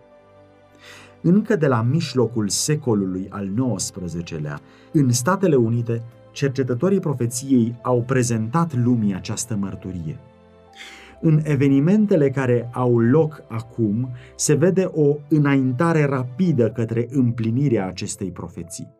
Încă 1.21 1.55
de 1.55 1.67
la 1.67 1.81
mijlocul 1.81 2.49
secolului 2.49 3.27
al 3.29 3.75
XIX-lea, 3.75 4.59
în 4.91 5.11
Statele 5.11 5.55
Unite, 5.55 6.03
cercetătorii 6.31 6.99
profeției 6.99 7.75
au 7.81 8.01
prezentat 8.01 8.75
lumii 8.75 9.15
această 9.15 9.55
mărturie. 9.55 10.19
În 11.21 11.39
evenimentele 11.43 12.29
care 12.29 12.69
au 12.73 12.99
loc 12.99 13.43
acum, 13.47 14.09
se 14.35 14.53
vede 14.53 14.89
o 14.93 15.15
înaintare 15.29 16.05
rapidă 16.05 16.69
către 16.69 17.07
împlinirea 17.09 17.87
acestei 17.87 18.31
profeții. 18.31 18.93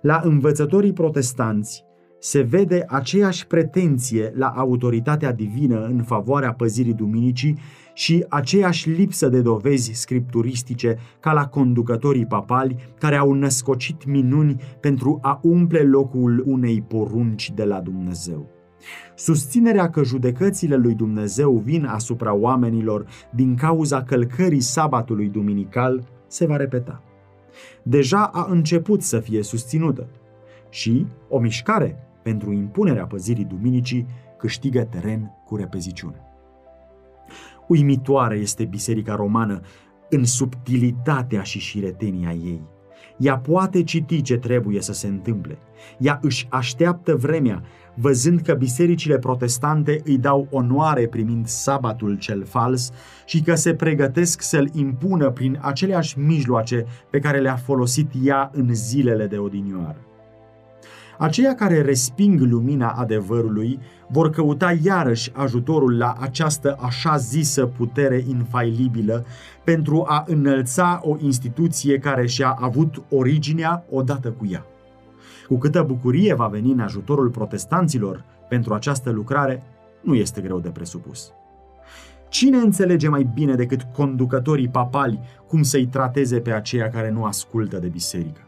La 0.00 0.20
învățătorii 0.24 0.92
protestanți, 0.92 1.84
se 2.24 2.42
vede 2.42 2.84
aceeași 2.88 3.46
pretenție 3.46 4.32
la 4.34 4.46
autoritatea 4.46 5.32
divină 5.32 5.84
în 5.84 6.02
favoarea 6.02 6.52
păzirii 6.52 6.92
duminicii 6.94 7.58
și 7.94 8.24
aceeași 8.28 8.90
lipsă 8.90 9.28
de 9.28 9.40
dovezi 9.40 9.90
scripturistice 9.92 10.98
ca 11.20 11.32
la 11.32 11.46
conducătorii 11.46 12.26
papali 12.26 12.76
care 12.98 13.16
au 13.16 13.32
născocit 13.32 14.06
minuni 14.06 14.60
pentru 14.80 15.18
a 15.22 15.40
umple 15.42 15.82
locul 15.82 16.42
unei 16.46 16.82
porunci 16.82 17.52
de 17.54 17.64
la 17.64 17.80
Dumnezeu. 17.80 18.46
Susținerea 19.14 19.90
că 19.90 20.02
judecățile 20.04 20.76
lui 20.76 20.94
Dumnezeu 20.94 21.62
vin 21.64 21.84
asupra 21.84 22.34
oamenilor 22.34 23.06
din 23.34 23.54
cauza 23.54 24.02
călcării 24.02 24.60
sabatului 24.60 25.28
duminical 25.28 26.08
se 26.26 26.46
va 26.46 26.56
repeta. 26.56 27.02
Deja 27.82 28.30
a 28.32 28.46
început 28.50 29.02
să 29.02 29.18
fie 29.18 29.42
susținută 29.42 30.08
și 30.68 31.06
o 31.28 31.38
mișcare 31.38 32.03
pentru 32.24 32.52
impunerea 32.52 33.06
păzirii 33.06 33.44
duminicii 33.44 34.06
câștigă 34.36 34.84
teren 34.84 35.32
cu 35.44 35.56
repeziciune. 35.56 36.20
Uimitoare 37.66 38.36
este 38.36 38.64
Biserica 38.64 39.14
Romană 39.14 39.60
în 40.10 40.24
subtilitatea 40.24 41.42
și 41.42 41.58
șiretenia 41.58 42.32
ei. 42.32 42.60
Ea 43.16 43.38
poate 43.38 43.82
citi 43.82 44.22
ce 44.22 44.36
trebuie 44.36 44.80
să 44.80 44.92
se 44.92 45.06
întâmple. 45.06 45.58
Ea 45.98 46.18
își 46.22 46.46
așteaptă 46.50 47.14
vremea, 47.14 47.62
văzând 47.94 48.40
că 48.40 48.54
bisericile 48.54 49.18
protestante 49.18 50.00
îi 50.04 50.18
dau 50.18 50.48
onoare 50.50 51.06
primind 51.06 51.46
sabatul 51.46 52.18
cel 52.18 52.44
fals 52.44 52.90
și 53.26 53.42
că 53.42 53.54
se 53.54 53.74
pregătesc 53.74 54.42
să-l 54.42 54.68
impună 54.72 55.30
prin 55.30 55.58
aceleași 55.62 56.18
mijloace 56.18 56.84
pe 57.10 57.18
care 57.18 57.40
le-a 57.40 57.56
folosit 57.56 58.10
ea 58.22 58.50
în 58.52 58.74
zilele 58.74 59.26
de 59.26 59.38
odinioară. 59.38 60.13
Aceia 61.18 61.54
care 61.54 61.80
resping 61.80 62.40
lumina 62.40 62.90
adevărului 62.90 63.78
vor 64.08 64.30
căuta 64.30 64.76
iarăși 64.82 65.30
ajutorul 65.34 65.96
la 65.96 66.16
această 66.20 66.76
așa 66.80 67.16
zisă 67.16 67.66
putere 67.66 68.24
infailibilă 68.28 69.24
pentru 69.64 70.04
a 70.06 70.24
înălța 70.26 71.00
o 71.02 71.16
instituție 71.20 71.98
care 71.98 72.26
și-a 72.26 72.56
avut 72.60 73.02
originea 73.10 73.84
odată 73.90 74.30
cu 74.30 74.46
ea. 74.50 74.66
Cu 75.48 75.58
câtă 75.58 75.82
bucurie 75.82 76.34
va 76.34 76.46
veni 76.46 76.72
în 76.72 76.80
ajutorul 76.80 77.30
protestanților 77.30 78.24
pentru 78.48 78.74
această 78.74 79.10
lucrare, 79.10 79.62
nu 80.00 80.14
este 80.14 80.40
greu 80.40 80.60
de 80.60 80.68
presupus. 80.68 81.32
Cine 82.28 82.56
înțelege 82.56 83.08
mai 83.08 83.30
bine 83.34 83.54
decât 83.54 83.82
conducătorii 83.82 84.68
papali 84.68 85.20
cum 85.48 85.62
să-i 85.62 85.86
trateze 85.86 86.40
pe 86.40 86.52
aceia 86.52 86.88
care 86.88 87.10
nu 87.10 87.24
ascultă 87.24 87.78
de 87.78 87.88
biserică? 87.88 88.40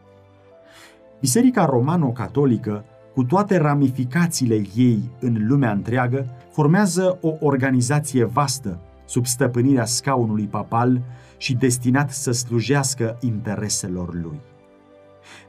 Biserica 1.19 1.65
romano-catolică, 1.65 2.83
cu 3.13 3.23
toate 3.23 3.57
ramificațiile 3.57 4.61
ei 4.75 5.11
în 5.19 5.47
lumea 5.47 5.71
întreagă, 5.71 6.25
formează 6.51 7.17
o 7.21 7.33
organizație 7.39 8.23
vastă 8.23 8.79
sub 9.05 9.25
stăpânirea 9.25 9.85
scaunului 9.85 10.45
papal 10.45 11.01
și 11.37 11.55
destinat 11.55 12.11
să 12.11 12.31
slujească 12.31 13.17
intereselor 13.21 14.13
lui. 14.13 14.39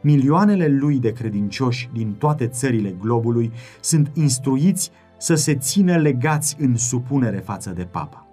Milioanele 0.01 0.69
lui 0.69 0.99
de 0.99 1.13
credincioși 1.13 1.91
din 1.93 2.13
toate 2.13 2.47
țările 2.47 2.95
globului 3.01 3.53
sunt 3.81 4.11
instruiți 4.15 4.91
să 5.19 5.35
se 5.35 5.55
țină 5.55 5.97
legați 5.97 6.57
în 6.61 6.77
supunere 6.77 7.39
față 7.39 7.71
de 7.71 7.85
papa. 7.85 8.28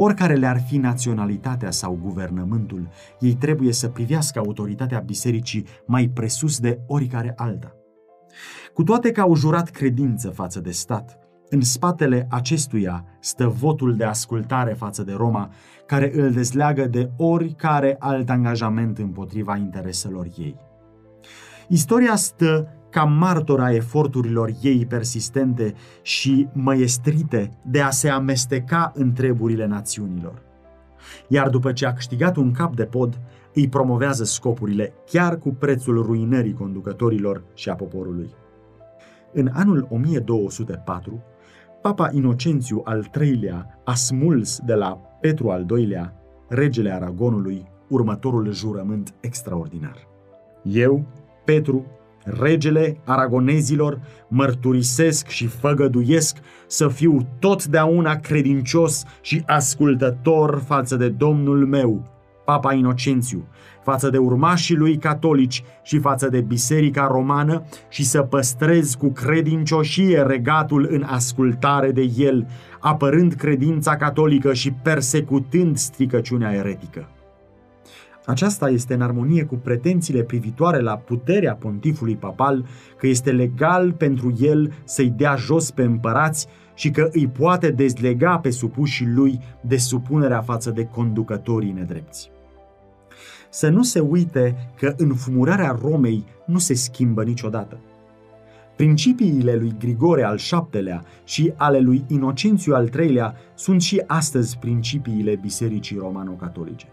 Oricare 0.00 0.34
le-ar 0.34 0.60
fi 0.60 0.76
naționalitatea 0.76 1.70
sau 1.70 1.98
guvernământul, 2.02 2.88
ei 3.20 3.34
trebuie 3.34 3.72
să 3.72 3.88
privească 3.88 4.38
autoritatea 4.38 4.98
bisericii 4.98 5.66
mai 5.86 6.08
presus 6.08 6.58
de 6.58 6.80
oricare 6.86 7.32
alta. 7.36 7.72
Cu 8.74 8.82
toate 8.82 9.10
că 9.10 9.20
au 9.20 9.34
jurat 9.34 9.70
credință 9.70 10.30
față 10.30 10.60
de 10.60 10.70
stat, 10.70 11.18
în 11.48 11.60
spatele 11.60 12.26
acestuia 12.30 13.04
stă 13.20 13.46
votul 13.46 13.96
de 13.96 14.04
ascultare 14.04 14.72
față 14.72 15.02
de 15.02 15.12
Roma, 15.12 15.50
care 15.86 16.10
îl 16.14 16.32
dezleagă 16.32 16.86
de 16.86 17.10
oricare 17.16 17.96
alt 17.98 18.30
angajament 18.30 18.98
împotriva 18.98 19.56
intereselor 19.56 20.26
ei. 20.38 20.56
Istoria 21.68 22.16
stă 22.16 22.77
ca 22.98 23.04
martora 23.04 23.74
eforturilor 23.74 24.52
ei 24.60 24.86
persistente 24.86 25.74
și 26.02 26.48
măiestrite 26.52 27.50
de 27.64 27.80
a 27.80 27.90
se 27.90 28.08
amesteca 28.08 28.92
în 28.94 29.12
treburile 29.12 29.66
națiunilor. 29.66 30.42
Iar 31.28 31.48
după 31.48 31.72
ce 31.72 31.86
a 31.86 31.92
câștigat 31.92 32.36
un 32.36 32.52
cap 32.52 32.74
de 32.74 32.84
pod, 32.84 33.20
îi 33.54 33.68
promovează 33.68 34.24
scopurile 34.24 34.92
chiar 35.06 35.38
cu 35.38 35.48
prețul 35.48 36.02
ruinării 36.02 36.52
conducătorilor 36.52 37.42
și 37.54 37.68
a 37.68 37.74
poporului. 37.74 38.30
În 39.32 39.50
anul 39.52 39.86
1204, 39.90 41.22
Papa 41.82 42.10
Inocențiu 42.12 42.80
al 42.84 43.10
III-lea 43.20 43.80
a 43.84 43.94
smuls 43.94 44.58
de 44.58 44.74
la 44.74 45.00
Petru 45.20 45.50
al 45.50 45.66
II-lea, 45.76 46.14
regele 46.48 46.92
Aragonului, 46.92 47.66
următorul 47.88 48.52
jurământ 48.52 49.14
extraordinar. 49.20 50.08
Eu, 50.62 51.04
Petru, 51.44 51.86
regele 52.40 53.00
aragonezilor, 53.04 54.00
mărturisesc 54.28 55.26
și 55.26 55.46
făgăduiesc 55.46 56.36
să 56.66 56.88
fiu 56.88 57.26
totdeauna 57.38 58.16
credincios 58.16 59.04
și 59.20 59.42
ascultător 59.46 60.62
față 60.66 60.96
de 60.96 61.08
Domnul 61.08 61.66
meu, 61.66 62.16
Papa 62.44 62.72
Inocențiu, 62.72 63.48
față 63.82 64.10
de 64.10 64.18
urmașii 64.18 64.76
lui 64.76 64.96
catolici 64.96 65.62
și 65.82 65.98
față 65.98 66.28
de 66.28 66.40
Biserica 66.40 67.06
Romană 67.06 67.62
și 67.88 68.04
să 68.04 68.22
păstrez 68.22 68.94
cu 68.94 69.08
credincioșie 69.08 70.22
regatul 70.22 70.88
în 70.90 71.02
ascultare 71.02 71.90
de 71.92 72.10
el, 72.16 72.46
apărând 72.80 73.32
credința 73.32 73.96
catolică 73.96 74.52
și 74.52 74.70
persecutând 74.72 75.76
stricăciunea 75.76 76.52
eretică. 76.52 77.08
Aceasta 78.28 78.70
este 78.70 78.94
în 78.94 79.00
armonie 79.00 79.44
cu 79.44 79.54
pretențiile 79.54 80.22
privitoare 80.22 80.80
la 80.80 80.96
puterea 80.96 81.54
pontifului 81.54 82.16
papal 82.16 82.66
că 82.98 83.06
este 83.06 83.32
legal 83.32 83.92
pentru 83.92 84.34
el 84.40 84.72
să-i 84.84 85.10
dea 85.10 85.34
jos 85.36 85.70
pe 85.70 85.82
împărați 85.82 86.46
și 86.74 86.90
că 86.90 87.08
îi 87.12 87.28
poate 87.28 87.70
dezlega 87.70 88.38
pe 88.38 88.50
supușii 88.50 89.06
lui 89.06 89.40
de 89.60 89.76
supunerea 89.76 90.40
față 90.40 90.70
de 90.70 90.84
conducătorii 90.84 91.72
nedrepți. 91.72 92.30
Să 93.50 93.68
nu 93.68 93.82
se 93.82 94.00
uite 94.00 94.72
că 94.76 94.94
înfumurarea 94.96 95.78
Romei 95.80 96.24
nu 96.46 96.58
se 96.58 96.74
schimbă 96.74 97.24
niciodată. 97.24 97.80
Principiile 98.76 99.54
lui 99.54 99.74
Grigore 99.78 100.22
al 100.22 100.38
VII-lea 100.70 101.04
și 101.24 101.52
ale 101.56 101.78
lui 101.78 102.04
Inocențiu 102.08 102.74
al 102.74 102.90
III-lea 102.98 103.34
sunt 103.54 103.82
și 103.82 104.02
astăzi 104.06 104.58
principiile 104.58 105.36
Bisericii 105.36 105.96
Romano-Catolice. 105.96 106.86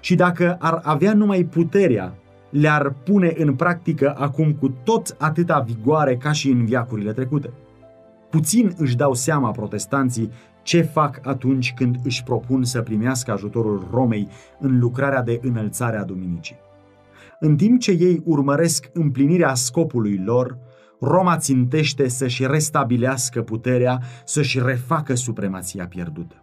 Și 0.00 0.14
dacă 0.14 0.56
ar 0.60 0.80
avea 0.82 1.14
numai 1.14 1.44
puterea, 1.44 2.14
le-ar 2.50 2.94
pune 3.04 3.32
în 3.36 3.54
practică 3.54 4.14
acum 4.18 4.52
cu 4.52 4.68
tot 4.84 5.16
atâta 5.18 5.58
vigoare 5.60 6.16
ca 6.16 6.32
și 6.32 6.50
în 6.50 6.64
viacurile 6.64 7.12
trecute. 7.12 7.50
Puțin 8.30 8.72
își 8.76 8.96
dau 8.96 9.14
seama 9.14 9.50
protestanții 9.50 10.30
ce 10.62 10.82
fac 10.82 11.26
atunci 11.26 11.72
când 11.76 11.96
își 12.04 12.22
propun 12.22 12.64
să 12.64 12.82
primească 12.82 13.32
ajutorul 13.32 13.88
Romei 13.92 14.28
în 14.58 14.78
lucrarea 14.78 15.22
de 15.22 15.40
înălțare 15.42 15.96
a 15.96 16.04
Duminicii. 16.04 16.56
În 17.40 17.56
timp 17.56 17.80
ce 17.80 17.90
ei 17.90 18.22
urmăresc 18.24 18.90
împlinirea 18.92 19.54
scopului 19.54 20.22
lor, 20.24 20.58
Roma 21.00 21.36
țintește 21.36 22.08
să-și 22.08 22.46
restabilească 22.46 23.42
puterea, 23.42 24.00
să-și 24.24 24.60
refacă 24.64 25.14
supremația 25.14 25.86
pierdută. 25.86 26.39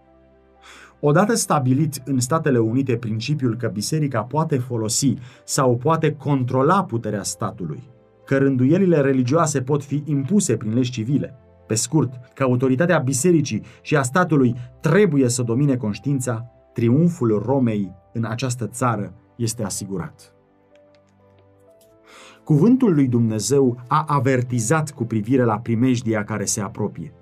Odată 0.99 1.35
stabilit 1.35 2.01
în 2.05 2.19
Statele 2.19 2.57
Unite 2.57 2.95
principiul 2.95 3.55
că 3.55 3.67
biserica 3.67 4.21
poate 4.21 4.57
folosi 4.57 5.13
sau 5.43 5.75
poate 5.75 6.13
controla 6.13 6.83
puterea 6.83 7.23
statului, 7.23 7.83
că 8.25 8.37
rânduielile 8.37 9.01
religioase 9.01 9.61
pot 9.61 9.83
fi 9.83 10.03
impuse 10.05 10.57
prin 10.57 10.73
legi 10.73 10.91
civile, 10.91 11.39
pe 11.67 11.75
scurt, 11.75 12.13
că 12.33 12.43
autoritatea 12.43 12.97
bisericii 12.97 13.63
și 13.81 13.95
a 13.95 14.01
statului 14.01 14.55
trebuie 14.81 15.29
să 15.29 15.43
domine 15.43 15.75
conștiința, 15.75 16.51
triumful 16.73 17.41
Romei 17.45 17.95
în 18.13 18.25
această 18.25 18.67
țară 18.67 19.13
este 19.35 19.63
asigurat. 19.63 20.31
Cuvântul 22.43 22.93
lui 22.93 23.07
Dumnezeu 23.07 23.77
a 23.87 24.05
avertizat 24.07 24.91
cu 24.91 25.03
privire 25.03 25.43
la 25.43 25.59
primejdia 25.59 26.23
care 26.23 26.45
se 26.45 26.61
apropie. 26.61 27.13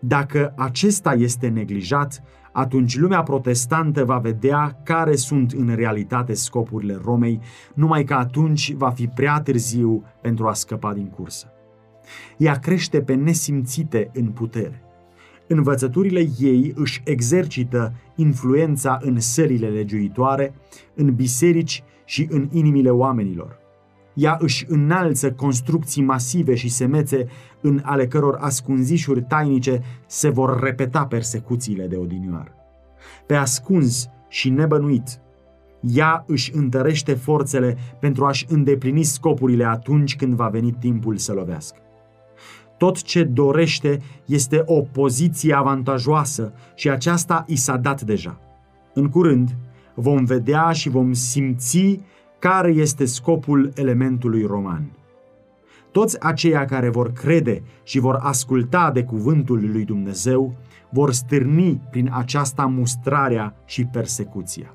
Dacă 0.00 0.52
acesta 0.56 1.12
este 1.12 1.48
neglijat, 1.48 2.22
atunci 2.52 2.96
lumea 2.96 3.22
protestantă 3.22 4.04
va 4.04 4.18
vedea 4.18 4.80
care 4.84 5.16
sunt 5.16 5.52
în 5.52 5.74
realitate 5.74 6.34
scopurile 6.34 6.98
Romei, 7.04 7.40
numai 7.74 8.04
că 8.04 8.14
atunci 8.14 8.72
va 8.72 8.90
fi 8.90 9.06
prea 9.06 9.40
târziu 9.40 10.04
pentru 10.20 10.46
a 10.46 10.52
scăpa 10.52 10.92
din 10.92 11.06
cursă. 11.06 11.52
Ea 12.36 12.58
crește 12.58 13.00
pe 13.02 13.14
nesimțite 13.14 14.10
în 14.14 14.26
putere. 14.26 14.82
Învățăturile 15.46 16.28
ei 16.38 16.72
își 16.76 17.00
exercită 17.04 17.92
influența 18.14 18.98
în 19.02 19.20
sălile 19.20 19.68
legiuitoare, 19.68 20.54
în 20.94 21.14
biserici 21.14 21.82
și 22.04 22.26
în 22.30 22.48
inimile 22.52 22.90
oamenilor. 22.90 23.59
Ea 24.14 24.36
își 24.40 24.64
înalță 24.68 25.32
construcții 25.32 26.02
masive 26.02 26.54
și 26.54 26.68
semețe 26.68 27.26
în 27.60 27.80
ale 27.84 28.06
căror 28.06 28.36
ascunzișuri 28.40 29.22
tainice 29.22 29.82
se 30.06 30.28
vor 30.28 30.60
repeta 30.62 31.06
persecuțiile 31.06 31.86
de 31.86 31.96
odinioară. 31.96 32.54
Pe 33.26 33.34
ascuns 33.34 34.08
și 34.28 34.50
nebănuit, 34.50 35.20
ea 35.80 36.24
își 36.26 36.54
întărește 36.54 37.14
forțele 37.14 37.76
pentru 38.00 38.24
a-și 38.24 38.46
îndeplini 38.48 39.02
scopurile 39.02 39.64
atunci 39.64 40.16
când 40.16 40.34
va 40.34 40.48
veni 40.48 40.72
timpul 40.72 41.16
să 41.16 41.32
lovească. 41.32 41.78
Tot 42.76 43.02
ce 43.02 43.22
dorește 43.22 44.00
este 44.24 44.62
o 44.64 44.80
poziție 44.80 45.54
avantajoasă 45.54 46.52
și 46.74 46.90
aceasta 46.90 47.44
i 47.46 47.56
s-a 47.56 47.76
dat 47.76 48.02
deja. 48.02 48.40
În 48.94 49.08
curând 49.08 49.56
vom 49.94 50.24
vedea 50.24 50.70
și 50.70 50.88
vom 50.88 51.12
simți 51.12 52.00
care 52.40 52.70
este 52.70 53.04
scopul 53.04 53.72
elementului 53.74 54.44
roman. 54.44 54.90
Toți 55.90 56.20
aceia 56.20 56.64
care 56.64 56.88
vor 56.88 57.12
crede 57.12 57.62
și 57.82 57.98
vor 57.98 58.18
asculta 58.20 58.90
de 58.90 59.04
cuvântul 59.04 59.70
lui 59.72 59.84
Dumnezeu 59.84 60.54
vor 60.90 61.12
stârni 61.12 61.80
prin 61.90 62.10
aceasta 62.12 62.66
mustrarea 62.66 63.54
și 63.64 63.84
persecuția. 63.84 64.74